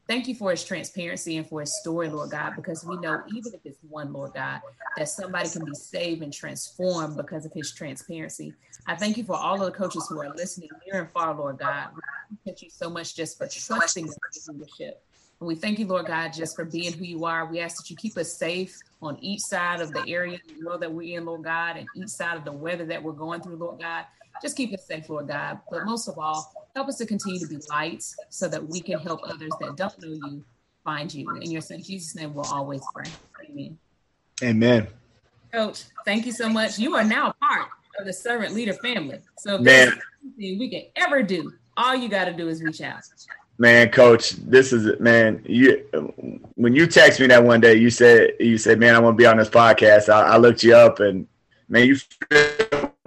Thank 0.10 0.28
you 0.28 0.34
for 0.34 0.50
his 0.50 0.64
transparency 0.64 1.38
and 1.38 1.48
for 1.48 1.60
his 1.60 1.80
story, 1.82 2.10
Lord 2.10 2.32
God, 2.32 2.56
because 2.56 2.84
we 2.84 2.98
know 2.98 3.22
even 3.28 3.54
if 3.54 3.60
it's 3.64 3.78
one, 3.88 4.12
Lord 4.12 4.34
God, 4.34 4.60
that 4.98 5.08
somebody 5.08 5.48
can 5.50 5.64
be 5.64 5.76
saved 5.76 6.24
and 6.24 6.34
transformed 6.34 7.16
because 7.16 7.46
of 7.46 7.54
his 7.54 7.72
transparency. 7.72 8.56
I 8.88 8.96
thank 8.96 9.18
you 9.18 9.24
for 9.24 9.36
all 9.36 9.62
of 9.62 9.72
the 9.72 9.78
coaches 9.78 10.08
who 10.10 10.20
are 10.20 10.34
listening 10.36 10.70
near 10.84 11.02
and 11.02 11.12
far, 11.12 11.36
Lord 11.36 11.60
God. 11.60 11.90
We 12.32 12.38
thank 12.44 12.64
you 12.64 12.72
so 12.72 12.90
much 12.90 13.16
just 13.16 13.38
for 13.38 13.48
trusting 13.48 14.08
in 14.08 14.14
leadership. 14.56 15.04
And 15.40 15.48
we 15.48 15.54
thank 15.54 15.78
you, 15.78 15.86
Lord 15.86 16.08
God, 16.08 16.34
just 16.34 16.56
for 16.56 16.66
being 16.66 16.92
who 16.92 17.06
you 17.06 17.26
are. 17.26 17.46
We 17.46 17.60
ask 17.60 17.78
that 17.78 17.92
you 17.92 17.96
keep 17.96 18.18
us 18.18 18.34
safe 18.34 18.76
on 19.04 19.20
each 19.22 19.42
side 19.42 19.80
of 19.80 19.94
the 19.94 20.04
area 20.08 20.40
the 20.48 20.66
world 20.66 20.82
that 20.82 20.92
we're 20.92 21.20
in, 21.20 21.26
Lord 21.26 21.44
God, 21.44 21.78
and 21.78 21.88
each 21.96 22.10
side 22.10 22.36
of 22.36 22.46
the 22.46 22.52
weather 22.52 22.86
that 22.86 23.04
we're 23.04 23.12
going 23.12 23.42
through, 23.42 23.58
Lord 23.58 23.80
God. 23.80 24.06
Just 24.42 24.56
keep 24.56 24.74
us 24.74 24.86
safe, 24.86 25.10
Lord 25.10 25.28
God. 25.28 25.60
But 25.70 25.86
most 25.86 26.08
of 26.08 26.18
all, 26.18 26.52
help 26.76 26.88
us 26.88 26.98
to 26.98 27.06
continue 27.06 27.40
to 27.40 27.48
be 27.48 27.58
lights 27.70 28.16
so 28.30 28.48
that 28.48 28.66
we 28.66 28.80
can 28.82 29.00
help 29.00 29.22
others 29.24 29.52
that 29.60 29.76
don't 29.76 30.02
know 30.02 30.30
you 30.30 30.44
find 30.84 31.14
you. 31.14 31.30
In 31.42 31.52
your 31.52 31.62
son 31.62 31.82
Jesus' 31.82 32.16
name, 32.16 32.34
we'll 32.34 32.46
always 32.46 32.82
pray. 32.94 33.06
Amen. 33.50 33.78
Amen. 34.42 34.88
Coach, 35.54 35.84
thank 36.06 36.26
you 36.26 36.32
so 36.32 36.48
much. 36.48 36.78
You 36.78 36.96
are 36.96 37.04
now 37.04 37.34
part 37.42 37.70
of 38.00 38.06
the 38.06 38.14
servant 38.14 38.54
leader 38.54 38.74
family. 38.74 39.20
So 39.38 39.56
if 39.56 39.64
there's 39.64 39.94
anything 40.24 40.60
we 40.60 40.70
can 40.70 40.84
ever 40.96 41.24
do, 41.24 41.54
all 41.76 41.96
you 41.96 42.08
got 42.08 42.26
to 42.26 42.34
do 42.34 42.48
is 42.48 42.62
reach 42.62 42.82
out. 42.82 43.02
Man, 43.58 43.90
coach, 43.90 44.32
this 44.32 44.72
is 44.72 44.86
it, 44.86 45.02
man. 45.02 45.44
You 45.46 45.86
when 46.56 46.76
you 46.76 46.88
text 46.88 47.20
me 47.20 47.28
that 47.28 47.44
one 47.44 47.60
day, 47.60 47.76
you 47.76 47.90
said 47.90 48.32
you 48.40 48.58
said, 48.58 48.80
"Man, 48.80 48.96
I 48.96 49.00
want 49.00 49.18
to 49.18 49.22
be 49.22 49.26
on 49.26 49.36
this 49.36 49.50
podcast." 49.50 50.08
I, 50.08 50.22
I 50.22 50.38
looked 50.38 50.64
you 50.64 50.76
up, 50.76 51.02
and 51.02 51.28
man, 51.68 51.86
you 51.86 51.98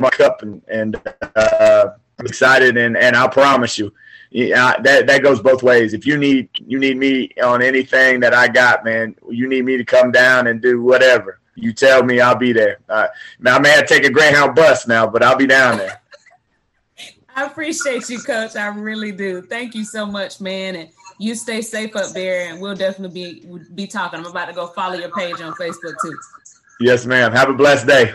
my 0.02 0.10
cup, 0.10 0.42
and 0.42 0.62
and 0.68 1.00
uh, 1.36 1.88
I'm 2.18 2.26
excited, 2.26 2.76
and 2.76 2.96
and 2.96 3.16
I 3.16 3.26
promise 3.28 3.78
you, 3.78 3.92
yeah, 4.30 4.76
that 4.80 5.06
that 5.06 5.22
goes 5.22 5.40
both 5.40 5.62
ways. 5.62 5.94
If 5.94 6.06
you 6.06 6.16
need 6.16 6.48
you 6.66 6.78
need 6.78 6.96
me 6.96 7.30
on 7.42 7.62
anything 7.62 8.20
that 8.20 8.34
I 8.34 8.48
got, 8.48 8.84
man, 8.84 9.14
you 9.28 9.48
need 9.48 9.64
me 9.64 9.76
to 9.76 9.84
come 9.84 10.10
down 10.10 10.46
and 10.46 10.60
do 10.60 10.82
whatever. 10.82 11.40
You 11.54 11.72
tell 11.72 12.02
me, 12.02 12.20
I'll 12.20 12.36
be 12.36 12.52
there. 12.52 12.78
Uh, 12.88 13.08
I 13.44 13.58
may 13.58 13.70
have 13.70 13.86
to 13.86 13.94
take 13.94 14.04
a 14.04 14.10
Greyhound 14.10 14.54
bus 14.54 14.86
now, 14.86 15.06
but 15.06 15.22
I'll 15.22 15.36
be 15.36 15.46
down 15.46 15.78
there. 15.78 16.00
I 17.34 17.44
appreciate 17.44 18.08
you, 18.08 18.18
Coach. 18.20 18.56
I 18.56 18.66
really 18.68 19.12
do. 19.12 19.42
Thank 19.42 19.74
you 19.74 19.84
so 19.84 20.04
much, 20.04 20.40
man. 20.40 20.76
And 20.76 20.88
you 21.18 21.34
stay 21.34 21.60
safe 21.62 21.94
up 21.96 22.12
there, 22.12 22.50
and 22.50 22.60
we'll 22.60 22.74
definitely 22.74 23.42
be 23.42 23.60
be 23.74 23.86
talking. 23.86 24.20
I'm 24.20 24.26
about 24.26 24.46
to 24.46 24.52
go 24.52 24.66
follow 24.68 24.94
your 24.94 25.10
page 25.10 25.40
on 25.40 25.52
Facebook 25.54 25.94
too. 26.02 26.18
Yes, 26.80 27.06
ma'am. 27.06 27.32
Have 27.32 27.48
a 27.48 27.54
blessed 27.54 27.86
day. 27.86 28.12